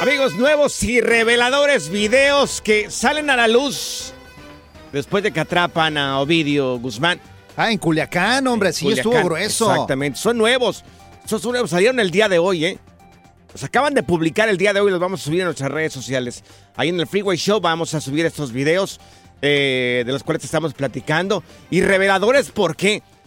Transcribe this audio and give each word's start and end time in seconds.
Amigos, 0.00 0.34
nuevos 0.34 0.82
y 0.82 1.02
reveladores 1.02 1.90
videos 1.90 2.62
que 2.62 2.90
salen 2.90 3.28
a 3.28 3.36
la 3.36 3.46
luz 3.46 4.14
después 4.92 5.22
de 5.22 5.30
que 5.30 5.40
atrapan 5.40 5.98
a 5.98 6.20
Ovidio 6.20 6.78
Guzmán. 6.78 7.20
Ah, 7.54 7.70
en 7.70 7.76
Culiacán, 7.76 8.46
hombre, 8.46 8.72
sí, 8.72 8.86
Culiacán. 8.86 9.12
estuvo 9.12 9.24
grueso. 9.28 9.70
Exactamente, 9.70 10.18
son 10.18 10.38
nuevos. 10.38 10.84
Esos 11.22 11.42
son 11.42 11.52
nuevos, 11.52 11.68
salieron 11.68 12.00
el 12.00 12.10
día 12.10 12.30
de 12.30 12.38
hoy, 12.38 12.64
¿eh? 12.64 12.78
Los 13.52 13.62
acaban 13.62 13.92
de 13.92 14.02
publicar 14.02 14.48
el 14.48 14.56
día 14.56 14.72
de 14.72 14.80
hoy, 14.80 14.90
los 14.90 15.00
vamos 15.00 15.20
a 15.20 15.24
subir 15.24 15.40
en 15.40 15.44
nuestras 15.44 15.70
redes 15.70 15.92
sociales. 15.92 16.44
Ahí 16.76 16.88
en 16.88 16.98
el 16.98 17.06
Freeway 17.06 17.36
Show 17.36 17.60
vamos 17.60 17.92
a 17.92 18.00
subir 18.00 18.24
estos 18.24 18.52
videos 18.52 19.00
eh, 19.42 20.02
de 20.06 20.12
los 20.12 20.22
cuales 20.22 20.42
estamos 20.42 20.72
platicando. 20.72 21.42
Y 21.68 21.82
reveladores, 21.82 22.50
¿por 22.50 22.74
qué? 22.74 23.02
Porque 23.02 23.19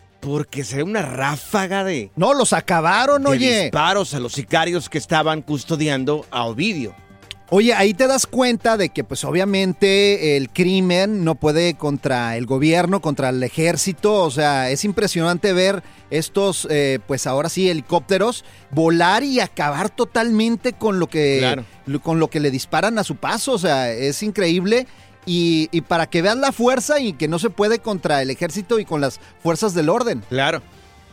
se 0.63 0.78
ve 0.78 0.84
una 0.84 1.01
ráfaga 1.01 1.84
de, 1.84 2.11
No, 2.16 2.34
los 2.34 2.53
acabaron, 2.53 3.23
de 3.23 3.29
oye. 3.29 3.61
disparos 3.63 4.13
a 4.13 4.19
los 4.19 4.34
sicarios 4.34 4.89
que 4.89 4.97
estaban 4.97 5.41
custodiando 5.41 6.25
a 6.31 6.45
Ovidio. 6.45 6.95
Oye, 7.50 7.73
ahí 7.75 7.94
te 7.94 8.07
das 8.07 8.25
cuenta 8.25 8.78
de 8.78 8.89
que 8.89 9.03
pues 9.03 9.23
obviamente 9.25 10.38
el 10.38 10.50
crimen 10.50 11.23
no 11.23 11.35
puede 11.35 11.75
contra 11.75 12.35
el 12.35 12.47
gobierno, 12.47 13.00
contra 13.00 13.29
el 13.29 13.44
ejército, 13.44 14.23
o 14.23 14.31
sea, 14.31 14.72
es 14.72 14.83
impresionante 14.85 15.53
ver 15.53 15.83
estos, 16.09 16.67
eh, 16.72 16.97
pues 17.06 17.28
ahora 17.28 17.50
sí, 17.50 17.69
helicópteros 17.69 18.44
volar 18.72 19.23
y 19.23 19.39
acabar 19.39 19.91
totalmente 19.91 20.73
con 20.73 21.00
lo 21.00 21.06
que, 21.07 21.38
Claro. 21.39 21.66
con 22.01 22.19
lo 22.19 22.28
que 22.29 22.39
le 22.39 22.50
disparan 22.50 22.97
a 22.97 23.03
su 23.03 23.17
paso, 23.17 23.51
o 23.51 23.59
sea, 23.59 23.91
es 23.91 24.23
increíble. 24.23 24.88
Y, 25.25 25.69
y 25.72 25.81
para 25.81 26.07
que 26.07 26.22
vean 26.22 26.41
la 26.41 26.51
fuerza 26.51 27.00
y 27.00 27.13
que 27.13 27.28
no 27.28 27.39
se 27.39 27.50
puede 27.50 27.79
contra 27.79 28.22
el 28.22 28.29
ejército 28.29 28.79
y 28.79 28.85
con 28.85 29.00
las 29.01 29.19
fuerzas 29.41 29.73
del 29.73 29.89
orden. 29.89 30.22
Claro. 30.29 30.61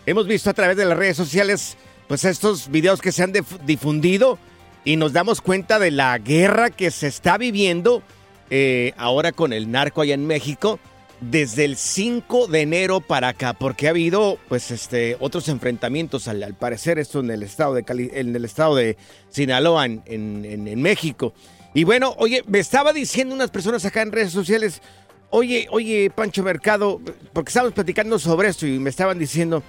Hemos 0.06 0.26
visto 0.26 0.50
a 0.50 0.54
través 0.54 0.76
de 0.76 0.84
las 0.84 0.98
redes 0.98 1.16
sociales, 1.16 1.76
pues 2.09 2.25
estos 2.25 2.69
videos 2.70 3.00
que 3.00 3.12
se 3.12 3.22
han 3.22 3.32
dif- 3.32 3.60
difundido 3.65 4.38
y 4.84 4.97
nos 4.97 5.12
damos 5.12 5.41
cuenta 5.41 5.78
de 5.78 5.91
la 5.93 6.19
guerra 6.19 6.70
que 6.70 6.91
se 6.91 7.06
está 7.06 7.38
viviendo 7.38 8.03
eh, 8.50 8.93
ahora 8.97 9.31
con 9.31 9.53
el 9.53 9.70
narco 9.70 10.00
allá 10.00 10.15
en 10.15 10.26
México 10.26 10.81
desde 11.20 11.66
el 11.66 11.76
5 11.76 12.47
de 12.47 12.62
enero 12.62 13.00
para 13.03 13.28
acá, 13.28 13.53
porque 13.53 13.87
ha 13.87 13.91
habido 13.91 14.38
pues 14.49 14.70
este 14.70 15.19
otros 15.20 15.49
enfrentamientos 15.50 16.26
al, 16.28 16.54
parecer 16.54 16.99
esto 16.99 17.20
en 17.20 17.31
el 17.31 17.43
estado 17.43 17.75
de 17.75 17.84
Cali- 17.84 18.10
en 18.15 18.34
el 18.34 18.44
estado 18.47 18.75
de 18.75 18.97
Sinaloa 19.28 19.84
en- 19.84 20.03
en- 20.06 20.66
en 20.66 20.81
México. 20.82 21.34
Y 21.75 21.84
bueno, 21.84 22.14
oye, 22.19 22.42
me 22.47 22.58
estaba 22.58 22.92
diciendo 22.92 23.34
unas 23.34 23.50
personas 23.50 23.84
acá 23.84 24.03
en 24.03 24.12
redes 24.12 24.32
sociales, 24.32 24.82
oye, 25.31 25.69
oye, 25.70 26.10
Pancho 26.14 26.42
Mercado, 26.42 27.00
porque 27.32 27.50
estábamos 27.50 27.75
platicando 27.75 28.19
sobre 28.19 28.48
esto 28.48 28.66
y 28.66 28.78
me 28.78 28.91
estaban 28.91 29.19
diciendo, 29.19 29.62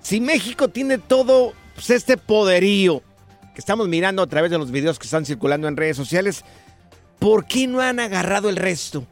si 0.00 0.20
México 0.20 0.68
tiene 0.68 0.98
todo 0.98 1.52
pues, 1.74 1.90
este 1.90 2.16
poderío 2.16 3.02
que 3.54 3.60
estamos 3.60 3.88
mirando 3.88 4.22
a 4.22 4.26
través 4.28 4.50
de 4.50 4.58
los 4.58 4.70
videos 4.70 4.98
que 4.98 5.06
están 5.06 5.26
circulando 5.26 5.66
en 5.66 5.76
redes 5.76 5.96
sociales, 5.96 6.44
¿por 7.18 7.46
qué 7.46 7.66
no 7.66 7.80
han 7.80 7.98
agarrado 7.98 8.48
el 8.48 8.56
resto? 8.56 9.04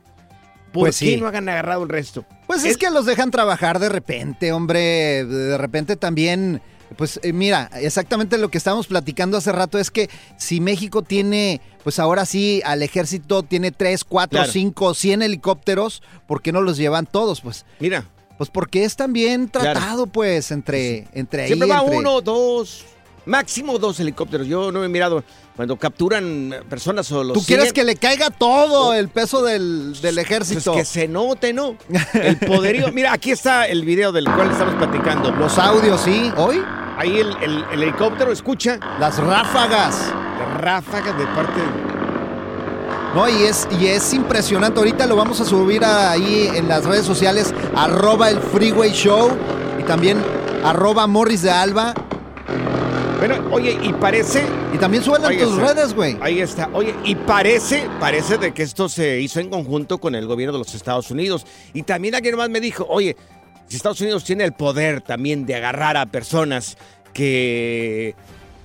¿Por 0.72 0.84
Pues 0.84 0.99
qué 0.99 1.06
sí. 1.06 1.16
no 1.16 1.26
han 1.26 1.49
agarrado 1.49 1.82
el 1.82 1.88
resto? 1.88 2.25
Pues 2.47 2.65
es, 2.65 2.76
que 2.76 2.91
los 2.91 3.05
dejan 3.06 3.31
trabajar 3.31 3.78
de 3.78 3.88
repente, 3.88 4.53
hombre. 4.53 5.25
De 5.25 5.59
repente 5.59 5.97
también, 5.97 6.62
pues 6.97 7.21
eh, 7.22 7.32
mira, 7.32 7.71
exactamente 7.75 8.38
lo 8.38 8.50
que 8.50 8.59
estábamos 8.59 8.87
platicando 8.87 9.37
hace 9.37 9.53
rato 9.53 9.78
es 9.78 9.91
que 9.91 10.09
si 10.37 10.60
México 10.60 11.03
tiene, 11.03 11.60
pues 11.84 11.99
ahora 11.99 12.25
sí, 12.26 12.62
al 12.65 12.82
ejército 12.82 13.43
tiene 13.43 13.71
3, 13.72 14.04
4, 14.04 14.38
Claro. 14.38 14.53
5, 14.53 14.94
100 14.94 15.22
helicópteros, 15.22 16.03
¿por 16.26 16.43
qué 16.43 16.53
no 16.53 16.60
los 16.62 16.76
llevan 16.76 17.06
todos? 17.06 17.41
Pues, 17.41 17.65
Mira, 17.81 18.04
pues 18.37 18.50
porque 18.50 18.84
es 18.84 18.97
también 18.97 19.49
tratado, 19.49 20.06
pues, 20.06 20.50
entre, 20.50 21.09
entre 21.12 21.43
ahí. 21.43 21.49
siempre 21.49 21.69
va 21.69 21.81
entre- 21.81 21.97
uno, 21.99 22.21
dos, 22.21 22.84
máximo 23.28 23.78
dos 23.78 24.00
helicópteros. 24.00 24.47
Yo 24.47 24.72
no 24.72 24.83
he 24.83 24.89
mirado 24.89 25.22
cuando 25.55 25.77
capturan 25.77 26.55
personas 26.69 27.11
o 27.12 27.22
los 27.22 27.34
Tú 27.34 27.44
quieres 27.44 27.69
siguen, 27.69 27.75
que 27.75 27.84
le 27.84 27.97
caiga 27.97 28.31
todo 28.31 28.94
el 28.94 29.09
peso 29.09 29.43
del, 29.44 29.93
del 30.00 30.15
pues, 30.16 30.27
ejército. 30.27 30.72
que 30.72 30.84
se 30.84 31.06
note, 31.06 31.53
¿no? 31.53 31.77
El 32.15 32.37
poderío. 32.38 32.91
Mira, 32.93 33.12
aquí 33.12 33.31
está 33.31 33.67
el 33.67 33.84
video 33.84 34.11
del 34.12 34.25
cual 34.25 34.50
estamos 34.50 34.75
platicando. 34.75 35.31
Los 35.33 35.59
audios, 35.59 36.00
¿sí? 36.00 36.33
Hoy, 36.37 36.62
Ahí 36.97 37.19
el, 37.21 37.31
el- 37.43 37.65
el 37.72 37.83
helicóptero 37.84 38.33
escucha 38.33 38.81
las 38.99 39.19
ráfagas. 39.19 40.12
la 40.38 40.59
ráfaga 40.59 41.12
de 41.12 41.25
parte. 41.27 41.61
No, 43.14 43.29
y 43.29 43.44
es, 43.44 43.67
y 43.81 43.87
es 43.87 44.12
impresionante. 44.14 44.79
Ahorita 44.81 45.06
lo 45.06 45.17
vamos 45.17 45.41
a 45.41 45.44
subir 45.44 45.85
ahí 45.85 46.50
en 46.55 46.69
las 46.69 46.85
redes 46.85 47.06
sociales, 47.06 47.55
arroba 47.75 48.31
el 48.31 48.38
Freeway 48.41 48.91
Show 48.93 49.31
y 49.79 49.82
también 49.85 50.23
arroba 50.64 51.06
Morris 51.06 51.43
de 51.43 51.50
Alba. 51.50 51.94
Bueno, 53.19 53.37
oye, 53.50 53.76
y 53.82 53.93
parece... 53.94 54.44
Y 54.73 54.79
también 54.79 55.03
suben 55.03 55.23
en 55.25 55.31
Ahí 55.31 55.38
tus 55.38 55.59
está. 55.59 55.75
redes, 55.75 55.94
güey. 55.94 56.17
Ahí 56.20 56.41
está. 56.41 56.70
Oye, 56.73 56.94
y 57.05 57.15
parece, 57.17 57.88
parece 57.99 58.38
de 58.38 58.55
que 58.55 58.62
esto 58.62 58.88
se 58.88 59.20
hizo 59.20 59.41
en 59.41 59.50
conjunto 59.50 59.99
con 59.99 60.15
el 60.15 60.26
gobierno 60.26 60.53
de 60.53 60.59
los 60.61 60.75
Estados 60.75 61.11
Unidos. 61.11 61.44
Y 61.75 61.82
también 61.82 62.15
alguien 62.15 62.37
más 62.37 62.49
me 62.49 62.61
dijo, 62.61 62.87
oye, 62.88 63.17
si 63.67 63.76
Estados 63.76 64.00
Unidos 64.00 64.23
tiene 64.25 64.44
el 64.44 64.53
poder 64.53 65.00
también 65.00 65.47
de 65.47 65.56
agarrar 65.56 65.97
a 65.97 66.06
personas 66.06 66.76
que 67.12 68.15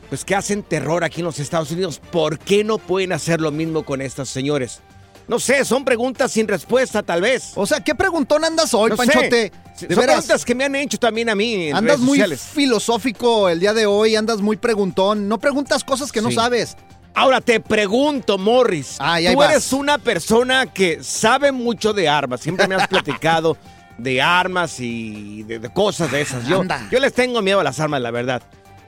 pues 0.10 0.24
que 0.26 0.36
hacen 0.36 0.62
terror 0.62 1.04
aquí 1.04 1.22
en 1.22 1.26
los 1.26 1.40
Estados 1.40 1.72
Unidos, 1.72 2.00
¿por 2.12 2.38
qué 2.38 2.64
no 2.64 2.78
pueden 2.78 3.14
hacer 3.14 3.42
lo 3.42 3.50
mismo 3.50 3.84
con 3.84 4.00
estos 4.00 4.30
señores? 4.30 4.82
No 5.28 5.40
sé, 5.40 5.66
son 5.66 5.84
preguntas 5.84 6.32
sin 6.32 6.48
respuesta 6.48 7.02
tal 7.02 7.22
vez. 7.22 7.54
O 7.56 7.66
sea, 7.66 7.80
¿qué 7.80 7.96
preguntón 7.96 8.44
andas 8.46 8.74
hoy, 8.76 8.92
No 8.92 8.98
sé. 8.98 9.52
Panchote? 9.74 9.80
Sí, 9.80 9.88
De 9.88 9.96
Son 9.96 10.02
veras. 10.02 10.16
preguntas 10.18 10.46
que 10.46 10.56
me 10.56 10.64
han 10.66 10.76
hecho 10.76 10.98
también 10.98 11.30
a 11.30 11.36
mí 11.36 11.68
en 11.68 11.76
Andas 11.76 11.96
redes 11.96 12.00
muy 12.00 12.18
sociales. 12.20 12.42
filosófico 12.54 13.50
el 13.50 13.60
día 13.60 13.74
de 13.74 13.86
hoy, 13.86 14.16
andas 14.16 14.42
muy 14.42 14.58
preguntón. 14.58 15.28
No 15.28 15.40
preguntas 15.40 15.84
cosas 15.84 16.12
que 16.12 16.22
no 16.22 16.30
Sí. 16.30 16.36
sabes. 16.36 16.76
Ahora 17.16 17.42
te 17.42 17.60
pregunto, 17.60 18.38
Morris. 18.40 18.96
Ay, 19.00 19.28
tú 19.32 19.38
vas. 19.38 19.52
eres 19.52 19.72
una 19.74 19.98
persona 20.00 20.66
que 20.66 21.04
sabe 21.04 21.52
mucho 21.52 21.94
de 21.94 22.10
armas. 22.10 22.42
Siempre 22.42 22.68
me 22.68 22.76
has 22.76 22.88
platicado 22.90 23.56
de 24.00 24.20
armas 24.22 24.80
y 24.80 25.44
de, 25.44 25.60
de 25.60 25.70
cosas 25.72 26.12
de 26.12 26.22
esas. 26.22 26.48
Yo, 26.48 26.62
Anda. 26.62 26.88
yo 26.92 27.00
les 27.00 27.14
tengo 27.14 27.42
miedo 27.44 27.60
a 27.60 27.64
las 27.64 27.80
armas, 27.80 28.02
la 28.02 28.10
verdad. 28.10 28.42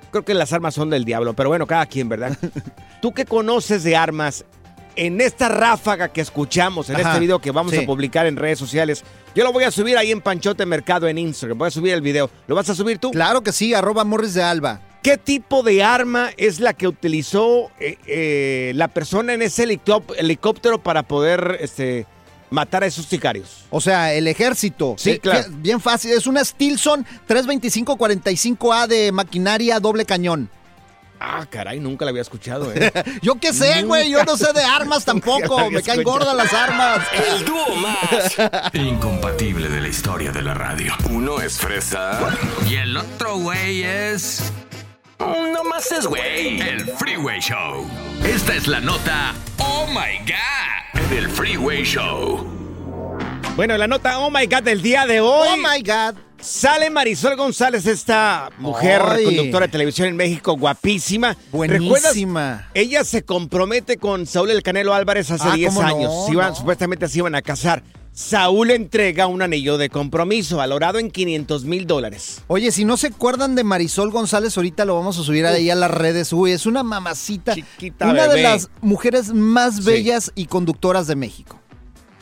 Creo 0.10 0.26
que 0.26 0.34
las 0.34 0.54
armas 0.54 0.74
son 0.74 0.90
del 0.90 1.06
diablo, 1.06 1.34
pero 1.36 1.50
bueno, 1.50 1.68
cada 1.68 1.86
quien, 1.86 2.10
¿verdad? 2.10 2.36
Tú 3.02 3.14
que 3.14 3.26
conoces 3.26 3.84
de 3.84 3.96
armas, 3.96 4.46
en 4.96 5.22
esta 5.22 5.50
ráfaga 5.50 6.10
que 6.10 6.22
escuchamos, 6.22 6.90
en 6.90 6.96
Ajá, 6.98 7.10
este 7.10 7.20
video 7.20 7.40
que 7.40 7.52
vamos 7.52 7.74
sí. 7.74 7.80
a 7.80 7.86
publicar 7.86 8.26
en 8.26 8.36
redes 8.36 8.60
sociales, 8.60 9.04
yo 9.36 9.44
lo 9.44 9.52
voy 9.52 9.64
a 9.64 9.72
subir 9.72 9.98
ahí 9.98 10.12
en 10.12 10.22
Panchote 10.22 10.66
Mercado 10.66 11.08
en 11.08 11.18
Instagram. 11.18 11.58
Voy 11.58 11.68
a 11.68 11.72
subir 11.72 11.94
el 11.94 12.02
video. 12.02 12.30
¿Lo 12.48 12.56
vas 12.56 12.70
a 12.70 12.76
subir 12.76 12.98
tú? 13.00 13.12
Claro 13.12 13.42
que 13.42 13.52
sí, 13.52 13.74
arroba 13.74 14.04
Morris 14.04 14.34
de 14.34 14.44
Alba. 14.44 14.82
¿Qué 15.04 15.18
tipo 15.18 15.62
de 15.62 15.84
arma 15.84 16.32
es 16.38 16.60
la 16.60 16.74
que 16.74 16.88
utilizó 16.88 17.70
eh, 17.80 17.98
eh, 18.08 18.72
la 18.76 18.88
persona 18.88 19.34
en 19.34 19.42
ese 19.44 19.64
helicóp- 19.68 20.16
helicóptero 20.18 20.82
para 20.82 21.04
poder 21.04 21.58
este, 21.62 22.08
matar 22.50 22.82
a 22.84 22.88
esos 22.88 23.06
sicarios? 23.06 23.66
O 23.70 23.80
sea, 23.82 24.14
el 24.16 24.28
ejército. 24.28 24.96
Sí, 24.98 25.12
Eh, 25.12 25.20
claro. 25.20 25.46
Bien 25.58 25.80
fácil. 25.80 26.12
Es 26.12 26.26
una 26.26 26.44
Stilson 26.44 27.06
325-45A 27.84 28.88
de 28.88 29.12
maquinaria 29.12 29.80
doble 29.80 30.06
cañón. 30.06 30.50
Ah, 31.20 31.46
caray, 31.50 31.80
nunca 31.80 32.06
la 32.06 32.10
había 32.12 32.22
escuchado. 32.22 32.72
¿eh? 32.74 32.92
Yo 33.22 33.36
qué 33.40 33.54
sé, 33.54 33.84
güey. 33.84 34.10
Yo 34.10 34.24
no 34.24 34.36
sé 34.38 34.52
de 34.54 34.64
armas 34.64 35.06
tampoco. 35.12 35.70
Me 35.72 35.82
caen 35.82 36.04
gordas 36.04 36.36
las 36.36 36.54
armas. 36.54 37.00
El 37.40 37.46
dúo 37.46 37.76
más 37.76 38.36
incompatible 38.74 39.70
de 39.70 39.82
la 39.82 39.88
historia 39.88 40.32
de 40.32 40.42
la 40.42 40.54
radio. 40.54 40.94
Uno 41.10 41.40
es 41.42 41.58
fresa 41.58 42.20
y 42.70 42.76
el 42.76 42.96
otro 42.98 43.38
güey 43.38 43.84
es. 43.84 44.52
No 45.20 45.64
más 45.64 45.92
es 45.92 46.06
güey. 46.06 46.60
El 46.62 46.86
Freeway 46.98 47.40
Show. 47.40 47.88
Esta 48.24 48.54
es 48.54 48.68
la 48.68 48.80
nota. 48.82 49.34
Oh 49.60 49.88
my 49.88 50.20
God. 50.26 51.10
Del 51.10 51.30
Freeway 51.30 51.84
Show. 51.84 52.46
bueno, 53.56 53.78
la 53.78 53.88
nota 53.88 54.20
Oh 54.20 54.30
My 54.30 54.46
God 54.48 54.64
del 54.64 54.82
día 54.82 55.06
de 55.06 55.22
hoy. 55.22 55.48
Oh 55.52 55.58
my 55.58 55.82
God. 55.82 56.16
Sale 56.40 56.90
Marisol 56.92 57.36
González, 57.36 57.86
esta 57.88 58.50
mujer 58.60 59.02
conductora 59.24 59.66
de 59.66 59.72
televisión 59.72 60.08
en 60.10 60.16
México, 60.16 60.56
guapísima. 60.58 61.36
¿Recuerdas? 61.52 61.82
Buenísima. 61.88 62.70
Ella 62.74 63.04
se 63.04 63.24
compromete 63.24 63.98
con 63.98 64.28
Saúl 64.28 64.52
El 64.52 64.62
Canelo 64.62 64.94
Álvarez 64.94 65.32
hace 65.32 65.48
Ah, 65.50 65.56
10 65.56 65.74
¿cómo 65.74 65.82
no? 65.88 65.96
años. 65.96 66.26
Se 66.28 66.34
iban- 66.34 66.50
No. 66.50 66.56
Supuestamente 66.56 67.08
se 67.08 67.18
iban 67.20 67.34
a 67.36 67.42
casar. 67.42 67.82
Saúl 68.14 68.72
entrega 68.72 69.28
un 69.28 69.42
anillo 69.42 69.78
de 69.78 69.90
compromiso 69.90 70.58
valorado 70.58 71.00
en 71.00 71.10
500 71.12 71.66
mil 71.66 71.86
dólares. 71.88 72.42
Oye, 72.48 72.72
si 72.72 72.86
no 72.86 72.96
se 72.96 73.08
acuerdan 73.08 73.56
de 73.56 73.64
Marisol 73.66 74.12
González, 74.12 74.56
ahorita 74.56 74.86
lo 74.86 74.96
vamos 74.96 75.18
a 75.20 75.24
subir 75.24 75.46
ahí 75.46 75.70
a 75.70 75.76
las 75.76 75.92
redes. 75.92 76.32
Uy, 76.32 76.52
es 76.52 76.66
una 76.66 76.84
mamacita. 76.84 77.56
Chiquita 77.56 78.08
una 78.08 78.28
de 78.28 78.42
las 78.44 78.70
mujeres 78.82 79.34
más 79.34 79.78
Sí. 79.78 79.82
bellas 79.84 80.32
y 80.36 80.46
conductoras 80.46 81.08
de 81.08 81.16
México. 81.16 81.60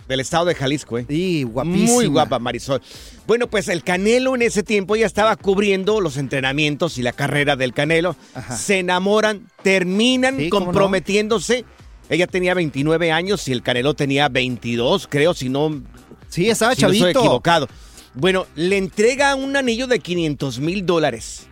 Del 0.07 0.19
estado 0.19 0.45
de 0.45 0.55
Jalisco, 0.55 0.97
¿eh? 0.97 1.05
Y 1.07 1.43
guapísima. 1.43 1.91
Muy 1.93 2.05
guapa, 2.07 2.37
Marisol. 2.39 2.81
Bueno, 3.25 3.47
pues 3.47 3.69
el 3.69 3.83
Canelo 3.83 4.35
en 4.35 4.41
ese 4.41 4.61
tiempo 4.63 4.95
ya 4.97 5.05
estaba 5.05 5.35
cubriendo 5.37 6.01
los 6.01 6.17
entrenamientos 6.17 6.97
y 6.97 7.01
la 7.03 7.13
carrera 7.13 7.55
del 7.55 7.73
Canelo. 7.73 8.15
Ajá. 8.35 8.57
Se 8.57 8.79
enamoran, 8.79 9.47
terminan 9.61 10.37
Sí, 10.37 10.49
no. 10.49 10.49
comprometiéndose. 10.59 11.63
Ella 12.09 12.27
tenía 12.27 12.53
29 12.53 13.11
años 13.13 13.47
y 13.47 13.53
el 13.53 13.63
Canelo 13.63 13.93
tenía 13.93 14.27
22, 14.27 15.07
creo, 15.09 15.33
si 15.33 15.47
no, 15.49 15.81
Sí, 16.27 16.49
estaba 16.49 16.75
si 16.75 16.81
no 16.81 16.87
chavito. 16.89 17.07
estoy 17.07 17.21
equivocado. 17.23 17.69
Bueno, 18.13 18.45
le 18.55 18.77
entrega 18.77 19.33
un 19.35 19.55
anillo 19.55 19.87
de 19.87 19.99
500 19.99 20.59
mil 20.59 20.85
dólares 20.85 21.47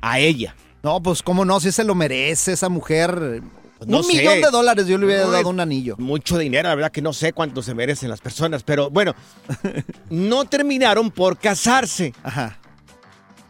a 0.00 0.18
ella. 0.18 0.56
No, 0.82 1.02
pues 1.02 1.22
cómo 1.22 1.44
no, 1.44 1.60
si 1.60 1.72
se 1.72 1.84
lo 1.84 1.94
merece 1.94 2.52
esa 2.52 2.68
mujer. 2.68 3.42
Pues 3.78 3.88
no 3.90 3.98
un 3.98 4.04
sé. 4.04 4.14
millón 4.14 4.40
de 4.40 4.50
dólares 4.50 4.86
yo 4.86 4.96
le 4.98 5.06
hubiera 5.06 5.26
dado 5.26 5.48
un 5.50 5.60
anillo. 5.60 5.96
Mucho 5.98 6.38
dinero, 6.38 6.68
la 6.68 6.74
verdad 6.74 6.90
que 6.92 7.02
no 7.02 7.12
sé 7.12 7.32
cuánto 7.32 7.62
se 7.62 7.74
merecen 7.74 8.08
las 8.08 8.20
personas, 8.20 8.62
pero 8.62 8.88
bueno, 8.90 9.14
no 10.10 10.44
terminaron 10.46 11.10
por 11.10 11.38
casarse. 11.38 12.14
Ajá. 12.22 12.58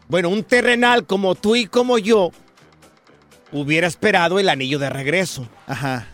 Bueno, 0.09 0.29
un 0.29 0.43
terrenal 0.45 1.07
como 1.07 1.35
tú 1.35 1.55
y 1.57 1.67
como 1.67 1.99
yo 1.99 2.31
hubiera 3.53 3.87
esperado 3.87 4.39
el 4.39 4.49
anillo 4.49 4.79
de 4.79 4.91
regreso. 4.91 5.47
Ajá. 5.67 6.09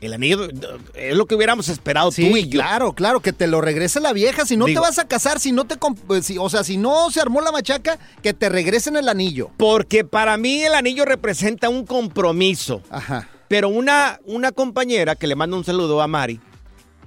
El 0.00 0.12
anillo 0.12 0.46
es 0.94 1.16
lo 1.16 1.24
que 1.26 1.34
hubiéramos 1.34 1.70
esperado 1.70 2.10
Sí, 2.12 2.28
tú 2.28 2.36
y 2.36 2.48
yo. 2.48 2.60
claro, 2.60 2.92
claro, 2.92 3.20
que 3.20 3.32
te 3.32 3.46
lo 3.46 3.62
regrese 3.62 3.98
la 4.00 4.12
vieja. 4.12 4.44
Si 4.44 4.56
no 4.58 4.66
Digo- 4.66 4.82
te 4.82 4.86
vas 4.88 4.98
a 4.98 5.08
casar, 5.08 5.40
si 5.40 5.52
no 5.52 5.64
te. 5.64 5.74
eh, 6.14 6.22
si- 6.22 6.36
o 6.36 6.50
sea, 6.50 6.62
si 6.64 6.76
no 6.76 7.10
se 7.10 7.20
armó 7.20 7.40
la 7.40 7.50
machaca, 7.50 7.98
que 8.22 8.34
te 8.34 8.50
regresen 8.50 8.96
el 8.96 9.08
anillo. 9.08 9.50
Porque 9.56 10.04
para 10.04 10.36
mí 10.36 10.62
el 10.62 10.74
anillo 10.74 11.06
representa 11.06 11.70
un 11.70 11.86
compromiso. 11.86 12.82
Ajá. 12.90 13.30
Pero 13.48 13.68
una, 13.68 14.20
una 14.24 14.52
compañera 14.52 15.14
que 15.16 15.26
le 15.26 15.36
manda 15.36 15.56
un 15.56 15.64
saludo 15.64 16.00
a 16.02 16.06
Mari 16.06 16.40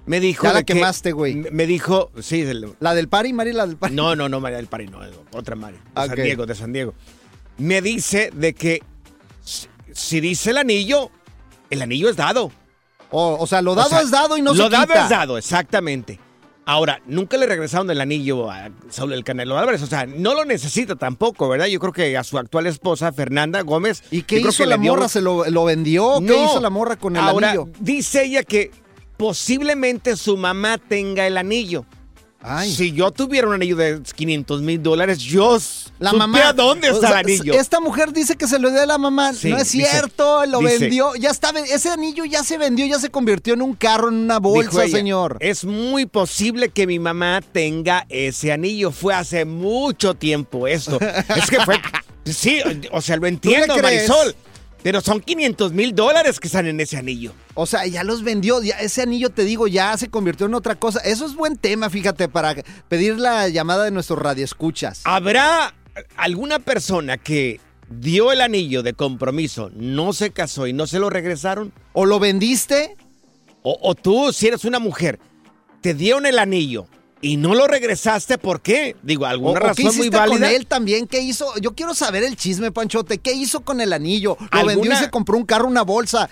me 0.06 0.20
dijo. 0.20 0.44
Ya 0.48 0.54
la 0.54 0.64
que- 0.64 0.74
quemaste, 0.74 1.12
güey. 1.12 1.36
Me 1.36 1.68
dijo, 1.68 2.12
sí, 2.22 2.42
del- 2.42 2.74
La 2.80 2.94
del 2.96 3.08
pari, 3.10 3.34
Mari, 3.34 3.54
la 3.54 3.68
del 3.68 3.78
pari. 3.78 3.94
no, 3.94 4.16
no, 4.16 4.28
no, 4.30 4.40
María 4.40 4.58
del 4.58 4.68
Pari, 4.68 4.88
no, 4.88 5.00
otra 5.34 5.56
Mari. 5.56 5.78
De 5.78 5.84
San 6.02 6.10
Ok. 6.12 6.16
Diego, 6.16 6.46
de 6.46 6.56
San 6.56 6.74
Diego. 6.74 6.94
Me 7.58 7.82
dice 7.82 8.32
de 8.34 8.54
que 8.54 8.82
si, 9.92 10.20
dice 10.22 10.52
el 10.52 10.58
anillo, 10.58 11.12
el 11.70 11.82
anillo 11.82 12.10
es 12.10 12.16
dado. 12.16 12.52
O, 13.12 13.38
o 13.40 13.48
sea, 13.48 13.62
lo 13.62 13.76
dado 13.76 13.88
O 13.88 13.90
sea, 13.90 14.02
es 14.02 14.12
dado 14.12 14.38
y 14.38 14.42
no 14.42 14.54
Lo 14.54 14.64
se 14.66 14.70
dado 14.70 14.88
quita. 14.88 15.04
es 15.04 15.10
dado, 15.10 15.38
exactamente. 15.38 16.20
Ahora, 16.72 17.02
nunca 17.08 17.36
le 17.38 17.48
regresaron 17.48 17.90
el 17.90 18.00
anillo 18.00 18.52
a 18.52 18.70
Saúl 18.92 19.14
el 19.14 19.24
Canelo 19.24 19.58
Álvarez. 19.58 19.82
O 19.82 19.88
sea, 19.88 20.06
no 20.06 20.36
lo 20.36 20.46
necesita 20.46 20.96
tampoco, 20.96 21.50
¿verdad? 21.50 21.66
Yo 21.66 21.80
creo 21.80 21.92
que 21.92 22.16
a 22.16 22.24
su 22.24 22.38
actual 22.38 22.68
esposa, 22.68 23.12
Fernanda 23.12 23.62
Gómez. 23.62 24.04
¿Y 24.12 24.22
qué 24.22 24.40
hizo 24.40 24.52
que 24.64 24.68
la 24.68 24.78
dio- 24.78 24.92
morra? 24.94 25.10
¿Se 25.10 25.20
lo, 25.20 25.50
lo 25.50 25.66
vendió? 25.66 26.20
¿Qué 26.20 26.26
No. 26.26 26.46
hizo 26.46 26.60
la 26.62 26.70
morra 26.70 26.96
con 26.96 27.16
el 27.16 27.24
Ahora, 27.24 27.50
anillo? 27.50 27.70
dice 27.80 28.24
ella 28.24 28.44
que 28.44 28.70
posiblemente 29.18 30.16
su 30.16 30.38
mamá 30.38 30.78
tenga 30.78 31.26
el 31.26 31.38
anillo. 31.38 31.86
Ay. 32.42 32.72
Si 32.74 32.94
yo 32.94 33.12
tuviera 33.12 33.48
un 33.48 33.54
anillo 33.54 33.76
de 33.76 34.02
500 34.16 34.62
mil 34.62 34.82
dólares, 34.82 35.20
yo 35.20 35.58
La 36.00 36.14
mamá. 36.14 36.50
a 36.50 36.54
dónde 36.54 36.90
o 36.90 36.94
está 36.96 37.10
el 37.10 37.26
anillo. 37.26 37.54
Esta 37.54 37.82
mujer 37.82 38.14
dice 38.14 38.38
que 38.38 38.48
se 38.48 38.60
lo 38.60 38.72
dio 38.72 38.82
a 38.82 38.86
la 38.86 38.98
mamá. 38.98 39.34
Sí, 39.34 39.50
no 39.50 39.58
es 39.58 39.72
dice- 39.72 39.90
cierto, 39.90 40.46
lo 40.46 40.60
dice- 40.60 40.80
vendió. 40.80 41.14
Ya 41.16 41.32
está, 41.32 41.50
ese 41.50 41.90
anillo 41.90 42.24
ya 42.24 42.44
se 42.44 42.58
vendió, 42.58 42.86
ya 42.86 42.98
se 42.98 43.10
convirtió 43.10 43.54
en 43.56 43.62
un 43.62 43.74
carro, 43.76 44.08
en 44.08 44.16
una 44.16 44.40
bolsa, 44.40 44.86
ella, 44.86 44.98
señor. 44.98 45.38
Es 45.42 45.66
muy 45.66 46.06
posible 46.06 46.70
que 46.70 46.88
mi 46.88 46.98
mamá 46.98 47.42
tenga 47.52 48.06
ese 48.08 48.54
anillo. 48.54 48.92
Fue 48.92 49.14
hace 49.14 49.44
mucho 49.44 50.14
tiempo 50.14 50.66
esto. 50.68 50.98
es 51.36 51.50
que 51.50 51.60
fue. 51.66 51.82
Sí, 52.26 52.62
o 52.92 53.02
sea, 53.02 53.18
lo 53.18 53.28
entiendo? 53.28 53.76
Marisol. 53.82 54.36
Pero 54.82 55.02
son 55.02 55.20
500 55.20 55.74
mil 55.74 55.94
dólares 55.94 56.40
que 56.40 56.48
están 56.48 56.68
en 56.68 56.80
ese 56.80 56.98
anillo. 56.98 57.34
O 57.54 57.66
sea, 57.66 57.86
ya 57.86 58.04
los 58.04 58.24
vendió. 58.24 58.62
Ya, 58.62 58.80
ese 58.80 59.02
anillo, 59.02 59.30
te 59.30 59.44
digo, 59.44 59.68
ya 59.68 59.98
se 59.98 60.10
convirtió 60.10 60.46
en 60.46 60.54
otra 60.54 60.76
cosa. 60.76 61.00
Eso 61.00 61.26
es 61.26 61.36
buen 61.36 61.58
tema, 61.58 61.90
fíjate, 61.90 62.30
para 62.30 62.56
pedir 62.88 63.20
la 63.20 63.50
llamada 63.50 63.84
de 63.84 63.92
nuestros 63.92 64.20
radioescuchas. 64.20 65.02
¿Habrá 65.04 65.74
alguna 66.16 66.60
persona 66.60 67.18
que 67.18 67.60
dio 67.90 68.32
el 68.32 68.42
anillo 68.42 68.84
de 68.84 68.94
compromiso, 68.94 69.70
no 69.74 70.14
se 70.14 70.32
casó 70.32 70.68
y 70.68 70.74
no 70.74 70.88
se 70.88 71.00
lo 71.00 71.10
regresaron? 71.10 71.74
¿O 71.94 72.06
lo 72.06 72.20
vendiste? 72.20 72.96
O, 73.64 73.78
o 73.82 73.96
tú, 73.96 74.32
si 74.32 74.48
eres 74.48 74.64
una 74.64 74.80
mujer, 74.80 75.20
te 75.82 75.94
dieron 75.94 76.26
el 76.26 76.40
anillo 76.40 76.88
y 77.22 77.36
no 77.38 77.54
lo 77.54 77.68
regresaste, 77.68 78.38
¿por 78.38 78.62
qué? 78.62 78.96
Digo, 79.04 79.24
¿O, 79.24 79.28
alguna 79.28 79.52
o 79.52 79.56
qué 79.62 79.68
razón 79.68 79.86
muy 79.86 79.94
hiciste 80.08 80.18
con 80.18 80.30
válida. 80.30 80.52
él 80.52 80.66
también? 80.68 81.06
¿Qué 81.08 81.20
hizo? 81.22 81.54
Yo 81.60 81.74
quiero 81.76 81.94
saber 81.94 82.24
el 82.24 82.36
chisme, 82.38 82.72
Panchote. 82.72 83.18
¿Qué 83.18 83.34
hizo 83.34 83.60
con 83.62 83.82
el 83.82 83.92
anillo? 83.94 84.38
Lo 84.40 84.48
¿Alguna- 84.52 84.76
vendió 84.76 84.94
y 84.94 84.96
se 84.96 85.10
compró 85.10 85.36
un 85.38 85.46
carro, 85.46 85.68
una 85.68 85.82
bolsa, 85.82 86.30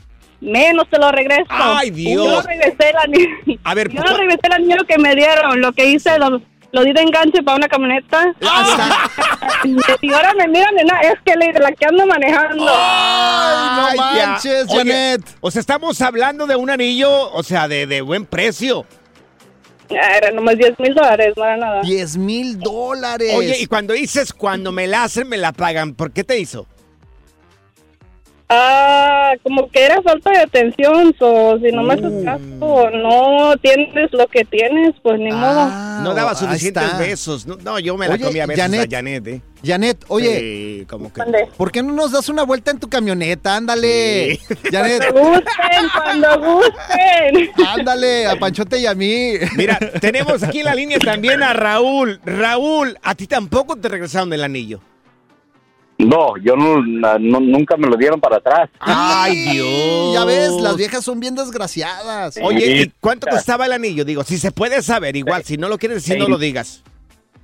menos 0.41 0.87
te 0.89 0.97
lo 0.99 1.11
regreso. 1.11 1.45
¡Ay, 1.49 1.89
Dios! 1.91 2.25
Yo 2.25 2.41
regresé 2.41 2.89
el 2.89 2.97
anillo. 2.97 3.59
A 3.63 3.73
ver, 3.73 3.89
yo 3.89 4.01
¿cu- 4.01 4.09
no 4.09 4.17
regresé 4.17 4.41
el 4.43 4.53
anillo 4.53 4.85
que 4.87 4.97
me 4.97 5.15
dieron. 5.15 5.59
Lo 5.61 5.71
que 5.73 5.85
hice, 5.87 6.17
lo, 6.19 6.41
lo 6.71 6.83
di 6.83 6.93
de 6.93 7.01
enganche 7.01 7.41
para 7.43 7.57
una 7.57 7.67
camioneta. 7.67 8.33
Ah, 8.43 9.07
y 10.01 10.13
ahora 10.13 10.33
me 10.37 10.47
miran, 10.47 10.75
nena, 10.75 10.99
es 11.01 11.15
que 11.25 11.35
le, 11.35 11.51
la 11.53 11.71
que 11.71 11.85
ando 11.85 12.05
manejando. 12.05 12.65
Ay, 12.69 13.97
no 13.97 14.03
manches, 14.27 14.65
Oye, 14.69 14.77
Janet. 14.77 15.21
O 15.41 15.51
sea, 15.51 15.59
estamos 15.61 15.99
hablando 16.01 16.45
de 16.47 16.55
un 16.55 16.69
anillo, 16.69 17.31
o 17.31 17.43
sea, 17.43 17.67
de, 17.67 17.87
de 17.87 18.01
buen 18.01 18.25
precio. 18.25 18.85
Ah, 19.91 20.17
Era 20.17 20.31
nomás 20.31 20.57
10 20.57 20.79
mil 20.79 20.93
dólares, 20.93 21.33
no 21.35 21.43
era 21.43 21.57
nada. 21.57 21.81
10 21.81 22.17
mil 22.17 22.59
dólares. 22.59 23.33
Oye, 23.35 23.57
y 23.59 23.65
cuando 23.67 23.93
dices 23.93 24.33
cuando 24.33 24.71
me 24.71 24.87
la 24.87 25.03
hacen, 25.03 25.27
me 25.27 25.37
la 25.37 25.51
pagan, 25.51 25.93
¿por 25.95 26.11
qué 26.11 26.23
te 26.23 26.39
hizo? 26.39 26.67
Ah, 28.47 29.31
como 29.41 29.67
que 29.71 29.83
era 29.85 29.99
falta 30.03 30.29
de 30.29 30.37
atención, 30.37 31.15
so, 31.17 31.57
si 31.59 31.71
no 31.71 31.81
me 31.81 31.95
haces 31.95 32.05
Uh. 32.11 32.23
caso 32.23 32.89
no 32.91 33.57
tienes 33.57 34.11
lo 34.13 34.27
que 34.27 34.45
tienes, 34.45 34.93
pues 35.01 35.17
ni 35.19 35.31
modo. 35.31 35.61
Ah, 35.67 36.01
No 36.03 36.13
daba 36.13 36.35
suficientes 36.35 36.97
besos. 36.99 37.47
No, 37.47 37.55
no, 37.57 37.79
yo 37.79 37.97
me 37.97 38.07
la 38.07 38.13
Oye, 38.13 38.23
comía 38.25 38.43
a 38.43 38.47
besos 38.47 38.61
Janet. 38.61 38.93
a 38.93 38.95
Janet, 38.97 39.27
¿eh? 39.27 39.41
Janet, 39.63 40.05
oye, 40.09 40.39
Sí, 40.39 40.85
como 40.87 41.11
que... 41.11 41.23
¿por 41.57 41.71
qué 41.71 41.81
no 41.81 41.93
nos 41.93 42.11
das 42.11 42.29
una 42.29 42.43
vuelta 42.43 42.69
en 42.69 42.79
tu 42.79 42.87
camioneta? 42.87 43.55
Ándale. 43.55 44.35
Sí. 44.35 44.55
Janet, 44.71 45.11
Cuando 45.11 45.29
gusten, 45.31 45.89
cuando 46.03 46.39
gusten. 46.59 47.49
ándale, 47.67 48.27
a 48.27 48.35
Panchote 48.35 48.77
y 48.77 48.85
a 48.85 48.93
mí. 48.93 49.33
Mira, 49.57 49.79
tenemos 49.99 50.43
aquí 50.43 50.59
en 50.59 50.65
la 50.65 50.75
línea 50.75 50.99
también 50.99 51.41
a 51.41 51.53
Raúl. 51.53 52.19
Raúl, 52.23 52.95
a 53.01 53.15
ti 53.15 53.25
tampoco 53.25 53.75
te 53.75 53.89
regresaron 53.89 54.31
el 54.33 54.43
anillo. 54.43 54.81
No, 55.97 56.35
yo 56.37 56.55
no, 56.57 56.81
nunca 57.19 57.77
me 57.77 57.87
lo 57.87 57.95
dieron 57.95 58.19
para 58.19 58.37
atrás. 58.37 58.69
¡Ay, 58.79 59.35
Dios! 59.51 60.13
Ya 60.13 60.25
ves, 60.25 60.51
las 60.61 60.75
viejas 60.75 61.05
son 61.05 61.19
bien 61.19 61.35
desgraciadas. 61.35 62.37
Oye, 62.41 62.81
¿y 62.81 62.91
cuánto 62.99 63.27
costaba 63.27 63.65
el 63.65 63.71
anillo? 63.71 64.03
Digo, 64.03 64.23
si 64.23 64.37
se 64.37 64.51
puede 64.51 64.81
saber, 64.81 65.15
igual, 65.15 65.43
si 65.43 65.57
no 65.57 65.69
lo 65.69 65.77
quieres 65.77 66.03
decir, 66.03 66.19
no 66.19 66.27
lo 66.27 66.37
digas. 66.37 66.83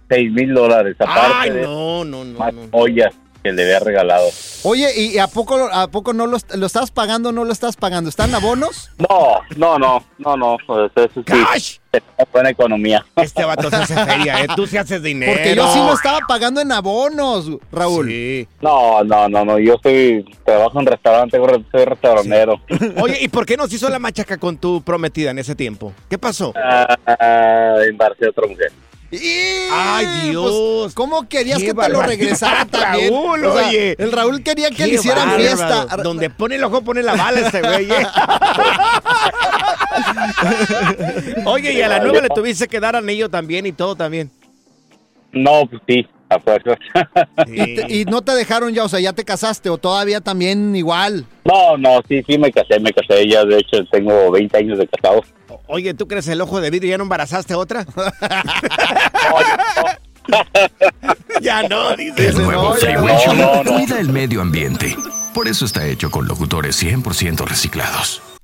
Seis 0.10 0.30
mil 0.32 0.54
dólares, 0.54 0.98
aparte 1.00 1.34
Ay, 1.34 1.50
de 1.52 1.62
no, 1.62 2.04
no, 2.04 2.26
no. 2.26 2.38
más 2.38 2.54
no. 2.54 2.68
joyas 2.72 3.14
que 3.44 3.52
le 3.52 3.64
había 3.64 3.80
regalado. 3.80 4.28
Oye, 4.64 4.88
¿y 4.96 5.18
a 5.18 5.28
poco, 5.28 5.70
a 5.72 5.88
poco 5.88 6.14
no 6.14 6.28
lo, 6.28 6.38
est- 6.38 6.54
lo 6.56 6.66
estás 6.66 6.92
pagando 6.92 7.30
o 7.30 7.32
no 7.32 7.44
lo 7.46 7.52
estás 7.52 7.76
pagando? 7.76 8.10
¿Están 8.10 8.34
abonos? 8.36 8.90
No, 8.98 9.40
no, 9.58 9.80
no, 9.80 10.04
no, 10.20 10.38
no, 10.38 10.58
pues 10.68 10.92
eso 10.96 11.10
sí, 11.16 11.24
¡Cash! 11.24 11.78
es 11.92 12.02
buena 12.32 12.52
economía. 12.52 13.04
Este 13.18 13.44
vato 13.44 13.70
se 13.70 13.76
hace 13.76 13.96
feria, 14.06 14.44
¿eh? 14.44 14.48
Tú 14.56 14.66
se 14.68 14.80
haces 14.80 15.02
dinero. 15.04 15.34
Porque 15.34 15.56
yo 15.56 15.68
sí 15.74 15.80
lo 15.80 15.94
estaba 15.94 16.20
pagando 16.28 16.62
en 16.62 16.72
abonos, 16.72 17.50
Raúl. 17.72 18.08
Sí. 18.08 18.48
No, 18.62 19.04
no, 19.04 19.28
no, 19.28 19.44
no, 19.44 19.60
yo 19.60 19.76
soy, 19.82 20.24
trabajo 20.46 20.80
en 20.80 20.86
restaurante, 20.86 21.38
soy 21.72 21.86
restaurantero. 21.86 22.62
Oye, 23.02 23.18
¿y 23.22 23.28
por 23.28 23.46
qué 23.46 23.58
no 23.58 23.68
se 23.68 23.76
hizo 23.76 23.90
la 23.90 24.00
machaca 24.00 24.38
con 24.38 24.58
tu 24.58 24.82
prometida 24.84 25.32
en 25.32 25.40
ese 25.40 25.56
tiempo? 25.56 25.92
¿Qué 26.10 26.18
pasó? 26.18 26.54
Ah, 26.56 27.76
embarcé 27.88 28.28
a 28.28 28.30
otra 28.30 28.48
mujer. 28.48 28.72
Y, 29.12 29.68
Ay, 29.72 30.30
Dios. 30.30 30.52
pues, 30.84 30.94
¿Cómo 30.94 31.28
querías 31.28 31.60
Qué 31.60 31.66
que 31.68 31.74
te 31.74 31.90
lo 31.90 32.02
regresara 32.02 32.66
también? 32.72 33.14
Raúl, 33.14 33.46
O 33.46 33.58
sea, 33.58 33.68
oye. 33.68 33.96
El 34.00 34.12
Raúl 34.12 34.42
quería 34.42 34.70
que 34.70 34.76
Qué 34.78 34.88
le 34.88 34.94
hicieran 34.96 35.30
bárbaro. 35.30 35.44
fiesta. 35.44 35.98
Donde 35.98 36.30
pone 36.30 36.56
el 36.56 36.64
ojo, 36.64 36.82
pone 36.82 37.04
la 37.04 37.16
bala 37.16 37.42
este 37.42 37.62
güey. 37.62 37.92
¿eh? 37.92 38.08
Oye, 41.46 41.74
y 41.74 41.82
a 41.82 41.88
la 41.90 42.00
nueva 42.00 42.22
le 42.22 42.30
tuviste 42.30 42.68
que 42.68 42.80
dar 42.80 42.96
anillo 42.96 43.30
también 43.30 43.66
y 43.66 43.72
todo 43.72 43.96
también. 43.96 44.32
No, 45.32 45.66
pues 45.70 45.82
sí, 45.88 46.08
a 46.36 46.40
fuerzas. 46.40 46.78
Y, 47.48 47.76
te- 47.76 47.94
y 47.94 48.06
no 48.06 48.22
te 48.22 48.34
dejaron 48.34 48.74
ya, 48.74 48.84
o 48.84 48.90
sea, 48.90 49.00
ya 49.00 49.14
te 49.14 49.24
casaste 49.26 49.70
o 49.70 49.78
todavía 49.78 50.22
también 50.22 50.76
igual. 50.76 51.26
no, 51.44 51.78
no, 51.78 52.02
sí, 52.08 52.24
sí, 52.28 52.38
me 52.38 52.52
casé, 52.52 52.80
me 52.80 52.92
casé. 52.94 53.28
Ya, 53.28 53.44
de 53.44 53.58
hecho, 53.58 53.84
tengo 53.92 54.32
20 54.32 54.58
años 54.58 54.78
de 54.78 54.88
casado. 54.88 55.24
Oye, 55.68 55.94
¿tú 55.94 56.08
crees 56.08 56.28
el 56.28 56.40
ojo 56.42 56.62
de 56.62 56.70
vidrio 56.70 56.88
y 56.88 56.92
ya 56.92 56.98
no 56.98 57.04
embarazaste 57.04 57.54
a 57.54 57.58
otra? 57.58 57.86
ya 61.42 61.64
no, 61.64 61.96
dice. 61.96 62.28
El 62.28 62.42
nuevo 62.44 62.64
no, 62.70 62.74
ya 62.76 62.80
Freeway 62.80 63.14
no, 63.14 63.20
Show 63.22 63.36
no, 63.36 63.64
no. 63.64 63.74
cuida 63.74 64.00
el 64.00 64.10
medio 64.10 64.42
ambiente. 64.42 64.96
Por 65.34 65.48
eso 65.48 65.66
está 65.66 65.86
hecho 65.88 66.12
con 66.12 66.28
locutores 66.28 66.82
100% 66.82 67.46
reciclados. 67.46 68.22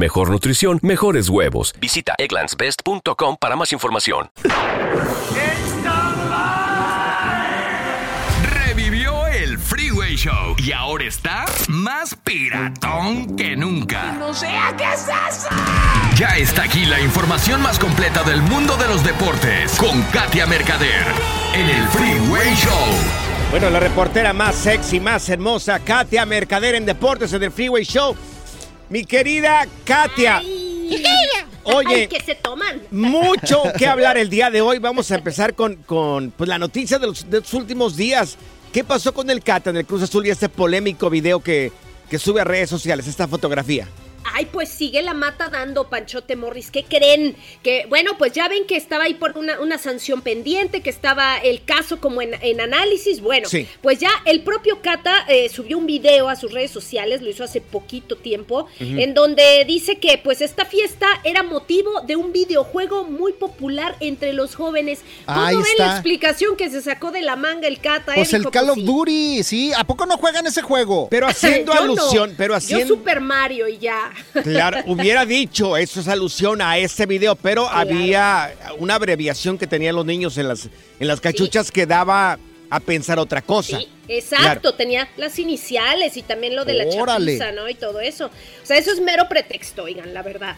mejor 0.00 0.30
nutrición, 0.30 0.80
mejores 0.82 1.28
huevos. 1.28 1.74
Visita 1.78 2.14
egglandsbest.com 2.18 3.36
para 3.38 3.54
más 3.54 3.72
información. 3.72 4.30
Revivió 8.42 9.26
el 9.26 9.58
Freeway 9.58 10.16
Show 10.16 10.56
y 10.56 10.72
ahora 10.72 11.04
está 11.04 11.44
más 11.68 12.16
piratón 12.24 13.36
que 13.36 13.54
nunca. 13.54 14.12
No 14.12 14.32
sé 14.32 14.48
a 14.48 14.74
qué. 14.76 14.84
Ya 16.16 16.36
está 16.36 16.64
aquí 16.64 16.86
la 16.86 17.00
información 17.00 17.62
más 17.62 17.78
completa 17.78 18.22
del 18.24 18.42
mundo 18.42 18.76
de 18.76 18.88
los 18.88 19.04
deportes 19.04 19.76
con 19.76 20.02
Katia 20.04 20.46
Mercader 20.46 21.06
en 21.54 21.68
el 21.68 21.86
Freeway 21.88 22.54
Show. 22.56 23.20
Bueno, 23.50 23.68
la 23.68 23.80
reportera 23.80 24.32
más 24.32 24.54
sexy, 24.54 25.00
más 25.00 25.28
hermosa, 25.28 25.80
Katia 25.80 26.24
Mercader 26.24 26.76
en 26.76 26.86
Deportes 26.86 27.32
en 27.32 27.42
el 27.42 27.50
Freeway 27.50 27.84
Show. 27.84 28.14
Mi 28.90 29.04
querida 29.04 29.66
Katia. 29.84 30.42
Oye, 31.62 31.94
Ay, 31.94 32.08
que 32.08 32.20
se 32.20 32.34
toman. 32.34 32.82
mucho 32.90 33.62
que 33.78 33.86
hablar 33.86 34.18
el 34.18 34.28
día 34.28 34.50
de 34.50 34.60
hoy. 34.60 34.78
Vamos 34.78 35.10
a 35.12 35.14
empezar 35.14 35.54
con, 35.54 35.76
con 35.76 36.32
pues, 36.32 36.48
la 36.48 36.58
noticia 36.58 36.98
de 36.98 37.06
los, 37.06 37.30
de 37.30 37.38
los 37.38 37.54
últimos 37.54 37.96
días. 37.96 38.36
¿Qué 38.72 38.82
pasó 38.82 39.14
con 39.14 39.30
el 39.30 39.42
Cata 39.42 39.70
en 39.70 39.76
el 39.76 39.86
Cruz 39.86 40.02
Azul 40.02 40.26
y 40.26 40.30
este 40.30 40.48
polémico 40.48 41.08
video 41.08 41.40
que, 41.40 41.70
que 42.08 42.18
sube 42.18 42.40
a 42.40 42.44
redes 42.44 42.68
sociales, 42.68 43.06
esta 43.06 43.28
fotografía? 43.28 43.86
Ay, 44.22 44.46
pues 44.52 44.68
sigue 44.68 45.02
la 45.02 45.14
mata 45.14 45.48
dando, 45.48 45.88
Panchote 45.88 46.36
Morris. 46.36 46.70
¿Qué 46.70 46.84
creen? 46.84 47.36
Que, 47.62 47.86
bueno, 47.88 48.12
pues 48.18 48.32
ya 48.32 48.48
ven 48.48 48.66
que 48.66 48.76
estaba 48.76 49.04
ahí 49.04 49.14
por 49.14 49.36
una, 49.36 49.60
una 49.60 49.78
sanción 49.78 50.20
pendiente, 50.20 50.82
que 50.82 50.90
estaba 50.90 51.38
el 51.38 51.64
caso 51.64 52.00
como 52.00 52.20
en, 52.22 52.34
en 52.42 52.60
análisis. 52.60 53.20
Bueno, 53.20 53.48
Sí. 53.48 53.66
pues 53.80 53.98
ya 53.98 54.10
el 54.26 54.42
propio 54.42 54.80
Cata 54.82 55.24
eh, 55.28 55.48
subió 55.48 55.78
un 55.78 55.86
video 55.86 56.28
a 56.28 56.36
sus 56.36 56.52
redes 56.52 56.70
sociales, 56.70 57.22
lo 57.22 57.30
hizo 57.30 57.44
hace 57.44 57.60
poquito 57.62 58.16
tiempo, 58.16 58.66
en 58.78 59.14
donde 59.14 59.64
dice 59.66 59.98
que 59.98 60.18
pues 60.22 60.42
esta 60.42 60.64
fiesta 60.66 61.06
era 61.24 61.42
motivo 61.42 62.02
de 62.02 62.16
un 62.16 62.32
videojuego 62.32 63.04
muy 63.04 63.32
popular 63.32 63.96
entre 64.00 64.32
los 64.34 64.54
jóvenes. 64.54 65.00
Ahí 65.26 65.54
¿Cómo 65.54 65.64
ven 65.64 65.72
está. 65.72 65.86
la 65.86 65.92
explicación 65.92 66.56
que 66.56 66.68
se 66.70 66.82
sacó 66.82 67.10
de 67.10 67.22
la 67.22 67.36
manga 67.36 67.66
el 67.66 67.80
Cata? 67.80 68.12
Pues 68.14 68.32
eh? 68.32 68.36
el 68.36 68.42
Dijo, 68.42 68.50
Call 68.52 68.66
pues, 68.66 68.78
of. 68.78 68.84
Duty, 68.84 69.42
sí. 69.42 69.72
¿A 69.76 69.84
poco 69.84 70.04
no 70.06 70.16
juegan 70.18 70.46
ese 70.46 70.60
juego? 70.62 71.08
Pero 71.10 71.26
haciendo 71.26 71.72
Yo 71.74 71.86
no. 71.86 71.92
alusión, 71.94 72.34
pero 72.36 72.52
Yo 72.54 72.58
haciendo... 72.58 72.94
Super 72.94 73.20
Mario 73.20 73.66
y 73.66 73.78
ya. 73.78 74.09
Claro, 74.42 74.78
hubiera 74.86 75.24
dicho, 75.26 75.76
eso 75.76 76.00
es 76.00 76.08
alusión 76.08 76.60
a 76.62 76.78
este 76.78 77.06
video, 77.06 77.36
pero 77.36 77.68
había 77.68 78.52
una 78.78 78.94
abreviación 78.94 79.58
que 79.58 79.66
tenían 79.66 79.94
los 79.96 80.06
niños 80.06 80.36
en 80.38 80.48
las, 80.48 80.68
en 80.98 81.06
las 81.08 81.20
cachuchas 81.20 81.70
que 81.70 81.86
daba 81.86 82.38
a 82.70 82.80
pensar 82.80 83.18
otra 83.18 83.42
cosa. 83.42 83.78
Sí, 83.78 83.88
exacto, 84.08 84.74
tenía 84.74 85.08
las 85.16 85.38
iniciales 85.38 86.16
y 86.16 86.22
también 86.22 86.54
lo 86.54 86.64
de 86.64 86.74
la 86.74 86.84
Órale. 86.86 87.38
chapiza, 87.38 87.52
¿no? 87.52 87.68
Y 87.68 87.74
todo 87.74 88.00
eso. 88.00 88.26
O 88.26 88.66
sea, 88.66 88.78
eso 88.78 88.92
es 88.92 89.00
mero 89.00 89.28
pretexto, 89.28 89.84
oigan, 89.84 90.14
la 90.14 90.22
verdad. 90.22 90.56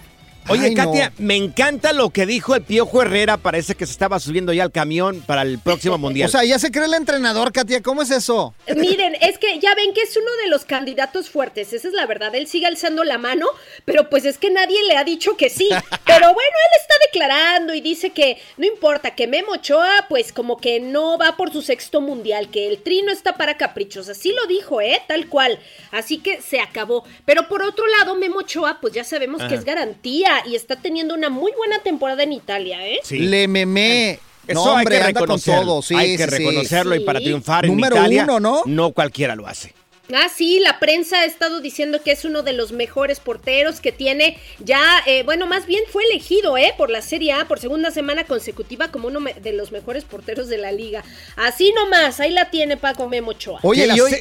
Oye, 0.48 0.66
Ay, 0.66 0.74
no. 0.74 0.84
Katia, 0.84 1.12
me 1.18 1.36
encanta 1.36 1.92
lo 1.92 2.10
que 2.10 2.26
dijo 2.26 2.54
el 2.54 2.62
Piojo 2.62 3.02
Herrera. 3.02 3.36
Parece 3.36 3.74
que 3.74 3.86
se 3.86 3.92
estaba 3.92 4.18
subiendo 4.18 4.52
ya 4.52 4.64
al 4.64 4.72
camión 4.72 5.22
para 5.22 5.42
el 5.42 5.58
próximo 5.58 5.98
mundial. 5.98 6.28
O 6.28 6.32
sea, 6.32 6.44
ya 6.44 6.58
se 6.58 6.70
cree 6.70 6.86
el 6.86 6.94
entrenador, 6.94 7.52
Katia. 7.52 7.80
¿Cómo 7.80 8.02
es 8.02 8.10
eso? 8.10 8.54
Miren, 8.74 9.16
es 9.20 9.38
que 9.38 9.60
ya 9.60 9.74
ven 9.74 9.94
que 9.94 10.02
es 10.02 10.16
uno 10.16 10.30
de 10.42 10.48
los 10.48 10.64
candidatos 10.64 11.30
fuertes, 11.30 11.72
esa 11.72 11.88
es 11.88 11.94
la 11.94 12.06
verdad. 12.06 12.34
Él 12.34 12.46
sigue 12.48 12.66
alzando 12.66 13.04
la 13.04 13.18
mano, 13.18 13.46
pero 13.84 14.10
pues 14.10 14.24
es 14.24 14.38
que 14.38 14.50
nadie 14.50 14.82
le 14.88 14.96
ha 14.96 15.04
dicho 15.04 15.36
que 15.36 15.48
sí. 15.48 15.68
Pero 16.04 16.26
bueno, 16.34 16.40
él 16.42 16.80
está 16.80 16.94
declarando 17.06 17.74
y 17.74 17.80
dice 17.80 18.10
que 18.10 18.36
no 18.58 18.66
importa, 18.66 19.14
que 19.14 19.26
Memo 19.26 19.52
Ochoa, 19.52 20.06
pues 20.08 20.32
como 20.32 20.58
que 20.58 20.78
no 20.80 21.16
va 21.16 21.36
por 21.36 21.52
su 21.52 21.62
sexto 21.62 22.00
mundial, 22.00 22.50
que 22.50 22.66
el 22.66 22.82
trino 22.82 23.10
está 23.10 23.36
para 23.36 23.56
caprichos. 23.56 24.08
Así 24.08 24.32
lo 24.32 24.46
dijo, 24.46 24.80
¿eh? 24.80 25.00
Tal 25.06 25.28
cual. 25.28 25.58
Así 25.90 26.18
que 26.18 26.42
se 26.42 26.60
acabó. 26.60 27.04
Pero 27.24 27.48
por 27.48 27.62
otro 27.62 27.86
lado, 27.98 28.14
Memo 28.16 28.40
Ochoa, 28.40 28.78
pues 28.80 28.92
ya 28.92 29.04
sabemos 29.04 29.42
que 29.44 29.54
es 29.54 29.64
garantía 29.64 30.31
y 30.46 30.54
está 30.54 30.76
teniendo 30.76 31.14
una 31.14 31.30
muy 31.30 31.52
buena 31.56 31.80
temporada 31.80 32.22
en 32.22 32.32
Italia, 32.32 32.86
¿eh? 32.86 33.00
Sí. 33.02 33.18
Le 33.18 33.48
memé. 33.48 34.18
Eso 34.46 34.64
no, 34.64 34.72
hay 34.72 34.78
hombre, 34.78 34.96
que 34.96 35.02
anda 35.02 35.12
con 35.20 35.22
reconocerlo. 35.28 35.62
todo. 35.62 35.82
Sí, 35.82 35.94
hay 35.94 36.16
que 36.16 36.24
sí, 36.24 36.30
reconocerlo 36.30 36.94
y 36.96 37.00
para 37.00 37.20
triunfar 37.20 37.66
Número 37.66 37.96
en 37.96 38.02
Italia, 38.02 38.24
uno, 38.24 38.40
¿no? 38.40 38.62
No 38.66 38.92
cualquiera 38.92 39.36
lo 39.36 39.46
hace. 39.46 39.72
Ah, 40.12 40.28
sí, 40.28 40.58
la 40.58 40.78
prensa 40.80 41.20
ha 41.20 41.24
estado 41.24 41.60
diciendo 41.60 42.02
que 42.02 42.10
es 42.10 42.24
uno 42.24 42.42
de 42.42 42.52
los 42.52 42.72
mejores 42.72 43.20
porteros 43.20 43.80
que 43.80 43.92
tiene 43.92 44.36
ya, 44.58 44.82
eh, 45.06 45.22
bueno, 45.22 45.46
más 45.46 45.66
bien 45.66 45.82
fue 45.90 46.02
elegido, 46.10 46.58
¿eh? 46.58 46.74
Por 46.76 46.90
la 46.90 47.02
Serie 47.02 47.32
A 47.32 47.46
por 47.46 47.60
segunda 47.60 47.90
semana 47.92 48.24
consecutiva 48.24 48.88
como 48.88 49.08
uno 49.08 49.20
de 49.40 49.52
los 49.52 49.70
mejores 49.70 50.04
porteros 50.04 50.48
de 50.48 50.58
la 50.58 50.72
liga. 50.72 51.04
Así 51.36 51.72
nomás, 51.72 52.18
ahí 52.20 52.32
la 52.32 52.50
tiene 52.50 52.76
Paco 52.76 53.08
Memo 53.08 53.30
Ochoa. 53.30 53.60
Oye, 53.62 53.86
y 53.94 54.00
hoy, 54.00 54.12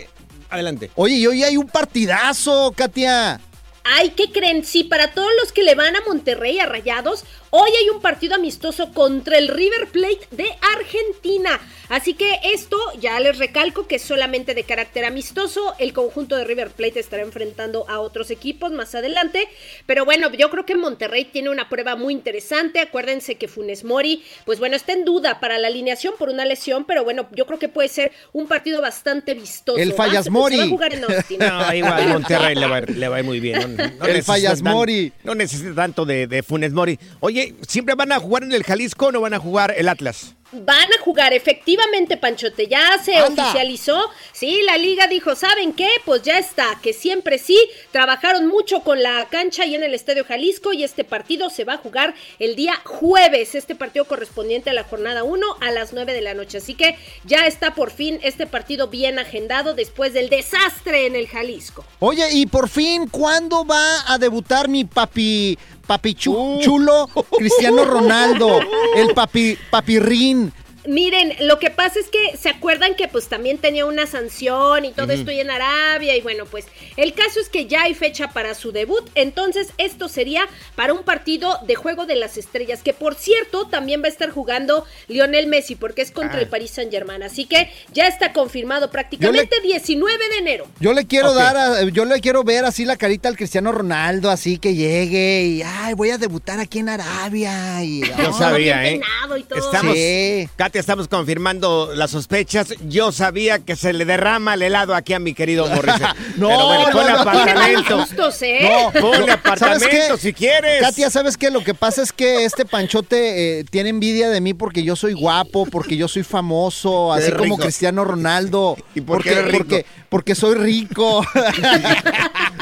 Adelante. 0.49 0.91
oye, 0.95 1.15
y 1.15 1.27
hoy 1.27 1.43
hay 1.43 1.57
un 1.57 1.67
partidazo, 1.67 2.71
Katia. 2.75 3.41
Ay, 3.83 4.11
¿qué 4.11 4.31
creen? 4.31 4.63
Sí, 4.63 4.83
para 4.83 5.13
todos 5.13 5.29
los 5.41 5.51
que 5.51 5.63
le 5.63 5.75
van 5.75 5.95
a 5.95 6.01
Monterrey 6.01 6.59
a 6.59 6.65
Rayados, 6.65 7.23
hoy 7.51 7.69
hay 7.79 7.89
un 7.89 8.01
partido 8.01 8.35
amistoso 8.35 8.91
contra 8.93 9.37
el 9.37 9.47
River 9.47 9.87
Plate 9.91 10.27
de 10.31 10.45
Argentina. 10.77 11.59
Así 11.89 12.13
que 12.13 12.39
esto 12.45 12.77
ya 13.01 13.19
les 13.19 13.37
recalco 13.37 13.85
que 13.85 13.95
es 13.95 14.01
solamente 14.01 14.53
de 14.53 14.63
carácter 14.63 15.03
amistoso. 15.03 15.73
El 15.77 15.91
conjunto 15.91 16.37
de 16.37 16.45
River 16.45 16.69
Plate 16.69 17.01
estará 17.01 17.21
enfrentando 17.21 17.85
a 17.89 17.99
otros 17.99 18.31
equipos 18.31 18.71
más 18.71 18.95
adelante. 18.95 19.49
Pero 19.85 20.05
bueno, 20.05 20.31
yo 20.31 20.49
creo 20.49 20.65
que 20.65 20.75
Monterrey 20.75 21.25
tiene 21.25 21.49
una 21.49 21.67
prueba 21.67 21.97
muy 21.97 22.13
interesante. 22.13 22.79
Acuérdense 22.79 23.35
que 23.35 23.49
Funes 23.49 23.83
Mori, 23.83 24.23
pues 24.45 24.59
bueno, 24.59 24.77
está 24.77 24.93
en 24.93 25.03
duda 25.03 25.41
para 25.41 25.57
la 25.59 25.67
alineación 25.67 26.13
por 26.17 26.29
una 26.29 26.45
lesión. 26.45 26.85
Pero 26.85 27.03
bueno, 27.03 27.27
yo 27.35 27.45
creo 27.45 27.59
que 27.59 27.67
puede 27.67 27.89
ser 27.89 28.13
un 28.31 28.47
partido 28.47 28.81
bastante 28.81 29.33
vistoso. 29.33 29.77
El 29.77 29.91
¿va? 29.91 29.95
Fallas 29.97 30.23
se 30.25 30.31
Mori. 30.31 30.55
va 30.57 30.63
a 30.63 30.67
jugar 30.69 30.93
en 30.93 31.03
Austin. 31.03 31.39
No, 31.51 31.73
igual 31.73 32.07
Monterrey 32.13 32.55
le 32.55 32.67
va, 32.67 32.79
le 32.79 33.07
va 33.09 33.17
a 33.17 33.19
ir 33.19 33.25
muy 33.25 33.41
bien. 33.41 33.75
No, 33.75 33.83
no 33.99 34.05
El 34.05 34.23
Fallas 34.23 34.63
tan- 34.63 34.73
Mori. 34.73 35.11
No 35.25 35.35
necesita 35.35 35.75
tanto 35.75 36.05
de, 36.05 36.25
de 36.27 36.41
Funes 36.41 36.71
Mori. 36.71 36.97
Oye, 37.19 37.40
¿siempre 37.67 37.95
van 37.95 38.11
a 38.11 38.19
jugar 38.19 38.43
en 38.43 38.53
el 38.53 38.63
Jalisco 38.63 39.07
o 39.07 39.11
no 39.11 39.21
van 39.21 39.33
a 39.33 39.39
jugar 39.39 39.73
el 39.77 39.89
Atlas? 39.89 40.35
Van 40.53 40.91
a 40.91 41.01
jugar, 41.01 41.33
efectivamente, 41.33 42.17
Panchote. 42.17 42.67
Ya 42.67 42.97
se 43.03 43.15
Anda. 43.15 43.43
oficializó. 43.43 44.09
Sí, 44.33 44.61
la 44.65 44.77
liga 44.77 45.07
dijo, 45.07 45.35
¿saben 45.35 45.73
qué? 45.73 45.87
Pues 46.05 46.23
ya 46.23 46.37
está, 46.39 46.77
que 46.81 46.93
siempre 46.93 47.37
sí. 47.37 47.57
Trabajaron 47.91 48.47
mucho 48.47 48.81
con 48.81 49.01
la 49.01 49.27
cancha 49.29 49.65
y 49.65 49.75
en 49.75 49.83
el 49.83 49.93
Estadio 49.93 50.25
Jalisco 50.25 50.73
y 50.73 50.83
este 50.83 51.03
partido 51.03 51.49
se 51.49 51.63
va 51.63 51.73
a 51.73 51.77
jugar 51.77 52.13
el 52.39 52.55
día 52.55 52.73
jueves. 52.83 53.55
Este 53.55 53.75
partido 53.75 54.05
correspondiente 54.05 54.69
a 54.69 54.73
la 54.73 54.83
jornada 54.83 55.23
1 55.23 55.45
a 55.61 55.71
las 55.71 55.93
9 55.93 56.13
de 56.13 56.21
la 56.21 56.33
noche. 56.33 56.57
Así 56.57 56.73
que 56.73 56.97
ya 57.23 57.45
está 57.47 57.73
por 57.73 57.91
fin 57.91 58.19
este 58.23 58.45
partido 58.47 58.87
bien 58.87 59.19
agendado 59.19 59.73
después 59.73 60.13
del 60.13 60.29
desastre 60.29 61.05
en 61.05 61.15
el 61.15 61.27
Jalisco. 61.27 61.85
Oye, 61.99 62.25
y 62.31 62.45
por 62.45 62.67
fin, 62.69 63.07
¿cuándo 63.07 63.65
va 63.65 64.11
a 64.11 64.17
debutar 64.17 64.67
mi 64.67 64.83
papi, 64.85 65.57
papi 65.87 66.13
chu- 66.15 66.59
chulo 66.61 67.07
Cristiano 67.37 67.85
Ronaldo? 67.85 68.59
El 68.95 69.13
papi, 69.13 69.57
papirrín. 69.69 70.40
Miren, 70.87 71.33
lo 71.41 71.59
que 71.59 71.69
pasa 71.69 71.99
es 71.99 72.07
que 72.09 72.37
se 72.37 72.49
acuerdan 72.49 72.95
que 72.95 73.07
pues 73.07 73.27
también 73.27 73.57
tenía 73.59 73.85
una 73.85 74.07
sanción 74.07 74.83
y 74.85 74.91
todo 74.91 75.11
esto 75.13 75.31
y 75.31 75.39
en 75.39 75.51
Arabia 75.51 76.15
y 76.15 76.21
bueno, 76.21 76.45
pues 76.45 76.65
el 76.97 77.13
caso 77.13 77.39
es 77.39 77.49
que 77.49 77.67
ya 77.67 77.83
hay 77.83 77.93
fecha 77.93 78.29
para 78.29 78.55
su 78.55 78.71
debut, 78.71 79.07
entonces 79.15 79.67
esto 79.77 80.09
sería 80.09 80.47
para 80.75 80.93
un 80.93 81.03
partido 81.03 81.59
de 81.67 81.75
Juego 81.75 82.05
de 82.05 82.15
las 82.15 82.37
Estrellas, 82.37 82.81
que 82.83 82.93
por 82.93 83.15
cierto 83.15 83.67
también 83.67 84.01
va 84.01 84.05
a 84.07 84.09
estar 84.09 84.31
jugando 84.31 84.85
Lionel 85.07 85.47
Messi 85.47 85.75
porque 85.75 86.01
es 86.01 86.11
contra 86.11 86.37
Ah. 86.37 86.41
el 86.41 86.47
Paris 86.47 86.71
Saint 86.71 86.91
Germain, 86.91 87.21
así 87.23 87.45
que 87.45 87.69
ya 87.93 88.07
está 88.07 88.33
confirmado 88.33 88.89
prácticamente 88.91 89.55
19 89.61 90.17
de 90.29 90.37
enero. 90.37 90.67
Yo 90.79 90.93
le 90.93 91.05
quiero 91.05 91.33
dar, 91.33 91.57
a- 91.57 91.83
yo 91.83 92.05
le 92.05 92.19
quiero 92.21 92.43
ver 92.43 92.65
así 92.65 92.85
la 92.85 92.95
carita 92.97 93.29
al 93.29 93.37
Cristiano 93.37 93.71
Ronaldo, 93.71 94.29
así 94.31 94.57
que 94.57 94.73
llegue 94.73 95.43
y, 95.45 95.61
ay, 95.61 95.93
voy 95.93 96.09
a 96.09 96.17
debutar 96.17 96.59
aquí 96.59 96.79
en 96.79 96.89
Arabia. 96.89 97.83
Y, 97.83 98.01
Yo 98.01 98.13
ay, 98.17 98.33
sabía, 98.37 98.87
¿eh? 98.89 99.01
y 99.37 99.43
todo. 99.43 99.59
Estamos, 99.59 99.95
Sí. 99.95 100.49
Katia, 100.71 100.79
estamos 100.79 101.09
confirmando 101.09 101.91
las 101.93 102.11
sospechas. 102.11 102.73
Yo 102.87 103.11
sabía 103.11 103.59
que 103.59 103.75
se 103.75 103.91
le 103.91 104.05
derrama 104.05 104.53
el 104.53 104.61
helado 104.61 104.95
aquí 104.95 105.11
a 105.11 105.19
mi 105.19 105.33
querido 105.33 105.67
Morrison. 105.67 106.15
No, 106.37 106.47
Pero 106.47 106.65
bueno, 106.65 106.89
no, 106.93 107.09
no. 107.09 107.19
Apartamento. 107.19 107.97
gustos, 107.97 108.41
¿eh? 108.41 108.69
No, 108.93 109.01
Pon 109.01 109.11
no, 109.11 109.17
¿sabes 109.17 109.33
apartamento 109.33 109.89
qué? 109.89 110.17
si 110.17 110.31
quieres. 110.31 110.81
Katia, 110.81 111.09
¿sabes 111.09 111.35
qué? 111.35 111.51
Lo 111.51 111.61
que 111.61 111.73
pasa 111.73 112.01
es 112.01 112.13
que 112.13 112.45
este 112.45 112.63
panchote 112.63 113.59
eh, 113.59 113.63
tiene 113.69 113.89
envidia 113.89 114.29
de 114.29 114.39
mí 114.39 114.53
porque 114.53 114.83
yo 114.83 114.95
soy 114.95 115.11
guapo, 115.11 115.65
porque 115.65 115.97
yo 115.97 116.07
soy 116.07 116.23
famoso, 116.23 117.11
así 117.11 117.33
como. 117.33 117.57
Cristiano 117.57 118.05
Ronaldo. 118.05 118.77
¿Y 118.95 119.01
por 119.01 119.21
qué 119.21 119.31
porque, 119.31 119.39
eres 119.39 119.51
rico? 119.51 119.65
Porque, 119.67 119.85
porque 120.07 120.35
soy 120.35 120.55
rico. 120.55 121.25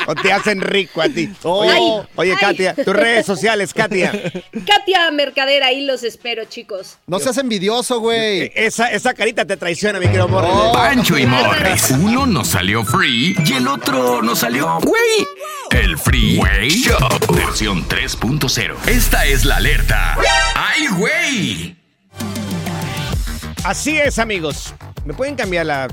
O 0.09 0.15
te 0.23 0.33
hacen 0.33 0.59
rico 0.61 1.03
a 1.03 1.09
ti. 1.09 1.31
Oh. 1.43 1.59
Oye, 1.59 1.71
Ay. 1.71 2.07
oye, 2.15 2.31
Ay. 2.31 2.37
Katia, 2.39 2.73
tus 2.73 2.95
redes 2.95 3.27
sociales, 3.27 3.75
Katia. 3.75 4.11
Katia 4.65 5.11
Mercader, 5.11 5.61
ahí 5.61 5.85
los 5.85 6.01
espero, 6.03 6.45
chicos. 6.45 6.97
No 7.05 7.19
seas 7.19 7.37
envidioso, 7.37 7.99
güey. 7.99 8.51
Esa, 8.55 8.91
esa 8.91 9.13
carita 9.13 9.45
te 9.45 9.55
traiciona, 9.55 9.99
mi 9.99 10.07
querido 10.07 10.27
Morris. 10.27 10.49
Oh. 10.51 10.71
Pancho 10.73 11.15
y 11.15 11.27
Morris. 11.27 11.91
Uno 11.91 12.25
nos 12.25 12.47
salió 12.47 12.83
free 12.83 13.35
y 13.45 13.53
el 13.53 13.67
otro 13.67 14.23
nos 14.23 14.39
salió 14.39 14.79
güey. 14.81 15.27
El 15.69 15.95
Freeway 15.99 16.69
Show. 16.69 16.97
Versión 17.35 17.87
3.0. 17.87 18.75
Esta 18.87 19.25
es 19.27 19.45
la 19.45 19.57
alerta. 19.57 20.17
¡Ay, 20.55 20.87
güey! 20.97 21.75
Así 23.63 23.95
es, 23.97 24.17
amigos. 24.17 24.73
¿Me 25.05 25.13
pueden 25.13 25.35
cambiar 25.35 25.67
la, 25.67 25.87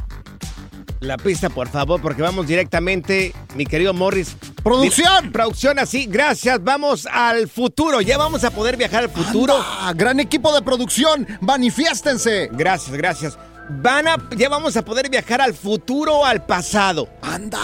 la 1.00 1.16
pista, 1.16 1.48
por 1.50 1.68
favor? 1.68 2.00
Porque 2.00 2.22
vamos 2.22 2.46
directamente, 2.46 3.32
mi 3.54 3.66
querido 3.66 3.92
Morris. 3.94 4.36
¡Producción! 4.62 5.30
Producción, 5.32 5.78
así, 5.78 6.06
gracias. 6.06 6.62
Vamos 6.62 7.06
al 7.10 7.48
futuro. 7.48 8.00
Ya 8.00 8.18
vamos 8.18 8.44
a 8.44 8.50
poder 8.50 8.76
viajar 8.76 9.04
al 9.04 9.10
futuro. 9.10 9.54
Gran 9.94 10.20
equipo 10.20 10.54
de 10.54 10.62
producción, 10.62 11.26
manifiéstense. 11.40 12.48
Gracias, 12.52 12.96
gracias. 12.96 13.38
van 13.68 14.08
a, 14.08 14.16
ya 14.36 14.48
vamos 14.48 14.76
a 14.76 14.84
poder 14.84 15.10
viajar 15.10 15.40
al 15.40 15.54
futuro 15.54 16.18
o 16.18 16.24
al 16.24 16.44
pasado. 16.46 17.08
¡Anda! 17.22 17.58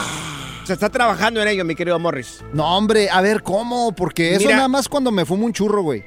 Se 0.65 0.75
está 0.75 0.89
trabajando 0.91 1.43
en 1.43 1.49
ello, 1.49 1.65
mi 1.65 1.75
querido 1.75 1.99
Morris. 1.99 2.39
No, 2.53 2.77
hombre, 2.77 3.09
a 3.11 3.21
ver, 3.21 3.43
¿cómo? 3.43 3.93
Porque 3.93 4.35
eso 4.35 4.45
Mira. 4.45 4.57
nada 4.57 4.69
más 4.69 4.89
cuando 4.89 5.11
me 5.11 5.25
fumo 5.25 5.45
un 5.47 5.53
churro, 5.53 5.83
güey. 5.83 6.05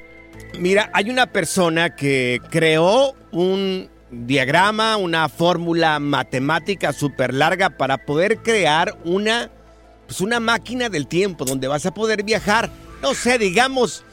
Mira, 0.58 0.90
hay 0.94 1.10
una 1.10 1.26
persona 1.26 1.94
que 1.94 2.40
creó 2.50 3.14
un 3.32 3.90
diagrama, 4.24 4.96
una 4.96 5.28
fórmula 5.28 5.98
matemática 5.98 6.92
súper 6.92 7.34
larga 7.34 7.70
para 7.70 7.98
poder 7.98 8.38
crear 8.42 8.96
una, 9.04 9.50
pues 10.06 10.20
una 10.20 10.40
máquina 10.40 10.88
del 10.88 11.06
tiempo 11.06 11.44
donde 11.44 11.68
vas 11.68 11.84
a 11.86 11.92
poder 11.94 12.22
viajar, 12.22 12.70
no 13.02 13.14
sé, 13.14 13.38
digamos, 13.38 14.04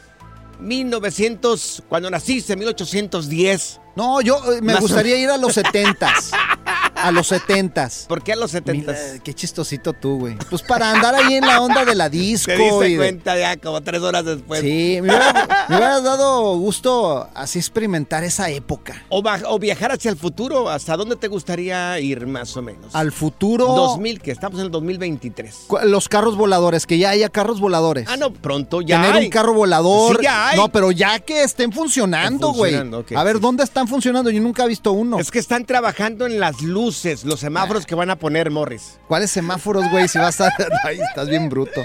1900, 0.60 1.84
cuando 1.88 2.10
naciste, 2.10 2.56
1810. 2.56 3.80
No, 3.96 4.22
yo 4.22 4.38
eh, 4.54 4.62
me 4.62 4.74
Más 4.74 4.78
o- 4.78 4.88
gustaría 4.88 5.18
ir 5.18 5.30
a 5.30 5.38
los 5.38 5.54
setentas. 5.54 6.32
a 7.04 7.12
los 7.12 7.28
setentas. 7.28 8.06
¿Por 8.08 8.24
qué 8.24 8.34
a 8.34 8.36
los 8.36 8.52
70? 8.52 8.92
Mira, 8.92 9.24
qué 9.24 9.34
chistosito 9.34 9.94
tú, 9.94 10.20
güey. 10.20 10.36
Pues 10.50 10.62
para 10.62 10.92
andar 10.92 11.14
ahí 11.16 11.36
en 11.36 11.46
la 11.46 11.62
onda 11.62 11.86
de 11.86 11.96
la 11.96 12.10
disco. 12.10 12.52
Te 12.52 12.58
diste 12.58 12.90
y 12.90 12.92
de- 12.94 12.98
cuenta 12.98 13.38
ya 13.38 13.58
como 13.58 13.82
tres 13.82 14.02
horas 14.02 14.26
después. 14.26 14.62
Sí, 14.62 15.00
me 15.02 15.10
hubiera, 15.10 15.66
me 15.70 15.76
hubiera 15.78 16.02
dado 16.02 16.58
gusto 16.58 17.28
así 17.36 17.60
experimentar 17.60 18.24
esa 18.24 18.50
época. 18.50 19.04
O, 19.10 19.60
viajar 19.60 19.92
hacia 19.92 20.10
el 20.12 20.18
futuro, 20.18 20.70
¿hasta 20.70 20.96
dónde 20.98 21.16
te 21.16 21.28
gustaría 21.28 22.00
ir 22.00 22.26
más 22.28 22.56
o 22.58 22.62
menos? 22.62 22.94
Al 22.96 23.12
futuro. 23.12 23.68
2000, 23.68 24.22
que 24.22 24.32
estamos 24.32 24.60
en 24.60 24.66
el 24.66 24.72
2023. 24.72 25.56
cu- 25.68 25.78
Los 25.84 26.08
carros 26.10 26.36
voladores, 26.38 26.86
que 26.86 26.98
ya 26.98 27.10
haya 27.12 27.30
carros 27.30 27.60
voladores. 27.60 28.08
Ah, 28.10 28.18
no, 28.18 28.32
pronto 28.34 28.82
ya 28.82 29.02
Tener 29.02 29.16
hay. 29.18 29.26
un 29.26 29.30
carro 29.32 29.54
volador. 29.54 30.18
Sí, 30.18 30.24
ya 30.24 30.50
hay. 30.50 30.58
No, 30.58 30.70
pero 30.70 30.92
ya 30.92 31.20
que 31.20 31.44
estén 31.44 31.72
funcionando, 31.72 32.54
güey. 32.54 32.72
funcionando, 32.72 33.00
ok, 33.00 33.12
a 33.14 33.24
ver, 33.24 33.36
sí. 33.38 33.42
¿dónde 33.42 33.64
están 33.64 33.88
funcionando? 33.88 34.30
Yo 34.30 34.42
nunca 34.42 34.64
he 34.66 34.68
visto 34.68 34.92
uno. 34.92 35.20
Es 35.20 35.32
que 35.32 35.40
están 35.40 35.66
trabajando 35.66 36.26
en 36.26 36.40
las 36.40 36.62
luces, 36.62 36.93
los 37.26 37.40
semáforos 37.40 37.86
que 37.86 37.96
van 37.96 38.10
a 38.10 38.16
poner, 38.18 38.50
Morris. 38.52 39.00
¿Cuáles 39.08 39.32
semáforos, 39.32 39.90
güey? 39.92 40.08
Si 40.08 40.18
vas 40.20 40.40
a... 40.42 40.50
Ay, 40.84 41.00
estás 41.00 41.28
bien 41.30 41.50
bruto. 41.50 41.84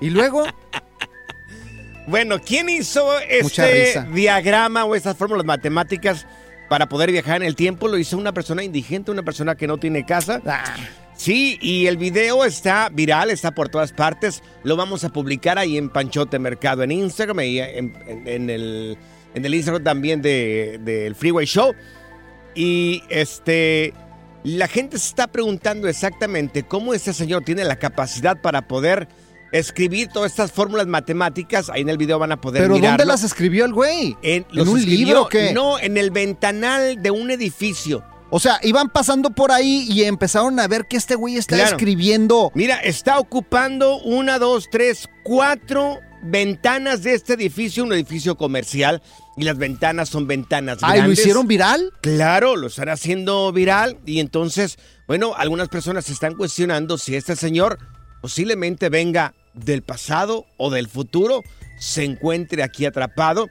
Y 0.00 0.10
luego, 0.10 0.44
Bueno, 2.06 2.38
¿quién 2.40 2.68
hizo 2.68 3.18
este 3.20 4.02
diagrama 4.12 4.84
o 4.84 4.94
estas 4.94 5.16
fórmulas 5.16 5.46
matemáticas 5.46 6.26
para 6.68 6.88
poder 6.88 7.10
viajar 7.10 7.36
en 7.36 7.48
el 7.48 7.56
tiempo? 7.56 7.88
Lo 7.88 7.96
hizo 7.96 8.18
una 8.18 8.32
persona 8.32 8.62
indigente, 8.62 9.10
una 9.10 9.22
persona 9.22 9.54
que 9.54 9.66
no 9.66 9.78
tiene 9.78 10.04
casa. 10.04 10.40
ah, 10.46 10.76
Sí, 11.16 11.58
y 11.62 11.86
el 11.86 11.96
video 11.96 12.44
está 12.44 12.88
viral, 12.92 13.30
está 13.30 13.52
por 13.52 13.68
todas 13.68 13.92
partes. 13.92 14.42
Lo 14.64 14.76
vamos 14.76 15.04
a 15.04 15.10
publicar 15.10 15.58
ahí 15.58 15.78
en 15.78 15.88
Panchote 15.88 16.40
Mercado 16.40 16.82
en 16.82 16.90
Instagram 16.90 17.38
y 17.40 17.60
en, 17.60 17.94
en- 18.06 18.26
en 18.28 18.50
el, 18.50 18.98
en 19.34 19.44
el 19.44 19.54
Instagram 19.54 19.84
también 19.84 20.20
del 20.20 20.84
de, 20.84 20.92
del 21.02 21.14
Freeway 21.14 21.46
Show. 21.46 21.72
Y 22.56 23.02
este, 23.08 23.94
la 24.44 24.68
gente 24.68 24.98
se 24.98 25.08
está 25.08 25.26
preguntando 25.26 25.88
exactamente 25.88 26.62
cómo 26.62 26.94
este 26.94 27.12
señor 27.12 27.42
tiene 27.44 27.64
la 27.64 27.76
capacidad 27.76 28.40
para 28.40 28.68
poder 28.68 29.08
escribir 29.52 30.08
todas 30.08 30.32
estas 30.32 30.52
fórmulas 30.52 30.86
matemáticas. 30.86 31.70
Ahí 31.70 31.82
en 31.82 31.88
el 31.88 31.96
video 31.98 32.18
van 32.18 32.32
a 32.32 32.40
poder 32.40 32.62
¿pero 32.62 32.78
dónde 32.78 33.04
las 33.04 33.22
escribió 33.24 33.64
el 33.64 33.72
güey? 33.72 34.16
En, 34.22 34.42
¿En 34.42 34.46
los 34.50 34.68
un 34.68 34.78
escribió- 34.78 35.06
libro 35.06 35.22
o 35.22 35.28
qué? 35.28 35.52
No, 35.52 35.78
en 35.78 35.96
el 35.96 36.10
ventanal 36.10 37.00
de 37.02 37.10
un 37.10 37.30
edificio. 37.30 38.04
O 38.30 38.40
sea, 38.40 38.58
iban 38.62 38.88
pasando 38.90 39.30
por 39.30 39.52
ahí 39.52 39.86
y 39.88 40.02
empezaron 40.02 40.58
a 40.58 40.66
ver 40.66 40.86
que 40.86 40.96
este 40.96 41.14
güey 41.14 41.36
está 41.36 41.54
Claro. 41.54 41.70
escribiendo. 41.76 42.50
Mira, 42.54 42.76
está 42.80 43.18
ocupando 43.20 43.98
una, 44.02 44.38
dos, 44.40 44.68
tres, 44.70 45.08
cuatro 45.22 46.00
ventanas 46.22 47.02
de 47.04 47.14
este 47.14 47.34
edificio, 47.34 47.84
un 47.84 47.92
edificio 47.92 48.36
comercial, 48.36 49.02
y 49.36 49.44
las 49.44 49.58
ventanas 49.58 50.08
son 50.08 50.26
ventanas 50.26 50.78
Ay, 50.82 50.98
grandes. 50.98 51.18
¿lo 51.18 51.22
hicieron 51.22 51.48
viral? 51.48 51.92
Claro, 52.00 52.56
lo 52.56 52.68
están 52.68 52.88
haciendo 52.88 53.52
viral 53.52 53.98
y 54.06 54.20
entonces, 54.20 54.78
bueno, 55.06 55.34
algunas 55.36 55.68
personas 55.68 56.04
se 56.04 56.12
están 56.12 56.34
cuestionando 56.34 56.98
si 56.98 57.16
este 57.16 57.36
señor 57.36 57.78
posiblemente 58.20 58.88
venga 58.88 59.34
del 59.54 59.82
pasado 59.82 60.46
o 60.56 60.70
del 60.70 60.88
futuro, 60.88 61.42
se 61.78 62.04
encuentre 62.04 62.62
aquí 62.62 62.86
atrapado 62.86 63.48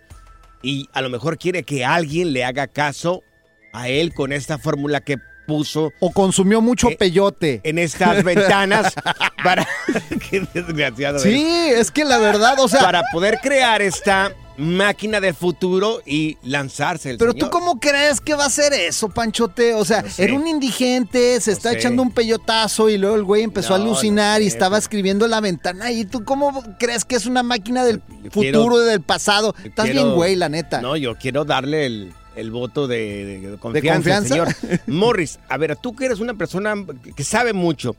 y 0.62 0.88
a 0.94 1.02
lo 1.02 1.10
mejor 1.10 1.38
quiere 1.38 1.64
que 1.64 1.86
alguien 1.86 2.34
le 2.34 2.44
haga 2.44 2.68
caso 2.68 3.22
a 3.74 3.90
él 3.90 4.14
con 4.14 4.32
esta 4.32 4.58
fórmula 4.58 5.02
que 5.02 5.18
puso 5.46 5.92
¿O 6.00 6.12
consumió 6.12 6.62
mucho 6.62 6.90
Eh, 6.90 6.96
peyote? 6.98 7.62
en 7.64 7.78
estas 7.80 8.24
ventanas 8.24 8.94
para 9.44 9.68
qué 10.30 10.42
desgraciado 10.54 11.20
eres. 11.20 11.34
Sí, 11.34 11.46
es 11.46 11.92
que 11.92 12.06
la 12.06 12.18
verdad, 12.18 12.60
o 12.60 12.68
sea... 12.68 12.82
para 12.82 13.04
poder 13.12 13.40
crear 13.42 13.82
esta 13.82 14.32
máquina 14.56 15.20
del 15.20 15.34
futuro 15.34 16.02
y 16.06 16.38
lanzarse 16.44 17.10
el 17.10 17.18
Pero 17.18 17.32
señor. 17.32 17.50
tú 17.50 17.52
cómo 17.58 17.80
crees 17.80 18.22
que 18.22 18.36
va 18.36 18.46
a 18.46 18.50
ser 18.52 18.72
eso, 18.74 19.10
Panchote? 19.10 19.74
O 19.74 19.84
sea, 19.84 20.04
No 20.04 20.10
sé. 20.12 20.26
era 20.26 20.36
un 20.36 20.46
indigente, 20.46 21.42
se 21.42 21.50
No 21.52 21.58
está 21.58 21.72
sé. 21.72 21.78
echando 21.80 22.04
un 22.04 22.12
peyotazo 22.12 22.88
y 22.88 23.00
luego 23.00 23.16
el 23.16 23.24
güey 23.24 23.42
empezó 23.42 23.74
a 23.74 23.78
alucinar 23.78 24.42
y 24.42 24.46
sé, 24.46 24.50
estaba 24.50 24.76
pero- 24.76 24.82
escribiendo 24.84 25.26
en 25.26 25.32
la 25.32 25.42
ventana. 25.42 25.92
¿Y 25.92 26.06
tú 26.06 26.24
cómo 26.24 26.64
crees 26.78 27.04
que 27.04 27.16
es 27.16 27.26
una 27.26 27.42
máquina 27.42 27.84
del 27.84 28.04
Yo 28.24 28.30
futuro 28.30 28.52
quiero- 28.52 28.84
y 28.84 28.90
del 28.90 29.02
pasado? 29.02 29.56
Estás 29.64 29.86
quiero- 29.86 30.04
bien, 30.04 30.16
güey, 30.16 30.36
la 30.36 30.50
neta. 30.50 30.82
No, 30.82 30.96
yo 30.98 31.16
quiero 31.16 31.46
darle 31.46 31.88
el, 31.88 32.14
el 32.36 32.52
voto 32.52 32.88
de, 32.88 33.40
de 33.42 33.58
confianza, 33.58 34.22
confianza? 34.22 34.28
señor. 34.54 34.80
Morris, 34.88 35.40
a 35.50 35.58
ver, 35.58 35.76
tú 35.76 35.96
que 35.96 36.06
eres 36.06 36.20
una 36.20 36.34
persona 36.34 36.74
que 37.16 37.24
sabe 37.24 37.54
mucho, 37.54 37.96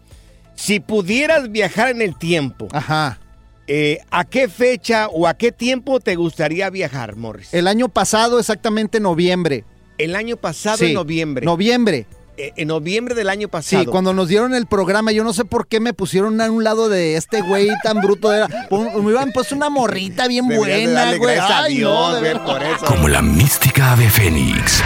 si 0.55 0.81
pudieras 0.81 1.51
viajar 1.51 1.91
en 1.91 2.03
el 2.03 2.17
tiempo, 2.17 2.69
Ajá. 2.73 3.19
eh, 3.67 3.99
¿a 4.11 4.25
qué 4.25 4.49
fecha 4.49 5.09
o 5.09 5.27
a 5.27 5.35
qué 5.35 5.53
tiempo 5.53 6.01
te 6.01 6.15
gustaría 6.17 6.71
viajar, 6.71 7.17
Morris? 7.17 7.53
El 7.55 7.67
año 7.67 7.89
pasado, 7.89 8.39
exactamente 8.39 9.01
noviembre. 9.01 9.65
El 9.99 10.17
año 10.17 10.37
pasado, 10.37 10.79
Sí, 10.79 10.87
en 10.87 10.95
noviembre. 10.95 11.45
Noviembre. 11.47 12.07
Eh, 12.37 12.53
en 12.57 12.67
noviembre 12.69 13.15
del 13.15 13.29
año 13.29 13.47
pasado. 13.49 13.85
Sí, 13.85 13.89
cuando 13.89 14.13
nos 14.13 14.27
dieron 14.27 14.55
el 14.55 14.67
programa, 14.67 15.13
yo 15.13 15.23
no 15.23 15.33
sé 15.33 15.45
por 15.45 15.69
qué 15.69 15.79
me 15.79 15.93
pusieron 15.95 16.41
a 16.41 16.51
un 16.51 16.65
lado 16.65 16.89
de 16.89 17.17
este 17.17 17.43
güey 17.43 17.69
tan 17.85 18.01
bruto. 18.01 18.33
Era, 18.33 18.49
pon- 18.69 18.87
me 18.93 18.99
hubieran 18.99 19.31
puesto 19.31 19.55
una 19.55 19.71
morrita 19.71 20.27
bien 20.27 20.49
buena, 20.49 21.15
güey. 21.15 21.21
gracias 21.37 21.51
a 21.51 21.63
Ay, 21.63 21.77
Dios, 21.77 22.13
no, 22.13 22.21
de 22.21 22.35
por 22.37 22.61
eso. 22.63 22.85
Como 22.87 23.07
la 23.09 23.23
mística 23.23 23.93
ave 23.93 24.11
fénix. 24.11 24.83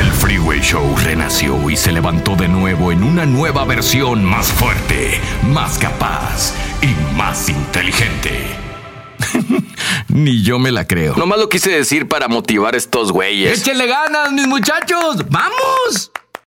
El 0.00 0.10
Freeway 0.10 0.60
Show 0.60 0.96
renació 1.04 1.70
y 1.70 1.76
se 1.76 1.92
levantó 1.92 2.34
de 2.34 2.48
nuevo 2.48 2.90
en 2.90 3.04
una 3.04 3.24
nueva 3.26 3.64
versión 3.64 4.24
más 4.24 4.48
fuerte, 4.48 5.20
más 5.44 5.78
capaz 5.78 6.52
y 6.82 6.88
más 7.16 7.48
inteligente. 7.48 8.44
Ni 10.08 10.42
yo 10.42 10.58
me 10.58 10.72
la 10.72 10.86
creo. 10.88 11.14
Nomás 11.16 11.38
lo 11.38 11.48
quise 11.48 11.70
decir 11.70 12.08
para 12.08 12.26
motivar 12.26 12.74
a 12.74 12.76
estos 12.76 13.12
güeyes. 13.12 13.60
¡Échenle 13.60 13.86
ganas, 13.86 14.32
mis 14.32 14.48
muchachos! 14.48 15.24
¡Vamos! 15.30 16.10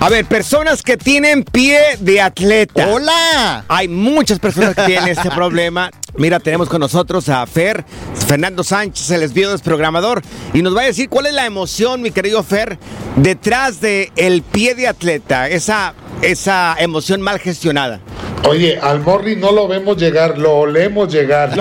A 0.00 0.08
ver, 0.08 0.24
personas 0.26 0.82
que 0.82 0.96
tienen 0.96 1.42
pie 1.42 1.80
de 1.98 2.20
atleta. 2.20 2.86
¡Hola! 2.88 3.64
Hay 3.66 3.88
muchas 3.88 4.38
personas 4.38 4.76
que 4.76 4.82
tienen 4.82 5.08
este 5.08 5.28
problema. 5.28 5.90
Mira, 6.16 6.38
tenemos 6.38 6.68
con 6.68 6.80
nosotros 6.80 7.28
a 7.28 7.44
Fer, 7.46 7.84
Fernando 8.28 8.62
Sánchez, 8.62 9.10
el 9.10 9.20
desvío 9.22 9.50
desprogramador, 9.50 10.22
y 10.54 10.62
nos 10.62 10.76
va 10.76 10.82
a 10.82 10.84
decir 10.84 11.08
cuál 11.08 11.26
es 11.26 11.32
la 11.32 11.46
emoción, 11.46 12.00
mi 12.00 12.12
querido 12.12 12.44
Fer, 12.44 12.78
detrás 13.16 13.80
de 13.80 14.12
el 14.14 14.42
pie 14.42 14.76
de 14.76 14.86
atleta, 14.86 15.48
esa, 15.48 15.94
esa 16.22 16.76
emoción 16.78 17.20
mal 17.20 17.40
gestionada. 17.40 17.98
Oye, 18.44 18.78
al 18.80 19.00
Morri 19.00 19.34
no 19.34 19.50
lo 19.50 19.66
vemos 19.66 19.96
llegar, 19.96 20.38
lo 20.38 20.58
olemos 20.58 21.12
llegar. 21.12 21.50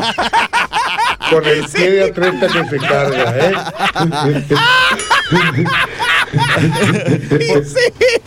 Con 1.32 1.44
el 1.44 1.66
pie 1.66 1.90
de 1.90 2.04
atleta 2.04 2.48
que 2.48 2.70
se 2.70 2.78
carga, 2.78 3.36
¿eh? 3.36 3.54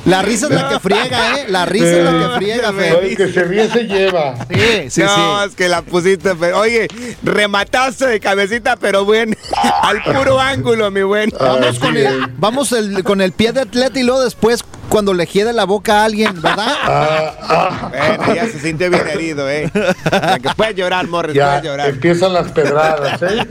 La 0.04 0.22
risa 0.22 0.46
es 0.46 0.52
la 0.52 0.68
que 0.68 0.80
friega, 0.80 1.38
¿eh? 1.40 1.44
La 1.48 1.66
risa 1.66 1.86
es 1.98 2.04
la 2.04 2.12
que 2.12 2.36
friega, 2.36 2.72
Fer. 2.72 3.04
El 3.04 3.16
que 3.16 3.28
se 3.32 3.44
ríe 3.44 3.68
se 3.68 3.84
lleva. 3.84 4.34
Sí, 4.50 4.90
sí, 4.90 5.00
no, 5.02 5.42
sí. 5.42 5.48
es 5.48 5.54
que 5.56 5.68
la 5.68 5.82
pusiste, 5.82 6.34
pero, 6.34 6.58
oye, 6.60 6.88
remataste 7.22 8.06
de 8.06 8.20
cabecita, 8.20 8.76
pero 8.76 9.04
buen, 9.04 9.36
al 9.82 10.02
puro 10.02 10.40
ángulo, 10.40 10.90
mi 10.90 11.02
buen. 11.02 11.30
Vamos, 11.38 11.78
con 11.78 11.96
el, 11.96 12.26
vamos 12.36 12.72
el- 12.72 13.04
con 13.04 13.20
el 13.20 13.32
pie 13.32 13.52
de 13.52 13.60
atleta 13.62 13.98
y 13.98 14.02
luego 14.02 14.22
después 14.24 14.64
cuando 14.90 15.14
le 15.14 15.24
hiede 15.24 15.52
la 15.54 15.64
boca 15.64 16.02
a 16.02 16.04
alguien, 16.04 16.40
¿verdad? 16.42 16.66
Ah, 17.52 17.90
Bueno, 18.18 18.34
ya 18.34 18.46
se 18.46 18.60
sintió 18.60 18.90
bien 18.90 19.06
herido, 19.08 19.48
¿eh? 19.50 19.70
Ya 20.12 20.38
que 20.38 20.48
puedes 20.56 20.76
llorar, 20.76 21.06
Morris, 21.08 21.34
Ya 21.34 21.46
puedes 21.48 21.64
llorar. 21.64 21.88
empiezan 21.88 22.32
las 22.32 22.52
pedradas, 22.52 23.20
¿eh? 23.22 23.46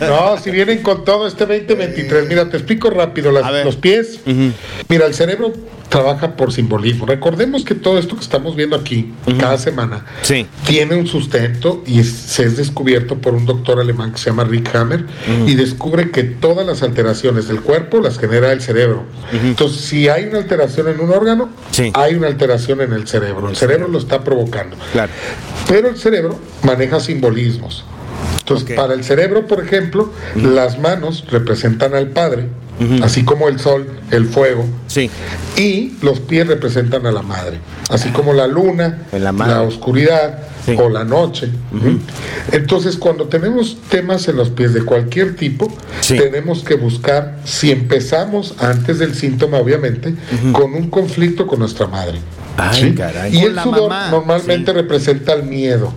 No, 0.00 0.36
si 0.38 0.50
vienen 0.50 0.82
con 0.82 1.04
todo 1.04 1.26
este 1.28 1.46
2023, 1.46 2.26
mira, 2.26 2.48
te 2.48 2.56
explico 2.56 2.90
rápido 2.90 3.30
las- 3.30 3.64
los 3.64 3.76
pies. 3.76 4.20
Mira, 4.88 5.06
el 5.06 5.14
cerebro 5.14 5.52
trabaja 5.90 6.36
por 6.36 6.52
simbolismo. 6.52 7.04
Recordemos 7.04 7.64
que 7.64 7.74
todo 7.74 7.98
esto 7.98 8.14
que 8.14 8.22
estamos 8.22 8.56
viendo 8.56 8.76
aquí 8.76 9.12
cada 9.38 9.58
semana 9.58 10.06
Sí. 10.22 10.46
tiene 10.64 10.94
un 10.94 11.06
sustento 11.06 11.82
y 11.86 11.98
es- 12.00 12.10
se 12.12 12.44
es 12.44 12.56
descubierto 12.56 13.18
por 13.18 13.34
un 13.34 13.44
doctor 13.44 13.80
alemán 13.80 14.12
que 14.12 14.18
se 14.18 14.30
llama 14.30 14.44
Rick 14.44 14.74
Hammer 14.74 15.04
y 15.46 15.54
descubre 15.56 16.10
que 16.10 16.22
todas 16.22 16.64
las 16.66 16.82
alteraciones 16.82 17.48
del 17.48 17.60
cuerpo 17.60 18.00
las 18.00 18.18
genera 18.18 18.52
el 18.52 18.62
cerebro. 18.62 19.02
Entonces, 19.32 19.80
si 19.82 20.08
hay 20.08 20.24
una 20.24 20.38
alteración 20.38 20.88
en 20.88 21.00
un 21.00 21.10
órgano, 21.10 21.50
hay 21.94 22.14
una 22.14 22.28
alteración 22.28 22.80
en 22.80 22.92
el 22.92 23.06
cerebro. 23.08 23.48
El 23.50 23.56
cerebro 23.56 23.88
lo 23.88 23.98
está 23.98 24.22
provocando. 24.22 24.76
Claro. 24.92 25.10
Pero 25.68 25.88
el 25.88 25.96
cerebro 25.98 26.38
maneja 26.62 27.00
simbolismos. 27.00 27.84
Entonces, 28.38 28.76
para 28.76 28.94
el 28.94 29.04
cerebro, 29.04 29.46
por 29.46 29.62
ejemplo, 29.64 30.12
las 30.34 30.78
manos 30.78 31.24
representan 31.30 31.94
al 31.94 32.08
Padre, 32.08 32.48
así 33.02 33.24
como 33.24 33.48
el 33.48 33.60
sol, 33.60 33.86
el 34.10 34.26
fuego. 34.26 34.66
Sí. 34.86 35.10
Y 35.56 35.92
los 36.02 36.20
pies 36.20 36.46
representan 36.46 37.06
a 37.06 37.12
la 37.12 37.22
madre, 37.22 37.60
así 37.90 38.08
como 38.10 38.32
la 38.32 38.46
luna, 38.46 39.06
la, 39.12 39.62
oscuridad 39.62 40.40
o 40.78 40.88
la 40.88 41.04
noche. 41.04 41.48
Entonces, 42.52 42.96
cuando 42.96 43.26
tenemos 43.26 43.78
temas 43.88 44.26
en 44.28 44.36
los 44.36 44.50
pies 44.50 44.74
de 44.74 44.84
cualquier 44.84 45.36
tipo, 45.36 45.72
tenemos 46.08 46.64
que 46.64 46.74
buscar, 46.74 47.38
si 47.44 47.70
empezamos 47.70 48.54
antes 48.58 48.98
del 48.98 49.14
síntoma, 49.14 49.58
obviamente, 49.58 50.14
con 50.52 50.74
un 50.74 50.90
conflicto 50.90 51.46
con 51.46 51.60
nuestra 51.60 51.86
madre. 51.86 52.18
Ay, 52.56 52.82
¿sí? 52.82 52.94
caray. 52.94 53.34
Y 53.34 53.40
Con 53.40 53.50
el 53.50 53.56
la 53.56 53.62
sudor 53.62 53.88
mamá, 53.88 54.10
normalmente 54.10 54.72
representa 54.72 55.32
el 55.32 55.44
miedo. 55.44 55.94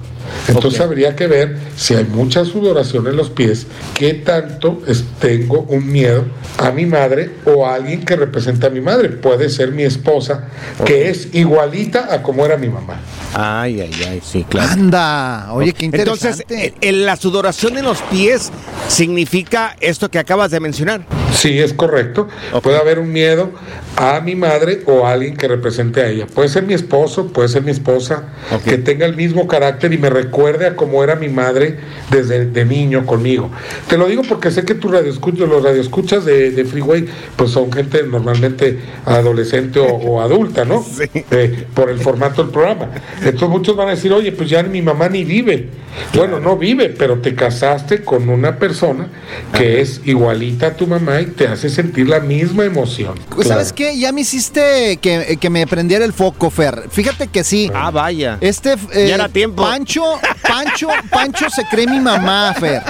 Entonces 0.47 0.79
habría 0.81 1.15
que 1.15 1.27
ver 1.27 1.57
si 1.75 1.95
hay 1.95 2.03
mucha 2.05 2.45
sudoración 2.45 3.07
en 3.07 3.15
los 3.15 3.29
pies, 3.29 3.67
qué 3.93 4.13
tanto 4.15 4.81
es- 4.87 5.03
tengo 5.19 5.61
un 5.69 5.91
miedo 5.91 6.25
a 6.57 6.71
mi 6.71 6.85
madre 6.85 7.29
o 7.45 7.65
a 7.65 7.75
alguien 7.75 8.03
que 8.05 8.15
representa 8.15 8.67
a 8.67 8.69
mi 8.69 8.81
madre. 8.81 9.09
Puede 9.09 9.49
ser 9.49 9.71
mi 9.71 9.83
esposa, 9.83 10.45
que 10.85 11.09
es 11.09 11.29
igualita 11.33 12.13
a 12.13 12.21
como 12.21 12.45
era 12.45 12.57
mi 12.57 12.67
mamá. 12.69 12.99
Ay, 13.33 13.81
ay, 13.81 13.91
ay, 14.07 14.21
sí, 14.23 14.45
claro. 14.47 14.71
Anda, 14.71 15.53
oye, 15.53 15.73
qué 15.73 15.85
interesante. 15.85 16.45
Entonces, 16.49 16.95
la 17.05 17.15
sudoración 17.15 17.77
en 17.77 17.85
los 17.85 18.01
pies 18.03 18.51
significa 18.87 19.75
esto 19.79 20.09
que 20.11 20.19
acabas 20.19 20.51
de 20.51 20.59
mencionar. 20.59 21.05
Sí, 21.33 21.59
es 21.59 21.73
correcto. 21.73 22.27
Puede 22.61 22.77
haber 22.77 22.99
un 22.99 23.11
miedo 23.11 23.51
a 23.97 24.19
mi 24.21 24.35
madre 24.35 24.81
o 24.85 25.05
a 25.05 25.11
alguien 25.11 25.35
que 25.35 25.47
represente 25.47 26.01
a 26.01 26.09
ella. 26.09 26.27
Puede 26.27 26.49
ser 26.49 26.63
mi 26.63 26.73
esposo, 26.73 27.27
puede 27.27 27.49
ser 27.49 27.63
mi 27.63 27.71
esposa, 27.71 28.29
que 28.63 28.77
tenga 28.77 29.05
el 29.05 29.15
mismo 29.15 29.47
carácter 29.47 29.93
y 29.93 29.97
me 29.97 30.09
recuerde 30.09 30.67
a 30.67 30.75
cómo 30.75 31.03
era 31.03 31.15
mi 31.15 31.29
madre 31.29 31.77
desde 32.09 32.45
de 32.45 32.65
niño 32.65 33.05
conmigo. 33.05 33.49
Te 33.87 33.97
lo 33.97 34.07
digo 34.07 34.21
porque 34.27 34.51
sé 34.51 34.63
que 34.63 34.75
tus 34.75 34.91
radioescuchas, 34.91 35.47
los 35.47 35.63
radioescuchas 35.63 36.25
de, 36.25 36.51
de 36.51 36.65
Freeway, 36.65 37.05
pues 37.35 37.51
son 37.51 37.71
gente 37.71 38.03
normalmente 38.03 38.79
adolescente 39.05 39.79
o, 39.79 39.87
o 39.87 40.21
adulta, 40.21 40.65
¿no? 40.65 40.85
Eh, 41.31 41.65
por 41.73 41.89
el 41.89 41.99
formato 41.99 42.43
del 42.43 42.51
programa. 42.51 42.89
Entonces 43.17 43.49
muchos 43.49 43.75
van 43.75 43.87
a 43.87 43.91
decir, 43.91 44.11
oye, 44.11 44.31
pues 44.31 44.49
ya 44.49 44.61
mi 44.61 44.81
mamá 44.81 45.09
ni 45.09 45.23
vive. 45.23 45.69
Bueno, 46.13 46.39
no 46.39 46.57
vive, 46.57 46.89
pero 46.89 47.19
te 47.19 47.35
casaste 47.35 48.03
con 48.03 48.29
una 48.29 48.57
persona 48.57 49.07
que 49.55 49.81
es 49.81 50.01
igualita 50.05 50.67
a 50.67 50.73
tu 50.73 50.87
mamá 50.87 51.21
y 51.21 51.27
te 51.27 51.47
hace 51.47 51.69
sentir 51.69 52.07
la 52.07 52.19
misma 52.19 52.65
emoción. 52.65 53.15
Pues, 53.29 53.47
¿Sabes 53.47 53.73
qué? 53.73 53.97
Ya 53.97 54.11
me 54.11 54.21
hiciste 54.21 54.97
que, 54.97 55.37
que 55.39 55.49
me 55.49 55.65
prendiera 55.67 56.05
el 56.05 56.13
foco, 56.13 56.49
Fer. 56.49 56.83
Fíjate 56.89 57.27
que 57.27 57.43
sí. 57.43 57.71
Ah, 57.73 57.91
vaya. 57.91 58.37
Este 58.41 58.73
eh, 58.93 59.07
Ya 59.07 59.15
era 59.15 59.29
tiempo. 59.29 59.61
Pancho, 59.63 60.03
Pancho, 60.47 60.87
Pancho 61.09 61.49
se 61.49 61.63
cree 61.65 61.87
mi 61.87 61.99
mamá, 61.99 62.53
Fer. 62.59 62.81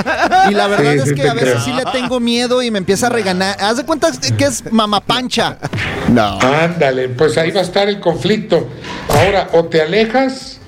Y 0.50 0.54
la 0.54 0.68
verdad 0.68 0.94
Sí, 0.94 1.00
es 1.00 1.10
sí 1.10 1.16
que 1.16 1.28
a 1.30 1.34
veces 1.34 1.50
creo. 1.54 1.66
sí 1.66 1.74
le 1.74 1.86
tengo 1.92 2.20
miedo 2.20 2.62
y 2.62 2.72
me 2.72 2.78
empieza 2.78 3.08
a 3.08 3.10
reganar. 3.10 3.58
Haz 3.60 3.78
de 3.78 3.86
cuenta 3.86 4.10
que 4.38 4.46
es 4.46 4.72
mamá 4.72 5.02
Pancha. 5.02 5.58
No. 6.10 6.40
Ándale, 6.40 7.10
pues 7.10 7.38
ahí 7.38 7.52
va 7.52 7.62
a 7.62 7.64
estar 7.64 7.88
el 7.90 8.00
conflicto. 8.00 8.68
Ahora, 9.10 9.50
o 9.54 9.66
te 9.66 9.82
alejas 9.82 10.60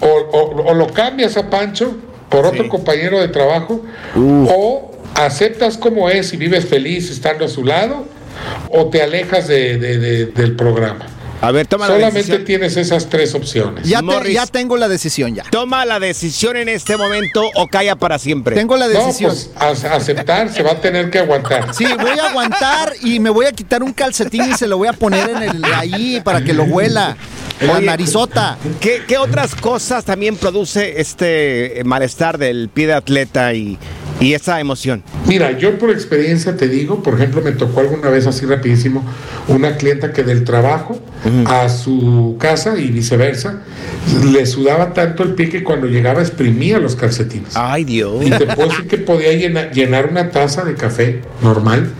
O, 0.00 0.06
o- 0.06 0.62
o 0.70 0.74
lo 0.74 0.86
cambias 0.92 1.36
a 1.36 1.50
Pancho 1.50 1.96
por 2.28 2.46
otro 2.46 2.68
compañero 2.68 3.18
de 3.20 3.28
trabajo, 3.28 3.82
o 4.16 4.92
aceptas 5.14 5.76
como 5.76 6.08
es 6.08 6.32
y 6.32 6.36
vives 6.36 6.66
feliz 6.66 7.10
estando 7.10 7.44
a 7.44 7.48
su 7.48 7.64
lado, 7.64 8.06
o 8.70 8.86
te 8.86 9.02
alejas 9.02 9.48
de- 9.48 9.78
de- 9.78 9.98
de- 9.98 10.26
del 10.26 10.54
programa. 10.56 11.06
A 11.42 11.52
ver, 11.52 11.66
toma 11.66 11.88
la 11.88 11.94
Solamente 11.94 12.18
decisión. 12.18 12.44
tienes 12.44 12.76
esas 12.76 13.08
tres 13.08 13.34
opciones. 13.34 13.88
Ya, 13.88 14.00
te- 14.00 14.04
Morris. 14.04 14.34
ya 14.34 14.46
tengo 14.46 14.76
la 14.76 14.88
decisión 14.88 15.34
ya. 15.34 15.42
Toma 15.50 15.86
la 15.86 15.98
decisión 15.98 16.54
en 16.58 16.68
este 16.68 16.98
momento 16.98 17.42
o 17.54 17.66
calla 17.66 17.96
para 17.96 18.18
siempre. 18.18 18.54
Tengo 18.54 18.76
la 18.76 18.88
No, 18.88 18.92
decisión. 19.06 19.30
pues 19.30 19.50
a- 19.56 19.70
aceptar, 19.94 20.52
se 20.52 20.62
va 20.62 20.72
a 20.72 20.80
tener 20.82 21.08
que 21.10 21.18
aguantar. 21.18 21.74
Sí, 21.74 21.86
voy 21.98 22.18
a 22.18 22.28
aguantar 22.28 22.92
y 23.02 23.20
me 23.20 23.30
voy 23.30 23.46
a 23.46 23.52
quitar 23.52 23.82
un 23.82 23.94
calcetín 23.94 24.50
y 24.50 24.54
se 24.54 24.66
lo 24.66 24.76
voy 24.76 24.88
a 24.88 24.92
poner 24.92 25.30
en 25.30 25.42
el 25.42 25.64
ahí 25.64 26.20
para 26.22 26.42
que 26.44 26.52
lo 26.52 26.64
huela. 26.64 27.16
La 27.60 27.74
Oye, 27.74 27.86
narizota. 27.86 28.56
¿Qué, 28.80 29.02
qué 29.06 29.18
otras 29.18 29.54
cosas 29.54 30.04
también 30.04 30.36
produce 30.36 31.00
este 31.00 31.82
malestar 31.84 32.38
del 32.38 32.68
pie 32.68 32.86
de 32.86 32.94
atleta 32.94 33.52
y, 33.52 33.78
y 34.20 34.34
esa 34.34 34.60
emoción? 34.60 35.02
Mira, 35.26 35.56
yo 35.58 35.78
por 35.78 35.90
experiencia 35.90 36.56
te 36.56 36.68
digo, 36.68 37.02
por 37.02 37.14
ejemplo, 37.14 37.40
me 37.42 37.52
tocó 37.52 37.80
alguna 37.80 38.08
vez 38.10 38.26
así 38.26 38.44
rapidísimo 38.46 39.02
una 39.48 39.76
clienta 39.76 40.12
que 40.12 40.22
del 40.22 40.44
trabajo 40.44 40.98
a 41.46 41.68
su 41.68 42.36
casa 42.38 42.78
y 42.78 42.88
viceversa, 42.88 43.60
le 44.32 44.46
sudaba 44.46 44.92
tanto 44.94 45.22
el 45.22 45.34
pie 45.34 45.48
que 45.48 45.62
cuando 45.64 45.86
llegaba 45.86 46.20
exprimía 46.20 46.78
los 46.78 46.96
calcetines. 46.96 47.52
Ay, 47.56 47.84
Dios. 47.84 48.24
Y 48.24 48.30
te 48.30 48.46
puedo 48.46 48.68
decir 48.68 48.86
que 48.88 48.98
podía 48.98 49.32
llena- 49.32 49.70
llenar 49.70 50.08
una 50.10 50.30
taza 50.30 50.64
de 50.64 50.74
café 50.74 51.20
normal 51.42 51.90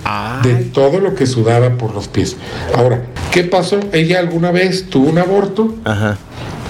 de 0.42 0.54
todo 0.72 1.00
lo 1.00 1.14
que 1.14 1.26
sudaba 1.26 1.70
por 1.76 1.94
los 1.94 2.08
pies. 2.08 2.36
Ahora, 2.74 3.02
¿qué 3.32 3.44
pasó? 3.44 3.80
Ella 3.92 4.18
alguna 4.20 4.50
vez 4.50 4.86
tuvo 4.88 5.08
un 5.10 5.18
aborto, 5.18 5.74
Ajá. 5.84 6.16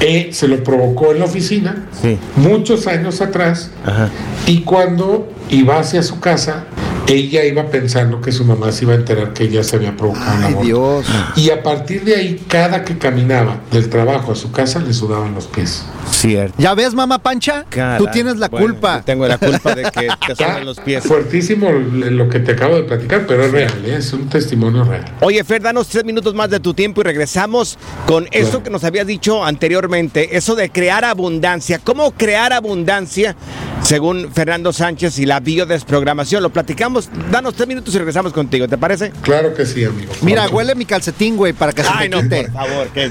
Eh, 0.01 0.31
se 0.33 0.49
lo 0.49 0.63
provocó 0.65 1.13
en 1.13 1.19
la 1.21 1.25
oficina, 1.27 1.87
Sí. 2.01 2.19
muchos 2.37 2.87
años 2.87 3.21
atrás, 3.21 3.71
Ajá. 3.85 4.09
y 4.47 4.63
cuando 4.63 5.29
iba 5.51 5.79
hacia 5.79 6.03
su 6.03 6.21
casa, 6.21 6.65
ella 7.07 7.45
iba 7.45 7.67
pensando 7.67 8.21
que 8.21 8.31
su 8.33 8.45
mamá 8.45 8.71
se 8.73 8.85
iba 8.85 8.93
a 8.93 8.97
enterar 8.97 9.33
que 9.33 9.45
ella 9.45 9.65
se 9.65 9.77
había 9.77 9.97
provocado 9.97 10.33
un 10.37 10.45
Ay, 10.45 10.53
aborto. 10.53 10.65
Dios. 10.67 11.07
Y 11.37 11.51
a 11.51 11.63
partir 11.63 12.05
de 12.05 12.15
ahí, 12.17 12.41
cada 12.47 12.85
que 12.85 12.99
caminaba 12.99 13.61
del 13.73 13.89
trabajo 13.89 14.33
a 14.33 14.37
su 14.37 14.53
casa, 14.53 14.79
le 14.79 14.93
sudaban 14.95 15.35
los 15.35 15.47
pies. 15.47 15.83
Cierto. 16.11 16.55
¿Ya 16.59 16.75
ves, 16.75 16.95
mamá 16.95 17.19
Pancha? 17.19 17.65
Tú 17.99 18.07
tienes 18.13 18.37
la 18.39 18.49
Bueno, 18.49 18.67
culpa. 18.67 18.99
yo 18.99 19.05
tengo 19.05 19.27
la 19.27 19.39
culpa 19.39 19.75
de 19.75 19.83
que 19.85 20.09
te 20.27 20.35
sudan 20.37 20.65
los 20.67 20.79
pies. 20.81 21.05
fuertísimo 21.05 21.71
lo 21.71 22.29
que 22.29 22.41
te 22.41 22.53
acabo 22.53 22.77
de 22.77 22.83
platicar, 22.83 23.27
pero 23.27 23.45
es 23.45 23.53
real, 23.53 23.73
¿eh? 23.85 23.97
es 23.97 24.13
un 24.13 24.29
testimonio 24.29 24.85
real. 24.85 25.05
Oye, 25.21 25.43
Fer, 25.45 25.63
danos 25.63 25.89
tres 25.89 26.05
minutos 26.05 26.35
más 26.35 26.51
de 26.51 26.61
tu 26.61 26.75
tiempo 26.75 27.01
y 27.01 27.05
regresamos 27.05 27.79
con 28.07 28.27
eso 28.33 28.63
que 28.63 28.71
nos 28.71 28.85
habías 28.85 29.07
dicho 29.07 29.45
anteriormente, 29.45 30.37
eso 30.37 30.55
de 30.55 30.71
crear 30.71 31.05
abundancia. 31.05 31.79
¿Cómo 31.83 32.11
crear 32.13 32.53
abundancia 32.53 33.37
según 33.83 34.31
Fernando 34.33 34.73
Sánchez 34.73 35.19
y 35.19 35.27
la 35.27 35.41
biodesprogramación? 35.41 36.43
Lo 36.43 36.51
platicamos, 36.51 37.09
danos 37.31 37.55
tres 37.55 37.69
minutos 37.69 37.95
y 37.95 37.99
regresamos 37.99 38.33
contigo, 38.33 38.69
¿te 38.69 38.77
parece? 38.79 39.11
Claro 39.23 39.55
que 39.55 39.65
sí, 39.65 39.85
amigo. 39.85 40.13
Mira, 40.23 40.49
huele 40.49 40.75
mi 40.75 40.85
calcetín, 40.85 41.37
güey, 41.37 41.53
para 41.53 41.73
que 41.73 41.83
se 41.83 41.89
Ay, 41.93 42.09
te 42.09 42.17
no, 42.17 42.23
quite. 42.23 42.43
por 42.45 42.53
favor, 42.53 42.89
que... 42.89 43.11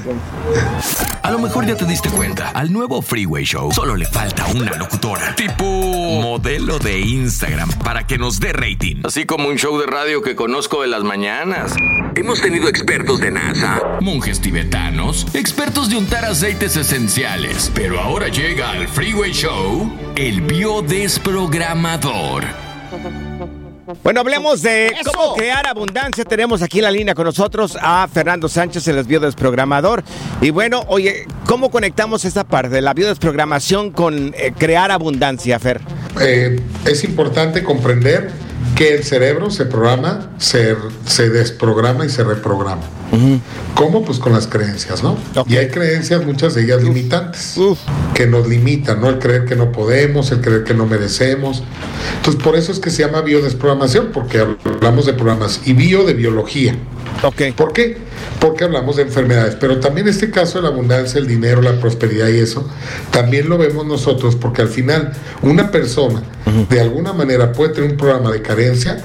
A 1.22 1.30
lo 1.30 1.38
mejor 1.38 1.66
ya 1.66 1.76
te 1.76 1.84
diste 1.84 2.08
cuenta, 2.08 2.48
al 2.50 2.70
nuevo 2.80 3.00
Freeway 3.02 3.44
Show 3.44 3.70
solo 3.72 3.94
le 3.94 4.06
falta 4.06 4.46
una 4.46 4.74
locutora, 4.74 5.34
tipo 5.34 5.64
modelo 5.64 6.78
de 6.78 6.98
Instagram, 6.98 7.68
para 7.84 8.06
que 8.06 8.16
nos 8.16 8.40
dé 8.40 8.54
rating. 8.54 9.02
Así 9.04 9.26
como 9.26 9.50
un 9.50 9.56
show 9.56 9.78
de 9.78 9.84
radio 9.84 10.22
que 10.22 10.34
conozco 10.34 10.80
de 10.80 10.88
las 10.88 11.02
mañanas. 11.02 11.74
Hemos 12.16 12.40
tenido 12.40 12.68
expertos 12.68 13.20
de 13.20 13.32
NASA, 13.32 13.98
monjes 14.00 14.40
tibetanos, 14.40 15.26
expertos 15.34 15.90
de 15.90 15.98
untar 15.98 16.24
aceites 16.24 16.74
esenciales, 16.74 17.70
pero 17.74 18.00
ahora 18.00 18.28
llega 18.28 18.70
al 18.70 18.88
Freeway 18.88 19.32
Show 19.32 19.92
el 20.16 20.40
biodesprogramador. 20.40 22.69
Bueno, 24.02 24.20
hablemos 24.20 24.62
de 24.62 24.92
cómo 25.04 25.34
crear 25.34 25.66
abundancia. 25.66 26.24
Tenemos 26.24 26.62
aquí 26.62 26.78
en 26.78 26.84
la 26.84 26.90
línea 26.90 27.14
con 27.14 27.24
nosotros 27.24 27.76
a 27.80 28.08
Fernando 28.12 28.48
Sánchez, 28.48 28.86
el 28.88 29.02
biodesprogramador. 29.04 30.02
Y 30.40 30.50
bueno, 30.50 30.84
oye, 30.88 31.26
¿cómo 31.46 31.70
conectamos 31.70 32.24
esta 32.24 32.44
parte 32.44 32.68
de 32.70 32.80
la 32.80 32.94
biodesprogramación 32.94 33.90
con 33.90 34.34
eh, 34.36 34.52
crear 34.56 34.90
abundancia, 34.90 35.58
Fer? 35.58 35.80
Eh, 36.20 36.60
es 36.84 37.04
importante 37.04 37.62
comprender 37.62 38.30
que 38.80 38.94
el 38.94 39.04
cerebro 39.04 39.50
se 39.50 39.66
programa, 39.66 40.30
se, 40.38 40.74
se 41.04 41.28
desprograma 41.28 42.06
y 42.06 42.08
se 42.08 42.24
reprograma. 42.24 42.80
¿Cómo? 43.74 44.02
Pues 44.06 44.18
con 44.18 44.32
las 44.32 44.46
creencias, 44.46 45.02
¿no? 45.02 45.18
Y 45.46 45.58
hay 45.58 45.68
creencias, 45.68 46.24
muchas 46.24 46.54
de 46.54 46.62
ellas 46.62 46.82
limitantes, 46.82 47.56
que 48.14 48.26
nos 48.26 48.48
limitan, 48.48 49.02
¿no? 49.02 49.10
El 49.10 49.18
creer 49.18 49.44
que 49.44 49.54
no 49.54 49.70
podemos, 49.70 50.32
el 50.32 50.40
creer 50.40 50.64
que 50.64 50.72
no 50.72 50.86
merecemos. 50.86 51.62
Entonces, 52.16 52.42
por 52.42 52.56
eso 52.56 52.72
es 52.72 52.78
que 52.78 52.88
se 52.88 53.04
llama 53.04 53.20
biodesprogramación, 53.20 54.12
porque 54.14 54.38
hablamos 54.38 55.04
de 55.04 55.12
programas 55.12 55.60
y 55.66 55.74
bio 55.74 56.04
de 56.04 56.14
biología. 56.14 56.74
Ok. 57.22 57.42
¿Por 57.56 57.72
qué? 57.72 57.98
Porque 58.40 58.64
hablamos 58.64 58.96
de 58.96 59.02
enfermedades, 59.02 59.56
pero 59.60 59.80
también 59.80 60.08
este 60.08 60.30
caso 60.30 60.58
de 60.58 60.62
la 60.62 60.68
abundancia, 60.70 61.18
el 61.18 61.26
dinero, 61.26 61.60
la 61.60 61.78
prosperidad 61.78 62.28
y 62.28 62.38
eso, 62.38 62.68
también 63.10 63.48
lo 63.48 63.58
vemos 63.58 63.86
nosotros, 63.86 64.36
porque 64.36 64.62
al 64.62 64.68
final 64.68 65.12
una 65.42 65.70
persona 65.70 66.22
de 66.68 66.80
alguna 66.80 67.12
manera 67.12 67.52
puede 67.52 67.74
tener 67.74 67.90
un 67.90 67.96
programa 67.96 68.30
de 68.32 68.42
carencia 68.42 69.02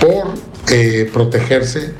por 0.00 0.34
eh, 0.70 1.10
protegerse 1.12 1.92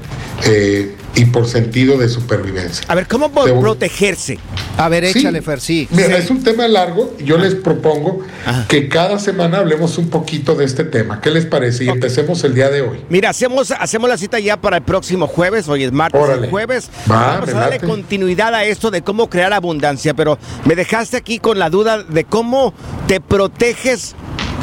eh, 0.46 0.96
y 1.14 1.26
por 1.26 1.46
sentido 1.46 1.98
de 1.98 2.08
supervivencia. 2.08 2.84
A 2.88 2.94
ver, 2.94 3.06
¿cómo 3.06 3.30
po- 3.30 3.44
De 3.44 3.52
un- 3.52 3.60
protegerse? 3.60 4.38
A 4.78 4.88
ver, 4.88 5.04
Sí. 5.12 5.18
échale, 5.18 5.42
Fer, 5.42 5.60
sí. 5.60 5.86
Mira, 5.90 6.16
es 6.16 6.30
un 6.30 6.42
tema 6.42 6.66
largo. 6.66 7.14
Yo 7.22 7.36
les 7.36 7.54
propongo 7.54 8.20
que 8.68 8.88
cada 8.88 9.18
semana 9.18 9.58
hablemos 9.58 9.98
un 9.98 10.08
poquito 10.08 10.54
de 10.54 10.64
este 10.64 10.84
tema. 10.84 11.20
¿Qué 11.20 11.30
les 11.30 11.44
parece? 11.44 11.84
Y 11.84 11.88
empecemos 11.90 12.42
el 12.44 12.54
día 12.54 12.70
de 12.70 12.80
hoy. 12.80 13.00
Mira, 13.10 13.28
hacemos, 13.28 13.70
hacemos 13.72 14.08
la 14.08 14.16
cita 14.16 14.40
ya 14.40 14.56
para 14.58 14.78
el 14.78 14.82
próximo 14.82 15.26
jueves, 15.26 15.68
hoy 15.68 15.84
es 15.84 15.92
martes, 15.92 16.18
Órale. 16.20 16.46
el 16.46 16.50
jueves. 16.50 16.88
Va, 17.10 17.34
Vamos 17.34 17.50
a 17.50 17.52
darle 17.52 17.74
late. 17.76 17.86
continuidad 17.86 18.54
a 18.54 18.64
esto 18.64 18.90
de 18.90 19.02
cómo 19.02 19.28
crear 19.28 19.52
abundancia, 19.52 20.14
pero 20.14 20.38
me 20.64 20.74
dejaste 20.74 21.18
aquí 21.18 21.38
con 21.38 21.58
la 21.58 21.68
duda 21.68 22.02
de 22.02 22.24
cómo 22.24 22.72
te 23.06 23.20
proteges 23.20 24.14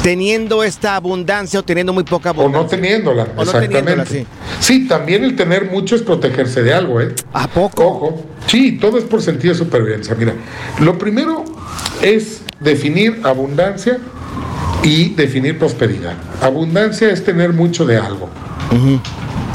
teniendo 0.02 0.64
esta 0.64 0.96
abundancia 0.96 1.60
o 1.60 1.62
teniendo 1.62 1.92
muy 1.92 2.04
poca 2.04 2.30
O 2.30 2.40
abundancia. 2.40 2.62
no 2.62 2.68
teniéndola, 2.68 3.22
O 3.24 3.26
no 3.36 3.42
exactamente. 3.42 3.76
teniéndola, 3.78 4.06
sí. 4.06 4.26
sí. 4.60 4.88
también 4.88 5.24
el 5.24 5.36
tener 5.36 5.70
mucho 5.70 5.96
es 5.96 6.02
protegerse 6.02 6.62
de 6.62 6.72
algo, 6.74 7.00
¿eh? 7.00 7.14
¿A 7.32 7.48
poco? 7.48 7.86
Ojo. 7.86 8.24
Sí, 8.46 8.78
todo 8.78 8.98
es 8.98 9.04
por 9.04 9.22
sentido 9.22 9.52
de 9.54 9.58
supervivencia. 9.58 10.14
Mira, 10.14 10.34
lo 10.80 10.98
primero 10.98 11.44
es 12.02 12.42
definir 12.60 13.20
abundancia 13.24 13.98
y 14.82 15.10
definir 15.14 15.58
prosperidad. 15.58 16.14
Abundancia 16.40 17.10
es 17.10 17.22
tener 17.24 17.52
mucho 17.52 17.84
de 17.84 17.98
algo. 17.98 18.28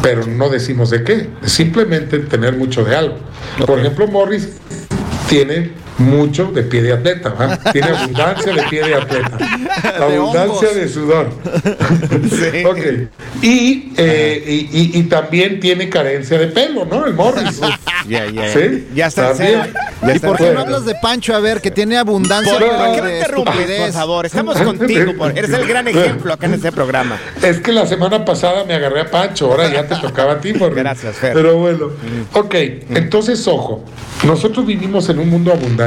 Pero 0.01 0.25
no 0.27 0.49
decimos 0.49 0.91
de 0.91 1.03
qué, 1.03 1.29
simplemente 1.45 2.19
tener 2.19 2.55
mucho 2.55 2.83
de 2.83 2.95
algo. 2.95 3.15
Por 3.65 3.79
ejemplo, 3.79 4.07
Morris 4.07 4.49
tiene 5.27 5.71
mucho 5.97 6.45
de 6.45 6.63
pie 6.63 6.81
de 6.81 6.93
atleta, 6.93 7.29
¿va? 7.29 7.57
tiene 7.71 7.87
abundancia 7.87 8.53
de 8.53 8.63
pie 8.63 8.83
de 8.85 8.95
atleta, 8.95 9.37
abundancia 9.99 10.69
hongos. 10.69 10.75
de 10.75 10.89
sudor. 10.89 11.29
Ok. 12.65 12.79
Y, 13.41 13.93
eh, 13.97 14.43
y, 14.47 14.79
y- 14.79 14.99
y 14.99 15.03
también 15.03 15.59
tiene 15.59 15.89
carencia 15.89 16.37
de 16.37 16.47
pelo, 16.47 16.85
¿no? 16.85 17.05
El 17.05 17.13
Morris. 17.13 17.59
Ya, 18.07 18.27
ya, 18.29 18.47
¿Sí? 18.53 18.87
ya 18.93 19.07
está 19.07 19.29
También. 19.29 19.61
¿Y 20.15 20.19
por 20.19 20.37
qué 20.37 20.51
no 20.51 20.59
hablas 20.59 20.85
de 20.85 20.93
Pancho? 21.01 21.33
A 21.33 21.39
ver, 21.39 21.59
que 21.59 21.71
tiene 21.71 21.97
abundancia 21.97 22.53
¿Por, 22.53 22.61
qué 22.69 23.01
me 23.01 23.07
de 23.09 23.17
interrumpes, 23.17 23.53
por 23.55 23.61
estupidez. 23.63 23.93
favor? 23.95 24.25
Estamos 24.27 24.57
contigo, 24.61 25.13
por- 25.17 25.35
eres 25.35 25.49
el 25.49 25.65
gran 25.67 25.87
ejemplo 25.87 26.31
acá 26.33 26.45
en 26.45 26.53
este 26.53 26.71
programa. 26.71 27.17
Es 27.41 27.59
que 27.61 27.71
la 27.71 27.87
semana 27.87 28.23
pasada 28.23 28.63
me 28.63 28.75
agarré 28.75 29.01
a 29.01 29.09
Pancho, 29.09 29.49
ahora 29.49 29.73
ya 29.73 29.87
te 29.87 29.95
tocaba 29.95 30.33
a 30.33 30.39
ti, 30.39 30.53
Morris. 30.53 30.75
Gracias, 30.77 31.15
Fer. 31.15 31.33
Pero 31.33 31.57
bueno, 31.57 31.87
ok, 32.33 32.53
entonces 32.91 33.47
ojo, 33.47 33.83
nosotros 34.23 34.67
vivimos 34.67 35.09
en 35.09 35.17
un 35.17 35.27
mundo 35.29 35.51
abundante. 35.51 35.84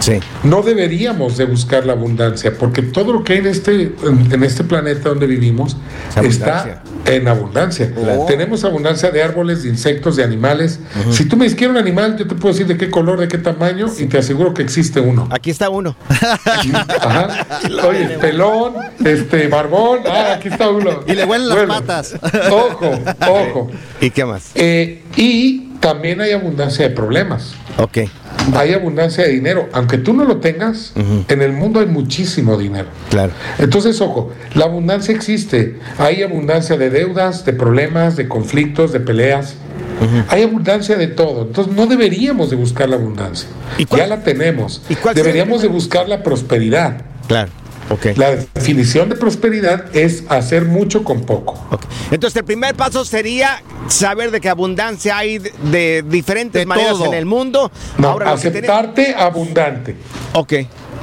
Sí. 0.00 0.20
No 0.42 0.62
deberíamos 0.62 1.36
de 1.36 1.46
buscar 1.46 1.86
la 1.86 1.94
abundancia, 1.94 2.52
porque 2.58 2.82
todo 2.82 3.12
lo 3.12 3.24
que 3.24 3.34
hay 3.34 3.38
en 3.38 3.46
este, 3.46 3.94
en, 4.04 4.44
este 4.44 4.64
planeta 4.64 5.08
donde 5.08 5.26
vivimos 5.26 5.76
está 6.22 6.82
en 7.06 7.28
abundancia. 7.28 7.92
Tenemos 8.26 8.64
abundancia 8.64 9.10
de 9.10 9.22
árboles, 9.22 9.62
de 9.62 9.70
insectos, 9.70 10.16
de 10.16 10.24
animales. 10.24 10.80
Si 11.10 11.24
tú 11.24 11.36
me 11.36 11.44
dices 11.44 11.56
quiero 11.56 11.72
un 11.72 11.78
animal, 11.78 12.16
yo 12.18 12.26
te 12.26 12.34
puedo 12.34 12.52
decir 12.52 12.66
de 12.66 12.76
qué 12.76 12.90
color, 12.90 13.18
de 13.18 13.28
qué 13.28 13.38
tamaño, 13.38 13.86
y 13.98 14.06
te 14.06 14.18
aseguro 14.18 14.52
que 14.52 14.62
existe 14.62 15.00
uno. 15.00 15.28
Aquí 15.30 15.50
está 15.50 15.70
uno. 15.70 15.96
Ajá. 16.08 17.46
Oye, 17.86 18.18
pelón, 18.20 18.74
este, 19.04 19.48
barbón, 19.48 20.00
ah, 20.06 20.34
aquí 20.36 20.48
está 20.48 20.68
uno. 20.68 21.00
Y 21.06 21.12
le 21.12 21.24
huelen 21.24 21.48
las 21.48 21.56
Bueno, 21.56 21.74
patas. 21.74 22.14
Ojo, 22.50 22.98
ojo. 23.28 23.70
¿Y 24.00 24.10
qué 24.10 24.24
más? 24.24 24.50
Eh, 24.54 25.02
y 25.16 25.73
también 25.84 26.22
hay 26.22 26.32
abundancia 26.32 26.88
de 26.88 26.94
problemas. 26.94 27.52
Ok. 27.76 27.98
Hay 28.56 28.72
abundancia 28.72 29.24
de 29.24 29.30
dinero. 29.32 29.68
Aunque 29.72 29.98
tú 29.98 30.14
no 30.14 30.24
lo 30.24 30.38
tengas, 30.38 30.94
en 31.28 31.42
el 31.42 31.52
mundo 31.52 31.80
hay 31.80 31.86
muchísimo 31.86 32.56
dinero. 32.56 32.88
Claro. 33.10 33.32
Entonces, 33.58 34.00
ojo, 34.00 34.32
la 34.54 34.64
abundancia 34.64 35.14
existe. 35.14 35.78
Hay 35.98 36.22
abundancia 36.22 36.78
de 36.78 36.88
deudas, 36.88 37.44
de 37.44 37.52
problemas, 37.52 38.16
de 38.16 38.28
conflictos, 38.28 38.92
de 38.92 39.00
peleas. 39.00 39.56
Hay 40.28 40.42
abundancia 40.42 40.96
de 40.96 41.06
todo. 41.08 41.42
Entonces, 41.42 41.74
no 41.74 41.86
deberíamos 41.86 42.48
de 42.48 42.56
buscar 42.56 42.88
la 42.88 42.96
abundancia. 42.96 43.46
¿Y 43.76 43.84
cuál- 43.84 44.00
ya 44.00 44.06
la 44.06 44.22
tenemos. 44.22 44.80
¿Y 44.88 44.94
cuál 44.94 45.14
Deberíamos 45.14 45.60
de 45.60 45.68
buscar 45.68 46.08
la 46.08 46.22
prosperidad. 46.22 47.02
Claro. 47.28 47.50
La 48.16 48.30
definición 48.54 49.08
de 49.08 49.16
prosperidad 49.16 49.94
es 49.94 50.24
hacer 50.28 50.64
mucho 50.64 51.04
con 51.04 51.22
poco. 51.22 51.58
Entonces, 52.10 52.36
el 52.36 52.44
primer 52.44 52.74
paso 52.74 53.04
sería 53.04 53.62
saber 53.88 54.30
de 54.30 54.40
que 54.40 54.48
abundancia 54.48 55.16
hay 55.18 55.38
de, 55.38 56.04
diferentes 56.06 56.60
De 56.62 56.66
maneras 56.66 56.92
todo. 56.92 57.06
en 57.06 57.14
el 57.14 57.26
mundo. 57.26 57.70
No, 57.98 58.08
Ahora, 58.08 58.32
aceptarte 58.32 59.14
abundante. 59.14 59.96
Ok. 60.32 60.52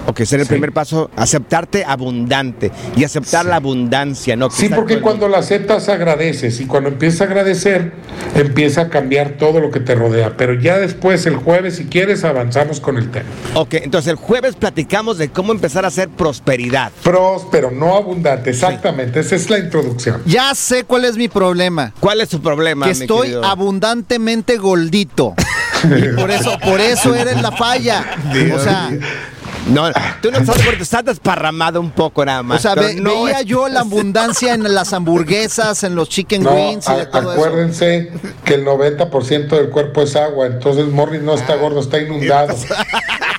Ok, 0.07 0.17
sería 0.23 0.41
el 0.43 0.47
Sí. 0.47 0.53
primer 0.53 0.71
paso, 0.71 1.09
aceptarte 1.15 1.83
abundante 1.85 2.71
y 2.95 3.03
aceptar 3.03 3.45
la 3.45 3.57
abundancia, 3.57 4.35
¿no? 4.35 4.49
Sí, 4.49 4.69
porque 4.69 4.99
cuando 4.99 5.27
la 5.27 5.37
aceptas 5.39 5.89
agradeces 5.89 6.59
y 6.59 6.65
cuando 6.65 6.89
empiezas 6.89 7.21
a 7.21 7.23
agradecer 7.25 7.91
empieza 8.35 8.81
a 8.81 8.89
cambiar 8.89 9.31
todo 9.37 9.59
lo 9.59 9.71
que 9.71 9.79
te 9.79 9.93
rodea. 9.95 10.35
Pero 10.37 10.53
ya 10.55 10.77
después, 10.79 11.25
el 11.25 11.35
jueves, 11.35 11.75
si 11.77 11.85
quieres, 11.85 12.23
avanzamos 12.23 12.79
con 12.79 12.97
el 12.97 13.11
tema. 13.11 13.25
Ok, 13.53 13.75
entonces 13.75 14.09
el 14.09 14.15
jueves 14.15 14.55
platicamos 14.55 15.17
de 15.17 15.29
cómo 15.29 15.51
empezar 15.51 15.85
a 15.85 15.89
hacer 15.89 16.09
prosperidad. 16.09 16.91
Próspero, 17.03 17.71
no 17.71 17.95
abundante, 17.95 18.49
exactamente. 18.49 19.19
Esa 19.19 19.35
es 19.35 19.49
la 19.49 19.59
introducción. 19.59 20.21
Ya 20.25 20.53
sé 20.55 20.83
cuál 20.83 21.05
es 21.05 21.15
mi 21.15 21.27
problema. 21.27 21.93
¿Cuál 21.99 22.21
es 22.21 22.29
tu 22.29 22.41
problema? 22.41 22.85
Que 22.87 22.93
mi 22.95 23.01
estoy 23.01 23.21
querido? 23.27 23.45
abundantemente 23.45 24.57
gordito. 24.57 25.35
Y 25.83 26.15
por 26.15 26.29
eso, 26.29 26.59
por 26.63 26.79
eso 26.79 27.15
eres 27.15 27.41
la 27.41 27.51
falla. 27.51 28.05
O 28.53 28.59
sea, 28.59 28.91
No, 29.73 29.89
tú 30.21 30.31
no 30.31 30.37
estás 30.39 30.65
gordo, 30.65 30.81
estás 30.83 31.05
desparramado 31.05 31.79
un 31.79 31.91
poco 31.91 32.23
nada 32.25 32.43
más. 32.43 32.59
o 32.59 32.61
sea 32.61 32.75
ve- 32.75 32.95
no 32.95 33.23
veía 33.23 33.39
es- 33.41 33.45
yo 33.45 33.67
la 33.67 33.81
abundancia 33.81 34.53
en 34.53 34.63
las 34.73 34.93
hamburguesas, 34.93 35.83
en 35.83 35.95
los 35.95 36.09
chicken 36.09 36.43
No, 36.43 36.51
wings 36.51 36.87
y 36.89 36.93
de 36.93 37.05
todo 37.05 37.21
eso. 37.21 37.31
acuérdense 37.31 38.11
que 38.43 38.55
el 38.55 38.65
90% 38.65 39.55
del 39.55 39.69
cuerpo 39.69 40.01
es 40.01 40.15
agua, 40.15 40.45
entonces 40.47 40.87
Morris 40.87 41.21
no 41.21 41.33
está 41.35 41.55
gordo, 41.55 41.79
está 41.79 41.99
inundado. 41.99 42.55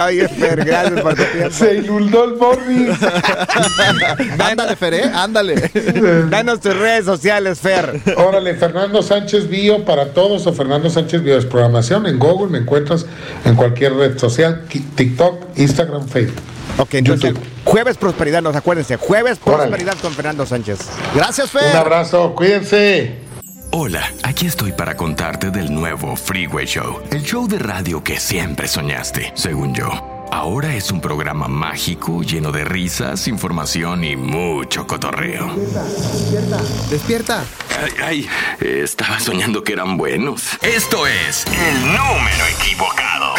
Ay, 0.00 0.20
Fer, 0.28 0.64
gracias 0.64 1.00
por 1.00 1.14
tu 1.14 1.22
tiempo. 1.24 1.50
Se 1.54 1.74
inundó 1.76 2.24
el 2.24 2.36
morning. 2.36 2.92
Ándale, 4.38 4.76
Fer, 4.76 4.94
¿eh? 4.94 5.10
Ándale. 5.14 5.70
Danos 6.30 6.60
tus 6.60 6.76
redes 6.76 7.04
sociales, 7.04 7.60
Fer. 7.60 8.00
Órale, 8.16 8.54
Fernando 8.54 9.02
Sánchez 9.02 9.48
Bio 9.48 9.84
para 9.84 10.12
todos 10.12 10.46
o 10.46 10.52
Fernando 10.52 10.88
Sánchez 10.88 11.22
Bio 11.22 11.34
Desprogramación 11.34 12.06
en 12.06 12.18
Google. 12.18 12.48
Me 12.50 12.58
encuentras 12.58 13.06
en 13.44 13.54
cualquier 13.54 13.94
red 13.94 14.18
social, 14.18 14.64
TikTok, 14.94 15.58
Instagram, 15.58 16.08
Facebook. 16.08 16.42
Ok, 16.78 16.94
entonces, 16.94 17.34
Jueves 17.64 17.96
Prosperidad, 17.96 18.42
nos 18.42 18.56
acuérdense. 18.56 18.96
Jueves 18.96 19.38
Prosperidad 19.38 19.96
con 20.00 20.12
Fernando 20.14 20.46
Sánchez. 20.46 20.78
Gracias, 21.14 21.54
Un 21.54 21.76
abrazo, 21.76 22.34
cuídense. 22.34 23.29
Hola, 23.72 24.12
aquí 24.24 24.46
estoy 24.46 24.72
para 24.72 24.96
contarte 24.96 25.52
del 25.52 25.72
nuevo 25.72 26.16
Freeway 26.16 26.66
Show, 26.66 27.02
el 27.12 27.22
show 27.22 27.46
de 27.46 27.60
radio 27.60 28.02
que 28.02 28.18
siempre 28.18 28.66
soñaste, 28.66 29.32
según 29.36 29.72
yo. 29.72 30.26
Ahora 30.32 30.74
es 30.74 30.90
un 30.90 31.00
programa 31.00 31.46
mágico 31.46 32.22
lleno 32.22 32.50
de 32.50 32.64
risas, 32.64 33.28
información 33.28 34.02
y 34.02 34.16
mucho 34.16 34.88
cotorreo. 34.88 35.54
Despierta. 36.90 37.44
Ay, 37.80 37.92
ay, 38.02 38.28
estaba 38.60 39.20
soñando 39.20 39.62
que 39.62 39.74
eran 39.74 39.96
buenos. 39.96 40.48
Esto 40.62 41.06
es 41.06 41.46
el 41.46 41.80
número 41.86 42.46
equivocado. 42.58 43.34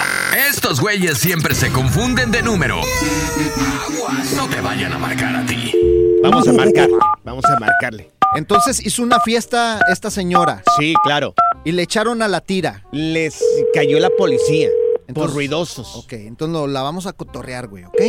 Estos 0.50 0.80
güeyes 0.80 1.18
siempre 1.18 1.56
se 1.56 1.72
confunden 1.74 2.32
de 2.32 2.42
número. 2.42 2.80
Aguas, 2.80 4.34
no 4.38 4.48
te 4.48 4.62
vayan 4.62 4.94
a 4.94 4.98
marcar 4.98 5.36
a 5.36 5.46
ti. 5.46 5.74
Vamos 6.24 6.48
a 6.48 6.54
marcar, 6.54 6.88
vamos 7.26 7.44
a 7.46 7.60
marcarle. 7.60 8.11
Entonces 8.36 8.86
hizo 8.86 9.04
una 9.04 9.20
fiesta 9.20 9.80
esta 9.92 10.10
señora. 10.10 10.64
Sí, 10.80 10.94
claro. 11.04 11.34
Y 11.64 11.74
le 11.74 11.84
echaron 11.84 12.22
a 12.22 12.28
la 12.28 12.42
tira. 12.42 12.86
Les 12.92 13.44
cayó 13.74 14.00
la 14.00 14.10
policía. 14.10 14.70
por 15.14 15.34
ruidosos. 15.34 15.94
Ok, 15.98 16.14
entonces 16.14 16.54
lo- 16.54 16.68
la 16.68 16.82
vamos 16.84 17.06
a 17.06 17.12
cotorrear, 17.12 17.68
güey, 17.68 17.84
¿ok? 17.84 18.02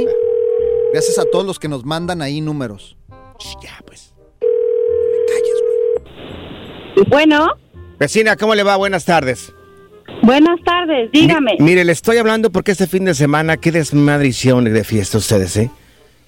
Gracias 0.93 1.18
a 1.18 1.25
todos 1.25 1.45
los 1.45 1.59
que 1.59 1.66
nos 1.66 1.85
mandan 1.85 2.23
ahí 2.23 2.41
números. 2.41 2.97
Ya, 3.61 3.77
pues. 3.85 4.14
Bueno, 7.09 7.49
Vecina, 7.99 8.37
¿cómo 8.37 8.55
le 8.55 8.62
va? 8.62 8.77
Buenas 8.77 9.05
tardes. 9.05 9.53
buenas 10.23 10.61
tardes, 10.64 11.11
dígame. 11.12 11.57
Mi- 11.59 11.64
mire, 11.64 11.85
le 11.85 11.91
estoy 11.93 12.18
hablando 12.18 12.51
porque 12.53 12.70
este 12.73 12.87
fin 12.87 13.05
de 13.05 13.14
semana, 13.14 13.57
qué 13.57 13.73
desmadrición 13.73 14.64
de 14.64 14.85
fiesta 14.85 15.18
ustedes, 15.18 15.57
¿eh? 15.57 15.70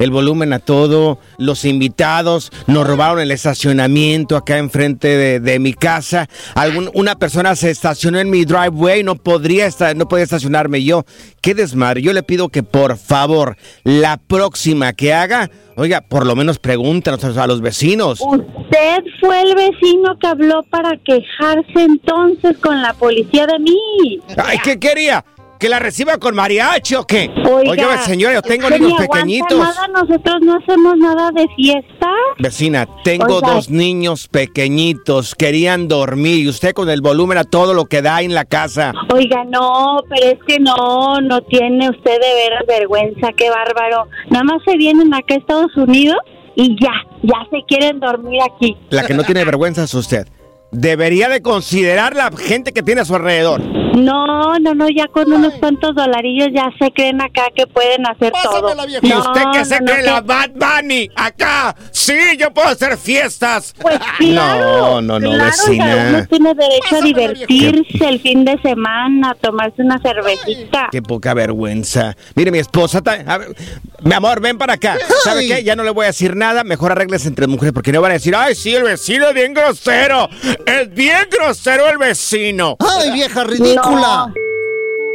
El 0.05 0.11
volumen 0.11 0.53
a 0.53 0.59
todo, 0.59 1.19
los 1.39 1.65
invitados, 1.65 2.53
nos 2.67 2.87
robaron 2.87 3.21
el 3.21 3.31
estacionamiento 3.31 4.37
acá 4.37 4.59
enfrente 4.59 5.09
de, 5.09 5.41
de 5.41 5.59
mi 5.59 5.73
casa. 5.73 6.29
Algún, 6.55 6.91
una 6.93 7.15
persona 7.15 7.57
se 7.57 7.71
estacionó 7.71 8.19
en 8.19 8.29
mi 8.29 8.45
driveway, 8.45 9.03
no 9.03 9.15
podría 9.15 9.65
estar, 9.65 9.97
no 9.97 10.07
podía 10.07 10.25
estacionarme 10.25 10.85
yo. 10.85 11.05
Qué 11.41 11.55
desmadre. 11.55 12.03
Yo 12.03 12.13
le 12.13 12.23
pido 12.23 12.51
que 12.51 12.63
por 12.63 12.99
favor, 12.99 13.57
la 13.83 14.19
próxima 14.19 14.93
que 14.93 15.15
haga, 15.15 15.51
oiga, 15.77 16.03
por 16.03 16.27
lo 16.27 16.37
menos 16.37 16.59
pregúntanos 16.59 17.25
a 17.25 17.47
los 17.47 17.63
vecinos. 17.63 18.21
Usted 18.21 19.05
fue 19.21 19.41
el 19.41 19.55
vecino 19.55 20.19
que 20.21 20.27
habló 20.27 20.63
para 20.65 20.99
quejarse 20.99 21.83
entonces 21.83 22.59
con 22.59 22.83
la 22.83 22.93
policía 22.93 23.47
de 23.47 23.59
mí. 23.59 24.21
Ay, 24.37 24.59
¿qué 24.63 24.79
quería? 24.79 25.25
¿Que 25.65 25.71
la 25.71 25.79
reciba 25.79 26.19
con 26.19 26.35
mariachi 26.35 26.95
o 26.95 27.07
qué? 27.07 27.31
Oiga, 27.43 27.71
Oiga, 27.71 27.99
señora, 28.03 28.35
yo 28.35 28.43
tengo 28.43 28.67
¿usted 28.67 28.81
ni 28.81 28.85
niños 28.85 29.01
pequeñitos. 29.01 29.59
Nada, 29.59 29.89
nosotros 29.89 30.37
no 30.43 30.59
hacemos 30.59 30.99
nada 30.99 31.31
de 31.31 31.47
fiesta. 31.57 32.07
Vecina, 32.39 32.87
tengo 33.03 33.37
Oiga. 33.37 33.55
dos 33.55 33.71
niños 33.71 34.29
pequeñitos, 34.29 35.35
querían 35.35 35.89
dormir 35.89 36.45
y 36.45 36.49
usted 36.51 36.75
con 36.75 36.91
el 36.91 37.01
volumen 37.01 37.39
a 37.39 37.45
todo 37.45 37.73
lo 37.73 37.87
que 37.87 38.03
da 38.03 38.21
en 38.21 38.35
la 38.35 38.45
casa. 38.45 38.93
Oiga, 39.11 39.43
no, 39.45 40.03
pero 40.11 40.33
es 40.33 40.39
que 40.47 40.61
no, 40.61 41.23
no 41.23 41.41
tiene 41.45 41.89
usted 41.89 42.13
de 42.13 42.35
veras 42.35 42.65
vergüenza, 42.69 43.33
qué 43.35 43.49
bárbaro. 43.49 44.07
Nada 44.29 44.45
más 44.45 44.63
se 44.67 44.77
vienen 44.77 45.15
acá 45.15 45.33
a 45.33 45.39
Estados 45.39 45.75
Unidos 45.79 46.19
y 46.57 46.77
ya, 46.79 46.93
ya 47.23 47.39
se 47.51 47.65
quieren 47.67 48.01
dormir 48.01 48.39
aquí. 48.43 48.77
La 48.91 49.07
que 49.07 49.15
no 49.15 49.25
tiene 49.25 49.43
vergüenza 49.47 49.85
es 49.85 49.95
usted. 49.95 50.29
Debería 50.73 51.31
de 51.31 51.41
considerar 51.41 52.15
la 52.15 52.31
gente 52.37 52.75
que 52.75 52.83
tiene 52.83 53.01
a 53.01 53.07
su 53.07 53.15
alrededor. 53.15 53.63
No, 53.95 54.59
no, 54.59 54.75
no, 54.75 54.89
ya 54.89 55.07
con 55.09 55.33
unos 55.33 55.55
cuantos 55.55 55.95
dolarillos 55.95 56.49
ya 56.55 56.71
se 56.79 56.91
creen 56.93 57.21
acá 57.21 57.43
que 57.55 57.67
pueden 57.67 58.07
hacer 58.07 58.33
todo. 58.43 58.75
¿Y 59.03 59.09
No, 59.09 59.19
usted 59.21 59.43
que 59.53 59.65
se 59.65 59.75
no, 59.81 59.81
no, 59.81 59.87
cree 59.93 60.05
que- 60.05 60.11
la 60.11 60.21
Bad 60.21 60.51
Bunny? 60.55 61.11
Acá, 61.17 61.75
sí, 61.93 62.15
yo 62.39 62.53
puedo 62.53 62.69
hacer 62.69 62.97
fiestas. 62.99 63.75
Pues 63.81 63.99
claro, 64.19 65.01
no, 65.01 65.19
no, 65.19 65.21
no, 65.21 65.31
claro, 65.35 65.45
vecina. 65.45 66.07
Uno 66.11 66.27
tiene 66.27 66.55
derecho 66.55 66.97
a 66.97 67.01
divertirse 67.01 68.09
el 68.09 68.21
fin 68.21 68.45
de 68.45 68.59
semana, 68.63 69.31
a 69.31 69.35
tomarse 69.35 69.83
una 69.83 69.99
cervecita. 70.01 70.89
Qué 70.91 71.01
poca 71.03 71.35
vergüenza. 71.35 72.17
Mire, 72.35 72.51
mi 72.51 72.59
esposa. 72.59 73.01
ta- 73.03 73.23
a 73.27 73.39
ver, 73.39 73.55
mi 74.03 74.13
amor, 74.13 74.41
ven 74.41 74.59
para 74.59 74.75
acá. 74.75 74.97
¿Sabe 75.23 75.47
qué? 75.47 75.63
Ya 75.65 75.77
no 75.77 75.85
le 75.85 75.91
voy 75.91 76.05
a 76.05 76.09
decir 76.09 76.37
nada. 76.37 76.65
Mejor 76.65 76.93
arregles 76.93 77.27
entre 77.27 77.47
mujeres 77.47 77.73
porque 77.73 77.93
no 77.93 78.01
van 78.01 78.11
a 78.11 78.15
decir, 78.15 78.35
ay, 78.37 78.55
sí, 78.55 78.75
el 78.75 78.83
vecino 78.83 79.29
es 79.29 79.35
bien 79.35 79.55
grosero. 79.55 80.29
Es 80.67 80.93
bien 80.93 81.29
grosero 81.31 81.89
el 81.89 81.99
vecino. 81.99 82.77
¡Ay, 82.81 83.13
vieja 83.13 83.45
ridícula! 83.45 83.83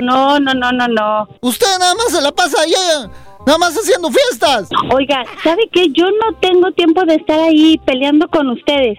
No, 0.02 0.40
no, 0.40 0.54
no, 0.54 0.72
no, 0.72 0.88
no. 0.88 1.28
Usted 1.42 1.68
nada 1.80 1.96
más 1.96 2.12
se 2.12 2.22
la 2.22 2.32
pasa 2.32 2.62
allá, 2.62 3.12
nada 3.46 3.58
más 3.58 3.76
haciendo 3.76 4.10
fiestas. 4.10 4.70
Oiga, 4.94 5.24
¿sabe 5.44 5.64
qué? 5.72 5.88
Yo 5.92 6.06
no 6.06 6.38
tengo 6.40 6.72
tiempo 6.72 7.04
de 7.06 7.16
estar 7.16 7.40
ahí 7.40 7.78
peleando 7.86 8.28
con 8.30 8.50
ustedes. 8.50 8.96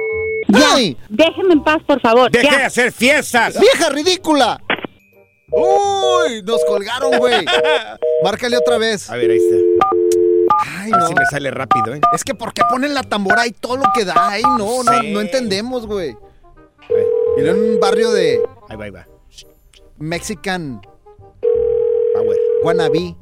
Ya, 0.49 0.75
déjeme 1.09 1.55
en 1.55 1.63
paz, 1.63 1.79
por 1.87 2.01
favor. 2.01 2.31
Deje 2.31 2.49
ya. 2.51 2.59
de 2.59 2.65
hacer 2.65 2.93
fiestas. 2.93 3.59
¡Vieja 3.61 3.89
ridícula! 3.91 4.61
¡Uy! 5.53 6.43
Nos 6.45 6.65
colgaron, 6.65 7.19
güey. 7.19 7.45
Márcale 8.25 8.57
otra 8.57 8.79
vez. 8.79 9.11
A 9.11 9.17
ver, 9.17 9.31
ahí 9.31 9.39
está. 9.39 9.87
Ay, 10.81 10.91
no. 10.91 11.07
si 11.07 11.15
me 11.15 11.25
sale 11.27 11.51
rápido, 11.51 11.95
¿eh? 11.95 12.01
Es 12.13 12.25
que 12.25 12.35
¿por 12.35 12.53
qué 12.53 12.63
ponen 12.69 12.95
la 12.95 13.03
tambora 13.03 13.47
y 13.47 13.53
todo 13.53 13.77
lo 13.77 13.85
que 13.95 14.05
da? 14.05 14.15
Ay, 14.17 14.43
no, 14.43 14.83
no, 14.83 15.01
Sí. 15.01 15.13
no 15.13 15.21
entendemos, 15.21 15.87
güey. 15.87 16.15
En 17.39 17.49
un 17.49 17.81
barrio 17.81 18.11
de 18.11 18.41
Ahí 18.69 18.77
va, 18.77 18.85
ahí 18.85 18.91
va. 18.91 19.07
Mexican 20.01 20.81
Power. 22.15 22.37
wannabe. 22.65 23.15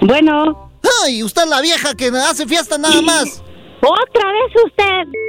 Bueno. 0.00 0.70
¡Ay! 1.04 1.22
Usted 1.22 1.42
es 1.42 1.48
la 1.48 1.60
vieja 1.60 1.94
que 1.94 2.06
hace 2.08 2.46
fiesta 2.46 2.78
nada 2.78 3.00
más. 3.02 3.42
¿Otra 3.82 4.32
vez 4.32 4.64
usted? 4.64 5.20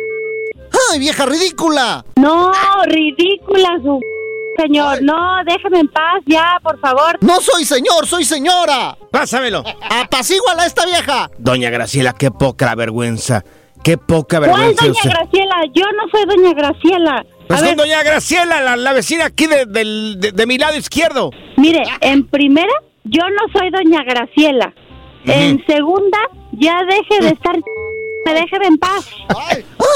¡Ay, 0.91 0.99
vieja 0.99 1.25
ridícula! 1.25 2.05
No, 2.15 2.51
ridícula 2.85 3.77
su 3.83 3.99
señor. 4.57 5.01
No, 5.03 5.15
déjeme 5.45 5.81
en 5.81 5.87
paz 5.89 6.21
ya, 6.25 6.57
por 6.63 6.79
favor. 6.79 7.17
No 7.21 7.41
soy 7.41 7.65
señor, 7.65 8.07
soy 8.07 8.23
señora. 8.23 8.97
Pásamelo. 9.11 9.63
Apacíguala 9.89 10.63
a 10.63 10.65
esta 10.65 10.85
vieja. 10.85 11.29
Doña 11.37 11.69
Graciela, 11.69 12.13
qué 12.13 12.31
poca 12.31 12.73
vergüenza. 12.75 13.43
Qué 13.83 13.97
poca 13.97 14.37
¿Cuál 14.39 14.51
vergüenza 14.51 14.85
doña 14.85 14.97
usted. 14.97 15.09
Graciela? 15.09 15.55
Yo 15.73 15.83
no 15.91 16.09
soy 16.11 16.25
doña 16.25 16.53
Graciela. 16.53 17.25
Pues 17.49 17.61
A 17.61 17.65
con 17.65 17.75
ver, 17.77 17.77
doña 17.77 18.03
Graciela, 18.03 18.61
la, 18.61 18.75
la 18.77 18.93
vecina 18.93 19.25
aquí 19.25 19.47
de, 19.47 19.65
del- 19.65 20.19
de- 20.19 20.31
de 20.31 20.45
mi 20.45 20.59
lado 20.59 20.77
izquierdo. 20.77 21.31
mire, 21.57 21.81
en 22.01 22.27
primera, 22.27 22.71
yo 23.05 23.23
no 23.27 23.59
soy 23.59 23.71
doña 23.71 24.03
Graciela. 24.03 24.71
En 25.25 25.65
segunda, 25.65 26.17
ya 26.53 26.79
deje 26.87 27.23
de 27.23 27.29
estar... 27.29 27.55
Me 28.25 28.33
deje 28.33 28.55
en 28.67 28.77
paz. 28.77 29.09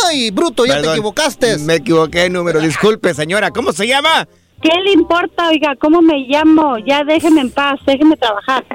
¡Ay, 0.10 0.32
bruto, 0.32 0.66
ya 0.66 0.82
te 0.82 0.90
equivocaste! 0.92 1.60
Me 1.60 1.76
equivoqué 1.76 2.22
de 2.22 2.30
número, 2.32 2.60
disculpe, 2.60 3.14
señora. 3.14 3.52
¿Cómo 3.52 3.72
se 3.72 3.86
llama? 3.86 4.28
¿Qué 4.62 4.72
le 4.84 4.92
importa, 4.94 5.50
oiga? 5.50 5.76
¿Cómo 5.80 6.02
me 6.02 6.26
llamo? 6.28 6.78
Ya 6.88 7.04
déjeme 7.04 7.42
en 7.42 7.52
paz, 7.52 7.80
déjeme 7.86 8.18
trabajar. 8.18 8.66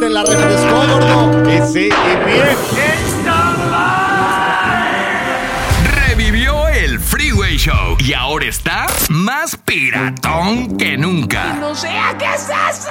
Te 0.00 0.08
la 0.08 0.22
refrescó, 0.24 0.76
gordo. 0.88 1.50
Y 1.52 1.72
sí, 1.72 1.88
y 1.88 2.26
mire. 2.26 2.56
Y 8.00 8.12
ahora 8.12 8.46
está 8.46 8.88
más 9.08 9.56
piratón 9.56 10.76
que 10.76 10.96
nunca. 10.96 11.54
No 11.60 11.72
sea 11.76 12.16
qué 12.18 12.24
es 12.24 12.48
eso. 12.48 12.90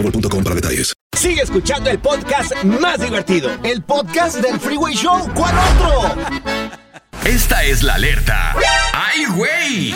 boostmobile.com 0.01 0.43
para 0.43 0.55
detalles. 0.55 0.93
Sigue 1.17 1.41
escuchando 1.41 1.89
el 1.89 1.99
podcast 1.99 2.63
más 2.63 2.99
divertido. 2.99 3.51
El 3.63 3.83
podcast 3.83 4.37
del 4.37 4.59
Freeway 4.59 4.95
Show. 4.95 5.29
¿Cuál 5.35 5.55
otro? 5.57 6.15
Esta 7.25 7.63
es 7.63 7.83
la 7.83 7.95
alerta. 7.95 8.55
¡Ay, 8.93 9.25
güey! 9.35 9.93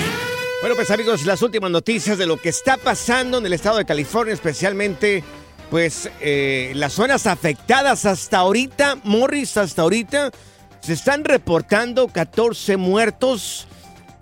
Bueno, 0.61 0.75
pues 0.75 0.91
amigos, 0.91 1.25
las 1.25 1.41
últimas 1.41 1.71
noticias 1.71 2.17
de 2.17 2.27
lo 2.27 2.37
que 2.37 2.49
está 2.49 2.77
pasando 2.77 3.39
en 3.39 3.45
el 3.45 3.53
estado 3.53 3.77
de 3.77 3.85
California, 3.85 4.33
especialmente, 4.33 5.23
pues, 5.69 6.09
eh, 6.21 6.71
las 6.75 6.93
zonas 6.93 7.25
afectadas 7.27 8.05
hasta 8.05 8.37
ahorita, 8.37 8.99
Morris, 9.03 9.57
hasta 9.57 9.81
ahorita, 9.81 10.31
se 10.81 10.93
están 10.93 11.23
reportando 11.23 12.07
14 12.07 12.77
muertos 12.77 13.67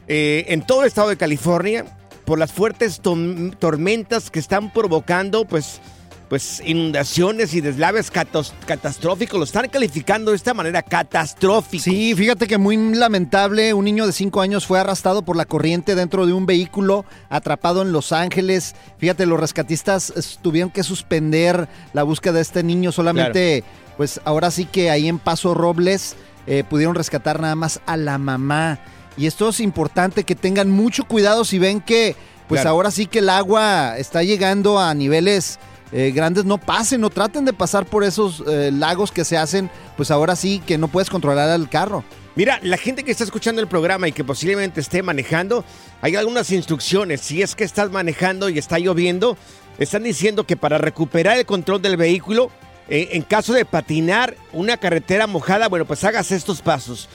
eh, 0.07 0.45
en 0.47 0.65
todo 0.65 0.81
el 0.81 0.87
estado 0.87 1.09
de 1.09 1.17
California 1.17 1.85
por 2.25 2.39
las 2.39 2.51
fuertes 2.51 3.01
tormentas 3.01 4.31
que 4.31 4.39
están 4.39 4.71
provocando, 4.71 5.45
pues, 5.45 5.81
pues 6.29 6.63
inundaciones 6.65 7.53
y 7.53 7.61
deslaves 7.61 8.09
catastróficos. 8.09 9.37
Lo 9.37 9.43
están 9.43 9.67
calificando 9.69 10.31
de 10.31 10.37
esta 10.37 10.53
manera 10.53 10.81
catastrófico. 10.81 11.83
Sí, 11.83 12.15
fíjate 12.15 12.47
que 12.47 12.57
muy 12.57 12.77
lamentable. 12.95 13.73
Un 13.73 13.85
niño 13.85 14.07
de 14.07 14.13
5 14.13 14.41
años 14.41 14.65
fue 14.65 14.79
arrastrado 14.79 15.23
por 15.23 15.35
la 15.35 15.45
corriente 15.45 15.95
dentro 15.95 16.25
de 16.25 16.33
un 16.33 16.45
vehículo 16.45 17.05
atrapado 17.29 17.81
en 17.81 17.91
Los 17.91 18.11
Ángeles. 18.11 18.75
Fíjate, 18.97 19.25
los 19.25 19.39
rescatistas 19.39 20.37
tuvieron 20.41 20.71
que 20.71 20.83
suspender 20.83 21.67
la 21.93 22.03
búsqueda 22.03 22.33
de 22.33 22.41
este 22.41 22.63
niño. 22.63 22.91
Solamente, 22.91 23.63
pues 23.97 24.21
ahora 24.23 24.49
sí 24.49 24.65
que 24.65 24.89
ahí 24.89 25.07
en 25.07 25.19
Paso 25.19 25.53
Robles 25.53 26.15
eh, 26.47 26.63
pudieron 26.67 26.95
rescatar 26.95 27.39
nada 27.39 27.55
más 27.55 27.81
a 27.85 27.97
la 27.97 28.17
mamá. 28.17 28.79
Y 29.17 29.27
esto 29.27 29.49
es 29.49 29.59
importante 29.59 30.23
que 30.23 30.35
tengan 30.35 30.71
mucho 30.71 31.05
cuidado 31.05 31.45
si 31.45 31.59
ven 31.59 31.81
que, 31.81 32.15
pues 32.47 32.65
ahora 32.65 32.91
sí 32.91 33.05
que 33.05 33.19
el 33.19 33.29
agua 33.29 33.97
está 33.97 34.23
llegando 34.23 34.79
a 34.79 34.93
niveles 34.93 35.59
eh, 35.95 36.11
grandes, 36.11 36.43
no 36.43 36.57
pasen, 36.57 37.01
no 37.01 37.11
traten 37.11 37.45
de 37.45 37.53
pasar 37.53 37.85
por 37.85 38.03
esos 38.03 38.43
eh, 38.47 38.71
lagos 38.73 39.11
que 39.11 39.23
se 39.23 39.37
hacen, 39.37 39.69
pues 39.95 40.09
ahora 40.09 40.35
sí 40.35 40.59
que 40.65 40.79
no 40.79 40.87
puedes 40.87 41.11
controlar 41.11 41.47
el 41.55 41.69
carro. 41.69 42.03
Mira, 42.35 42.59
la 42.63 42.77
gente 42.77 43.03
que 43.03 43.11
está 43.11 43.23
escuchando 43.23 43.61
el 43.61 43.67
programa 43.67 44.07
y 44.07 44.11
que 44.11 44.23
posiblemente 44.23 44.81
esté 44.81 45.03
manejando, 45.03 45.63
hay 46.01 46.15
algunas 46.15 46.49
instrucciones. 46.51 47.21
Si 47.21 47.43
es 47.43 47.53
que 47.53 47.63
estás 47.63 47.91
manejando 47.91 48.49
y 48.49 48.57
está 48.57 48.79
lloviendo, 48.79 49.37
están 49.77 50.01
diciendo 50.01 50.45
que 50.45 50.57
para 50.57 50.79
recuperar 50.79 51.37
el 51.37 51.45
control 51.45 51.79
del 51.83 51.95
vehículo, 51.95 52.49
eh, 52.89 53.09
en 53.11 53.21
caso 53.21 53.53
de 53.53 53.63
patinar 53.63 54.35
una 54.51 54.77
carretera 54.77 55.27
mojada, 55.27 55.67
bueno, 55.69 55.85
pues 55.85 56.03
hagas 56.03 56.31
estos 56.31 56.63
pasos. 56.63 57.07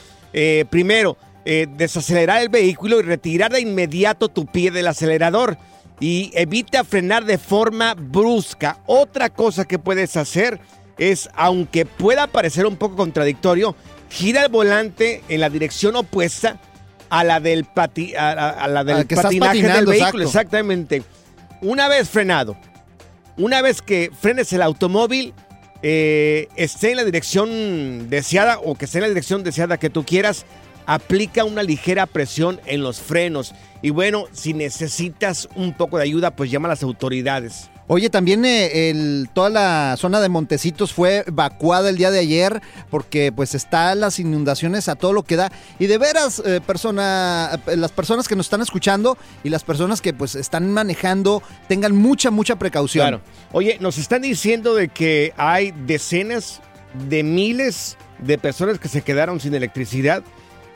primero, 0.69 1.17
eh, 1.51 1.65
desacelerar 1.67 2.43
el 2.43 2.49
vehículo 2.49 2.99
y 2.99 3.01
retirar 3.01 3.51
de 3.51 3.59
inmediato 3.59 4.29
tu 4.29 4.45
pie 4.45 4.69
del 4.69 4.85
acelerador. 4.85 5.57
Y 5.99 6.29
evita 6.35 6.83
frenar 6.83 7.25
de 7.25 7.39
forma 7.39 7.95
brusca. 7.95 8.77
Otra 8.85 9.31
cosa 9.31 9.65
que 9.65 9.79
puedes 9.79 10.15
hacer 10.15 10.59
es, 10.99 11.27
aunque 11.33 11.87
pueda 11.87 12.27
parecer 12.27 12.67
un 12.67 12.75
poco 12.75 12.97
contradictorio, 12.97 13.75
gira 14.11 14.43
el 14.43 14.51
volante 14.51 15.23
en 15.27 15.41
la 15.41 15.49
dirección 15.49 15.95
opuesta 15.95 16.59
a 17.09 17.23
la 17.23 17.39
del, 17.39 17.65
a, 18.15 18.67
la 18.67 18.83
del 18.83 19.07
patinaje 19.07 19.67
del 19.67 19.87
vehículo. 19.87 20.25
Exactamente. 20.25 21.01
Una 21.61 21.87
vez 21.87 22.07
frenado, 22.09 22.57
una 23.37 23.63
vez 23.63 23.81
que 23.81 24.11
frenes 24.21 24.53
el 24.53 24.61
automóvil, 24.61 25.33
eh, 25.81 26.47
esté 26.55 26.91
en 26.91 26.97
la 26.97 27.05
dirección 27.05 28.07
deseada 28.07 28.59
o 28.59 28.75
que 28.75 28.85
esté 28.85 28.99
en 28.99 29.03
la 29.03 29.07
dirección 29.07 29.43
deseada 29.43 29.79
que 29.79 29.89
tú 29.89 30.05
quieras, 30.05 30.45
aplica 30.89 31.45
una 31.45 31.61
ligera 31.61 32.07
presión 32.07 32.59
en 32.65 32.81
los 32.81 32.99
frenos. 32.99 33.53
Y 33.83 33.91
bueno, 33.91 34.25
si 34.31 34.55
necesitas 34.55 35.47
un 35.55 35.73
poco 35.73 35.97
de 35.97 36.03
ayuda, 36.03 36.31
pues 36.31 36.49
llama 36.49 36.67
a 36.67 36.69
las 36.69 36.81
autoridades. 36.81 37.69
Oye, 37.85 38.09
también 38.09 38.43
eh, 38.43 39.25
toda 39.33 39.51
la 39.51 39.95
zona 39.97 40.19
de 40.19 40.29
Montecitos 40.29 40.91
fue 40.91 41.23
evacuada 41.27 41.89
el 41.89 41.97
día 41.97 42.09
de 42.09 42.19
ayer 42.19 42.61
porque 42.89 43.31
pues 43.31 43.53
están 43.53 43.99
las 43.99 44.19
inundaciones 44.19 44.89
a 44.89 44.95
todo 44.95 45.13
lo 45.13 45.21
que 45.21 45.35
da. 45.35 45.51
Y 45.77 45.85
de 45.85 45.99
veras, 45.99 46.41
eh, 46.43 46.59
persona, 46.65 47.59
eh, 47.67 47.77
las 47.77 47.91
personas 47.91 48.27
que 48.27 48.35
nos 48.35 48.47
están 48.47 48.61
escuchando 48.61 49.15
y 49.43 49.49
las 49.49 49.63
personas 49.63 50.01
que 50.01 50.13
pues 50.13 50.33
están 50.33 50.71
manejando 50.73 51.43
tengan 51.67 51.95
mucha, 51.95 52.31
mucha 52.31 52.57
precaución. 52.57 53.07
Claro. 53.07 53.21
Oye, 53.51 53.77
nos 53.79 53.99
están 53.99 54.23
diciendo 54.23 54.73
de 54.73 54.89
que 54.89 55.33
hay 55.37 55.71
decenas 55.85 56.61
de 57.07 57.21
miles 57.21 57.95
de 58.17 58.39
personas 58.39 58.79
que 58.79 58.87
se 58.87 59.03
quedaron 59.03 59.39
sin 59.39 59.53
electricidad 59.53 60.23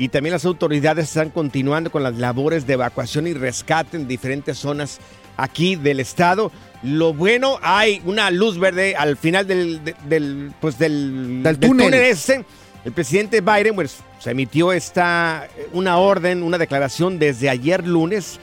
y 0.03 0.09
también 0.09 0.33
las 0.33 0.43
autoridades 0.43 1.05
están 1.05 1.29
continuando 1.29 1.89
con 1.89 2.03
las 2.03 2.15
labores 2.15 2.67
de 2.67 2.73
evacuación 2.73 3.25
y 3.25 3.33
rescate 3.33 3.95
en 3.95 4.05
diferentes 4.05 4.57
zonas 4.57 4.99
aquí 5.37 5.77
del 5.77 6.01
estado. 6.01 6.51
Lo 6.81 7.13
bueno, 7.13 7.57
hay 7.61 8.01
una 8.03 8.29
luz 8.29 8.59
verde 8.59 8.97
al 8.97 9.15
final 9.15 9.47
del, 9.47 10.51
pues 10.59 10.77
del, 10.77 11.41
túnel. 11.57 11.93
ese. 11.93 12.43
El 12.83 12.91
presidente 12.91 13.39
Biden 13.39 13.75
pues, 13.75 13.99
se 14.19 14.31
emitió 14.31 14.73
esta, 14.73 15.47
una 15.71 15.97
orden, 15.97 16.43
una 16.43 16.57
declaración 16.57 17.17
desde 17.17 17.49
ayer 17.49 17.87
lunes 17.87 18.41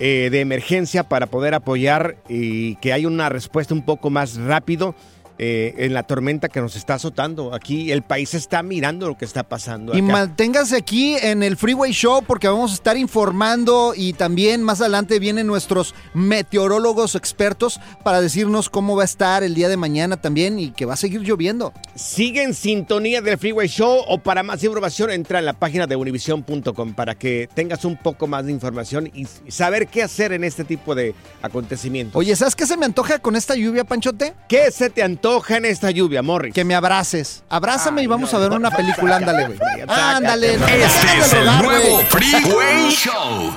eh, 0.00 0.30
de 0.32 0.40
emergencia 0.40 1.02
para 1.06 1.26
poder 1.26 1.52
apoyar 1.52 2.16
y 2.30 2.76
que 2.76 2.94
haya 2.94 3.08
una 3.08 3.28
respuesta 3.28 3.74
un 3.74 3.84
poco 3.84 4.08
más 4.08 4.36
rápido 4.36 4.94
eh, 5.36 5.74
en 5.78 5.94
la 5.94 6.04
tormenta 6.04 6.48
que 6.48 6.60
nos 6.60 6.76
está 6.76 6.94
azotando. 6.94 7.54
Aquí 7.54 7.90
el 7.90 8.02
país 8.02 8.34
está 8.34 8.62
mirando 8.62 9.08
lo 9.08 9.18
que 9.18 9.24
está 9.24 9.42
pasando. 9.42 9.96
Y 9.96 10.00
manténganse 10.00 10.76
aquí 10.76 11.16
en 11.16 11.42
el 11.42 11.56
Freeway 11.56 11.90
Show 11.90 12.22
porque 12.24 12.46
vamos 12.46 12.70
a 12.70 12.74
estar 12.74 12.96
informando 12.96 13.94
y 13.96 14.12
también 14.12 14.62
más 14.62 14.80
adelante 14.80 15.18
vienen 15.18 15.48
nuestros 15.48 15.92
meteorólogos 16.14 17.16
expertos 17.16 17.80
para 18.04 18.20
decirnos 18.20 18.70
cómo 18.70 18.94
va 18.94 19.02
a 19.02 19.06
estar 19.06 19.42
el 19.42 19.54
día 19.54 19.68
de 19.68 19.76
mañana 19.76 20.16
también 20.16 20.60
y 20.60 20.70
que 20.70 20.86
va 20.86 20.94
a 20.94 20.96
seguir 20.96 21.22
lloviendo. 21.22 21.72
Sigue 21.96 22.44
en 22.44 22.54
sintonía 22.54 23.20
del 23.20 23.36
Freeway 23.36 23.66
Show 23.66 24.04
o 24.06 24.18
para 24.18 24.44
más 24.44 24.62
información 24.62 25.10
entra 25.10 25.40
en 25.40 25.46
la 25.46 25.54
página 25.54 25.88
de 25.88 25.96
univision.com 25.96 26.94
para 26.94 27.16
que 27.16 27.48
tengas 27.52 27.84
un 27.84 27.96
poco 27.96 28.28
más 28.28 28.46
de 28.46 28.52
información 28.52 29.10
y 29.12 29.26
saber 29.50 29.88
qué 29.88 30.04
hacer 30.04 30.32
en 30.32 30.44
este 30.44 30.62
tipo 30.62 30.94
de 30.94 31.12
acontecimientos. 31.42 32.14
Oye, 32.14 32.36
¿sabes 32.36 32.54
qué 32.54 32.66
se 32.66 32.76
me 32.76 32.86
antoja 32.86 33.18
con 33.18 33.34
esta 33.34 33.56
lluvia, 33.56 33.82
Panchote? 33.82 34.34
¿Qué 34.48 34.70
se 34.70 34.90
te 34.90 35.02
antoja? 35.02 35.23
Antoja 35.24 35.56
en 35.56 35.64
esta 35.64 35.90
lluvia, 35.90 36.22
Morris? 36.22 36.52
Que 36.52 36.64
me 36.64 36.74
abraces. 36.74 37.42
Abrázame 37.48 38.02
y 38.02 38.06
vamos 38.06 38.34
a 38.34 38.38
ver 38.38 38.52
una 38.52 38.70
película. 38.70 39.16
Ándale, 39.16 39.46
güey. 39.46 39.58
Ándale. 39.88 40.54
Este 40.54 41.18
es 41.18 41.32
el 41.32 41.46
nuevo 41.62 42.00
Freeway 42.10 42.90
Show. 42.90 43.56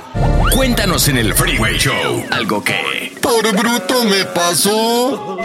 Cuéntanos 0.54 1.08
en 1.08 1.18
el 1.18 1.34
Freeway 1.34 1.76
Show 1.76 2.24
algo 2.30 2.64
que... 2.64 3.12
Por 3.20 3.54
bruto 3.54 4.02
me 4.04 4.24
pasó. 4.24 5.38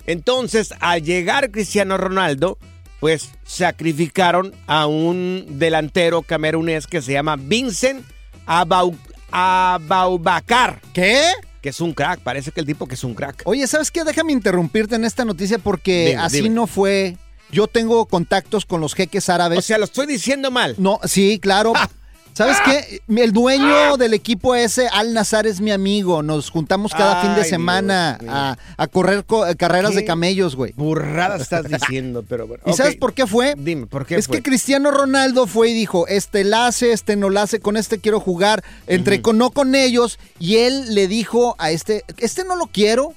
Entonces, 0.08 0.74
al 0.80 1.01
llegar 1.03 1.51
Cristiano 1.51 1.97
Ronaldo, 1.97 2.58
pues 2.99 3.32
sacrificaron 3.43 4.53
a 4.68 4.88
un 4.88 5.45
delantero 5.60 6.22
camerunés 6.22 6.88
que 6.88 7.01
se 7.01 7.14
llama 7.14 7.36
Vincent 7.36 8.06
Abau, 8.45 8.95
Abaubacar. 9.32 10.82
¿Qué? 10.93 11.22
Que 11.62 11.70
es 11.70 11.82
un 11.82 11.93
crack, 11.93 12.20
parece 12.20 12.51
que 12.51 12.60
el 12.60 12.66
tipo 12.66 12.88
que 12.88 12.95
es 12.95 13.03
un 13.03 13.16
crack. 13.16 13.41
Oye, 13.45 13.66
¿sabes 13.68 13.89
qué? 13.91 14.03
Déjame 14.03 14.32
interrumpirte 14.32 14.95
en 14.95 15.06
esta 15.06 15.26
noticia 15.26 15.58
porque 15.58 16.10
Dime, 16.10 16.22
así 16.22 16.41
dime. 16.41 16.49
no 16.49 16.68
fue. 16.68 17.18
Yo 17.51 17.68
tengo 17.68 18.06
contactos 18.06 18.66
con 18.66 18.82
los 18.82 18.93
jeques 18.93 19.30
árabes. 19.30 19.60
O 19.60 19.62
sea, 19.62 19.78
lo 19.78 19.86
estoy 19.86 20.06
diciendo 20.08 20.51
mal. 20.51 20.76
No, 20.78 20.99
sí, 21.06 21.39
claro. 21.39 21.74
¿Sabes 22.36 22.57
qué? 22.65 22.99
El 23.07 23.31
dueño 23.31 23.95
del 23.97 24.13
equipo 24.13 24.55
ese, 24.55 24.89
Al 24.89 25.13
Nazar, 25.13 25.47
es 25.47 25.61
mi 25.61 25.71
amigo. 25.71 26.21
Nos 26.21 26.49
juntamos 26.49 26.91
cada 26.91 27.21
fin 27.21 27.33
de 27.36 27.45
semana 27.45 28.17
Dios 28.19 28.31
a, 28.33 28.57
a 28.75 28.88
correr 28.88 29.23
co- 29.25 29.45
carreras 29.57 29.91
¿Qué 29.91 29.97
de 29.97 30.05
camellos, 30.05 30.55
güey. 30.57 30.73
Burrada 30.75 31.38
estás 31.38 31.65
diciendo, 31.69 32.25
pero 32.27 32.45
bueno. 32.45 32.61
¿Y 32.67 32.73
sabes 32.73 32.97
por 32.97 33.13
qué 33.13 33.25
fue? 33.25 33.55
Dime, 33.57 33.88
¿por 33.88 34.05
qué 34.05 34.17
es 34.17 34.27
fue? 34.27 34.38
que 34.38 34.43
Cristiano 34.43 34.91
Ronaldo 34.91 35.47
fue 35.47 35.69
y 35.69 35.73
dijo, 35.73 36.07
este 36.07 36.43
la 36.43 36.67
hace, 36.67 36.91
este 36.91 37.15
no 37.15 37.29
la 37.29 37.43
hace, 37.43 37.61
con 37.61 37.77
este 37.77 37.99
quiero 37.99 38.19
jugar, 38.19 38.63
entre 38.88 39.21
con 39.21 39.38
no 39.38 39.51
con 39.51 39.73
ellos, 39.73 40.19
y 40.38 40.57
él 40.57 40.93
le 40.93 41.07
dijo 41.07 41.55
a 41.57 41.71
este, 41.71 42.03
este 42.17 42.43
no 42.43 42.57
lo 42.57 42.67
quiero, 42.67 43.13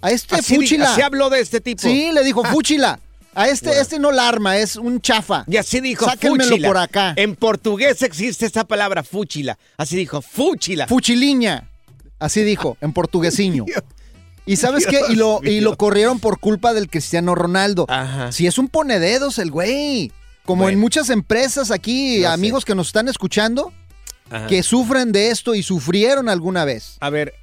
a 0.00 0.10
este 0.10 0.34
Así 0.36 0.56
fúchila. 0.56 0.90
así 0.92 1.02
habló 1.02 1.30
de 1.30 1.40
este 1.40 1.60
tipo. 1.60 1.82
Sí, 1.82 2.10
le 2.12 2.24
dijo, 2.24 2.42
fúchila. 2.44 2.98
A 3.36 3.48
este, 3.48 3.78
este 3.78 3.98
no 3.98 4.12
la 4.12 4.26
arma, 4.28 4.56
es 4.56 4.76
un 4.76 4.98
chafa. 5.00 5.44
Y 5.46 5.58
así 5.58 5.80
dijo 5.80 6.06
Sáquenmelo 6.06 6.48
fúchila. 6.50 6.68
por 6.68 6.78
acá. 6.78 7.12
En 7.16 7.36
portugués 7.36 8.00
existe 8.00 8.46
esa 8.46 8.64
palabra 8.64 9.02
fúchila. 9.02 9.58
Así 9.76 9.94
dijo, 9.94 10.22
fúchila. 10.22 10.86
Fuchiliña. 10.86 11.68
Así 12.18 12.42
dijo, 12.44 12.78
en 12.80 12.94
portuguesiño. 12.94 13.66
¿Y 14.46 14.56
sabes 14.56 14.86
qué? 14.86 15.00
Y 15.10 15.16
lo, 15.16 15.40
y 15.42 15.50
Dios 15.58 15.64
lo 15.64 15.76
corrieron 15.76 16.18
por 16.18 16.38
culpa 16.40 16.72
del 16.72 16.88
Cristiano 16.88 17.34
Ronaldo. 17.34 17.84
Ajá. 17.90 18.32
Si 18.32 18.46
es 18.46 18.56
un 18.56 18.68
ponededos 18.68 19.38
el 19.38 19.50
güey. 19.50 20.12
Como 20.46 20.68
en 20.70 20.78
muchas 20.78 21.10
empresas 21.10 21.70
aquí, 21.70 22.20
sé. 22.20 22.26
amigos 22.28 22.64
que 22.64 22.74
nos 22.74 22.86
están 22.86 23.08
escuchando, 23.08 23.70
Ajá. 24.30 24.46
que 24.46 24.62
sufren 24.62 25.12
de 25.12 25.30
esto 25.30 25.54
y 25.54 25.62
sufrieron 25.62 26.30
alguna 26.30 26.64
vez. 26.64 26.96
A 27.00 27.10
ver, 27.10 27.34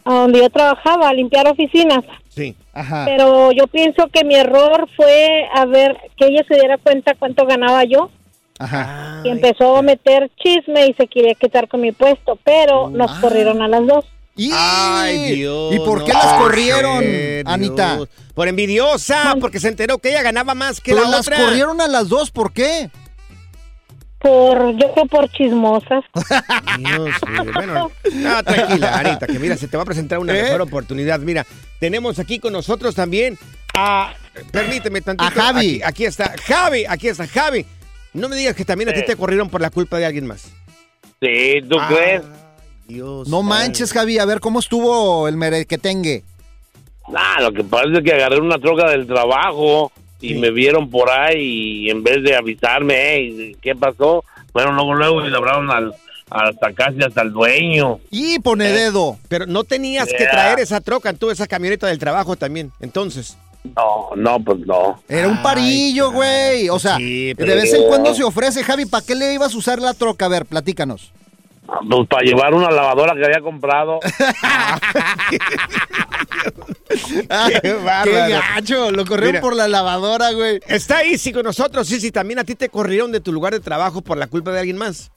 a 0.05 0.11
donde 0.15 0.39
yo 0.41 0.49
trabajaba, 0.51 1.11
a 1.11 1.15
limpiar 1.15 1.47
oficinas. 1.47 2.01
Sí. 2.35 2.57
Ajá. 2.73 3.05
Pero 3.05 3.53
yo 3.53 3.67
pienso 3.67 4.09
que 4.09 4.25
mi 4.25 4.35
error 4.35 4.89
fue 4.97 5.47
a 5.55 5.67
ver 5.67 5.97
que 6.17 6.27
ella 6.27 6.45
se 6.49 6.55
diera 6.55 6.79
cuenta 6.79 7.15
cuánto 7.19 7.45
ganaba 7.45 7.85
yo 7.85 8.11
Ajá. 8.61 9.23
y 9.25 9.29
empezó 9.31 9.77
a 9.79 9.83
meter 9.83 10.31
chisme 10.37 10.87
y 10.87 10.95
se 10.95 11.07
quería 11.09 11.35
quitar 11.35 11.67
con 11.69 11.81
mi 11.81 11.93
puesto, 11.93 12.39
pero 12.45 12.91
nos 12.91 13.11
corrieron 13.19 13.61
a 13.63 13.69
las 13.69 13.87
dos. 13.87 14.05
Y- 14.37 14.51
Ay, 14.55 15.35
Dios. 15.35 15.75
¿Y 15.75 15.79
por 15.81 15.99
no 16.01 16.05
qué 16.05 16.13
las 16.13 16.35
corrieron, 16.35 17.01
ser, 17.01 17.45
Anita? 17.49 17.97
Dios. 17.97 18.09
Por 18.35 18.49
envidiosa, 18.49 19.35
porque 19.41 19.61
se 19.61 19.69
enteró 19.69 19.99
que 19.99 20.11
ella 20.11 20.23
ganaba 20.23 20.55
más 20.55 20.81
que 20.81 20.93
Pero 20.93 21.05
la 21.05 21.11
las 21.11 21.27
otra. 21.27 21.39
corrieron 21.39 21.81
a 21.81 21.89
las 21.89 22.09
dos, 22.09 22.31
¿por 22.31 22.53
qué? 22.53 22.91
Por, 24.19 24.77
yo 24.79 24.93
creo 24.93 25.07
por 25.07 25.31
chismosas. 25.31 26.05
Dios. 26.79 27.11
Bueno, 27.55 27.91
no, 28.13 28.43
tranquila, 28.45 28.99
Anita, 28.99 29.27
que 29.27 29.39
mira, 29.39 29.57
se 29.57 29.67
te 29.67 29.77
va 29.79 29.83
a 29.83 29.87
presentar 29.87 30.19
una 30.19 30.33
¿Eh? 30.39 30.43
mejor 30.43 30.61
oportunidad. 30.61 31.19
Mira, 31.21 31.47
tenemos 31.79 32.19
aquí 32.19 32.39
con 32.39 32.53
nosotros 32.53 32.95
también 32.95 33.39
a. 33.75 34.13
Permíteme 34.53 35.01
tantito. 35.01 35.27
A 35.29 35.31
Javi. 35.31 35.77
Aquí, 35.77 35.83
aquí 35.83 36.05
está. 36.05 36.35
Javi, 36.47 36.85
aquí 36.87 37.09
está. 37.09 37.27
Javi. 37.27 37.65
No 38.13 38.29
me 38.29 38.37
digas 38.37 38.55
que 38.57 38.65
también 38.65 38.89
a 38.91 38.93
ti 38.93 39.03
te 39.05 39.17
corrieron 39.17 39.49
por 39.49 39.61
la 39.61 39.71
culpa 39.71 39.99
de 39.99 40.07
alguien 40.07 40.27
más. 40.27 40.51
Sí, 41.21 41.61
¿tú 41.69 41.77
Ah, 41.79 41.89
crees? 41.89 42.23
Dios. 42.89 43.29
No 43.29 43.43
manches, 43.43 43.93
Javi, 43.93 44.19
a 44.19 44.25
ver 44.25 44.41
cómo 44.41 44.59
estuvo 44.59 45.29
el 45.29 45.37
merequetengue. 45.37 46.25
Nah, 47.09 47.41
lo 47.41 47.53
que 47.53 47.63
pasa 47.65 47.87
es 47.99 48.05
que 48.05 48.13
agarré 48.13 48.39
una 48.41 48.59
troca 48.59 48.89
del 48.91 49.07
trabajo 49.07 49.93
y 50.21 50.31
Sí. 50.31 50.35
me 50.35 50.51
vieron 50.51 50.91
por 50.91 51.11
ahí 51.11 51.87
y 51.87 51.91
en 51.91 52.03
vez 52.03 52.23
de 52.23 52.35
avisarme, 52.37 53.15
"Ey, 53.15 53.57
¿qué 53.63 53.75
pasó? 53.75 54.25
Bueno, 54.53 54.73
luego, 54.73 54.95
luego 54.95 55.25
y 55.27 55.31
le 55.31 55.37
hablaron 55.37 55.71
al, 55.71 55.95
hasta 56.31 56.73
casi 56.73 57.03
hasta 57.03 57.23
el 57.23 57.33
dueño. 57.33 58.01
Y 58.11 58.39
pone 58.41 58.71
dedo. 58.71 59.19
Pero 59.29 59.47
no 59.47 59.65
tenías 59.65 60.09
que 60.09 60.25
traer 60.27 60.59
esa 60.61 60.81
troca, 60.81 61.13
tú, 61.13 61.31
esa 61.31 61.47
camioneta 61.47 61.87
del 61.89 61.99
trabajo 61.99 62.37
también. 62.37 62.73
Entonces. 62.81 63.37
No, 63.63 64.11
no, 64.17 64.43
pues 64.43 64.59
no. 64.67 65.03
Era 65.09 65.29
un 65.29 65.43
parillo, 65.43 66.11
güey. 66.13 66.69
O 66.71 66.79
sea, 66.79 66.97
Sí, 66.97 67.35
de 67.35 67.45
vez 67.55 67.73
en 67.75 67.87
cuando 67.89 68.15
se 68.15 68.25
ofrece, 68.25 68.65
Javi, 68.65 68.87
¿para 68.87 69.05
qué 69.05 69.15
le 69.15 69.35
ibas 69.35 69.55
a 69.55 69.59
usar 69.59 69.79
la 69.81 69.93
troca? 69.95 70.27
A 70.27 70.29
ver, 70.29 70.47
platícanos. 70.47 71.13
Pues 71.89 72.09
para 72.09 72.23
llevar 72.25 72.53
una 72.55 72.71
lavadora 72.71 73.15
que 73.15 73.25
había 73.25 73.41
comprado. 73.43 74.01
Qué. 77.63 77.77
Qué 78.05 78.29
gacho, 78.29 78.91
lo 78.91 79.05
corrieron 79.07 79.33
Mira. 79.33 79.41
por 79.41 79.55
la 79.55 79.69
lavadora, 79.69 80.33
güey. 80.33 80.61
Está 80.67 81.03
Easy 81.03 81.33
con 81.33 81.45
nosotros. 81.45 81.87
Sí, 81.87 82.01
sí, 82.01 82.11
también 82.11 82.39
a 82.41 82.45
ti 82.45 82.55
te 82.55 82.69
corrieron 82.69 83.13
de 83.13 83.21
tu 83.21 83.33
lugar 83.33 83.53
de 83.53 83.61
trabajo 83.61 84.01
por 84.03 84.17
la 84.19 84.27
culpa 84.27 84.51
de 84.53 84.61
alguien 84.61 84.79
más. 84.79 85.11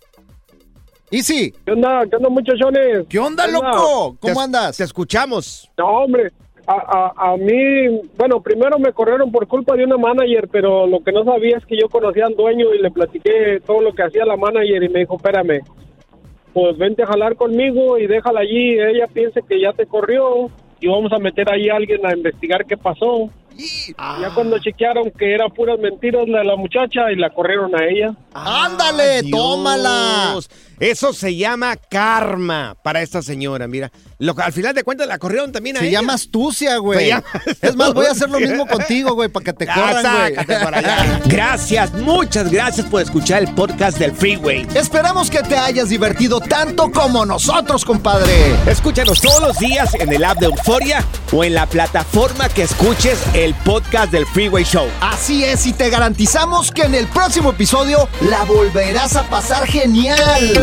Y 1.10 1.22
sí, 1.24 1.54
¿Qué 1.66 1.72
onda? 1.72 2.04
¿Qué 2.10 2.16
onda, 2.16 2.30
muchachones? 2.30 3.06
¿qué 3.10 3.20
onda, 3.20 3.46
¿Qué 3.46 3.52
loco? 3.52 4.18
¿Cómo 4.20 4.34
Te- 4.36 4.42
andas? 4.42 4.78
Te 4.78 4.84
escuchamos. 4.84 5.70
No, 5.78 5.86
hombre. 5.88 6.32
A, 6.66 7.12
a, 7.18 7.34
a 7.34 7.38
mí, 7.38 8.02
bueno, 8.18 8.42
primero 8.42 8.80
me 8.80 8.94
corrieron 8.94 9.32
por 9.32 9.48
culpa 9.48 9.76
de 9.76 9.84
una 9.84 9.98
manager, 9.98 10.48
pero 10.52 10.88
lo 10.88 11.04
que 11.04 11.12
no 11.12 11.24
sabía 11.24 11.58
es 11.58 11.66
que 11.66 11.78
yo 11.78 11.90
conocía 11.90 12.26
al 12.26 12.36
dueño 12.36 12.74
y 12.74 12.82
le 12.82 12.92
platiqué 12.92 13.62
todo 13.66 13.82
lo 13.82 13.94
que 13.94 14.04
hacía 14.04 14.26
la 14.26 14.38
manager 14.38 14.82
y 14.84 14.90
me 14.90 15.00
dijo, 15.00 15.18
espérame, 15.18 15.62
pues 16.54 16.78
vente 16.78 17.04
a 17.04 17.08
jalar 17.08 17.36
conmigo 17.36 17.98
y 17.98 18.08
déjala 18.08 18.42
allí, 18.42 18.80
ella 18.80 19.08
piensa 19.12 19.42
que 19.42 19.60
ya 19.60 19.74
te 19.74 19.86
corrió 19.86 20.50
y 20.80 20.88
vamos 20.88 21.12
a 21.12 21.18
meter 21.18 21.52
ahí 21.52 21.70
a 21.70 21.76
alguien 21.76 22.06
a 22.06 22.16
investigar 22.16 22.66
qué 22.66 22.78
pasó. 22.78 23.30
Ya 24.22 24.32
cuando 24.34 24.58
chequearon 24.58 25.12
que 25.12 25.34
eran 25.34 25.52
puras 25.52 25.80
mentiras 25.80 26.28
la 26.28 26.40
de 26.40 26.46
la 26.46 26.56
muchacha 26.56 27.12
y 27.12 27.16
la 27.16 27.30
corrieron 27.30 27.76
a 27.76 27.86
ella. 27.86 28.16
¡Ándale, 28.34 29.22
Dios. 29.22 29.32
tómala! 29.32 30.40
Eso 30.80 31.14
se 31.14 31.36
llama 31.36 31.76
karma 31.76 32.76
para 32.84 33.02
esta 33.02 33.22
señora, 33.22 33.68
mira. 33.68 33.92
Lo, 34.20 34.36
al 34.38 34.54
final 34.54 34.74
de 34.74 34.84
cuentas 34.84 35.08
la 35.08 35.18
corrieron 35.18 35.52
también 35.52 35.78
a 35.78 35.80
Se 35.80 35.88
ella. 35.88 36.00
llama 36.00 36.14
astucia, 36.14 36.78
güey. 36.78 37.12
Es 37.62 37.76
más, 37.76 37.94
voy 37.94 38.06
a 38.06 38.12
hacer 38.12 38.30
lo 38.30 38.40
mismo 38.40 38.66
contigo, 38.68 39.14
güey, 39.14 39.30
para 39.30 39.44
que 39.46 39.54
te 39.54 39.66
corran, 39.68 40.02
sácate 40.04 40.60
por 40.60 40.76
allá. 40.76 41.22
Gracias, 41.26 41.94
muchas 41.94 42.52
gracias 42.52 42.86
por 42.88 43.02
escuchar 43.02 43.44
el 43.44 43.54
podcast 43.54 43.98
del 43.98 44.14
Freeway. 44.14 44.68
Esperamos 44.76 45.30
que 45.30 45.40
te 45.44 45.58
hayas 45.58 45.90
divertido 45.90 46.40
tanto 46.40 46.92
como 46.92 47.26
nosotros, 47.26 47.84
compadre. 47.86 48.56
Escúchanos 48.68 49.20
todos 49.22 49.42
los 49.42 49.60
días 49.60 49.94
en 49.96 50.12
el 50.14 50.24
app 50.24 50.40
de 50.40 50.46
Euforia 50.48 51.04
o 51.32 51.44
en 51.44 51.54
la 51.54 51.66
plataforma 51.66 52.50
que 52.50 52.64
escuches 52.64 53.20
el 53.34 53.54
podcast 53.56 54.12
del 54.12 54.26
Freeway 54.26 54.64
Show. 54.64 54.88
Así 55.02 55.44
es, 55.44 55.66
y 55.66 55.74
te 55.74 55.90
garantizamos 55.90 56.72
que 56.72 56.84
en 56.84 56.96
el 56.96 57.08
próximo 57.08 57.52
episodio 57.52 58.08
la 58.22 58.44
volverás 58.44 59.16
a 59.16 59.24
pasar 59.30 59.66
genial. 59.68 60.63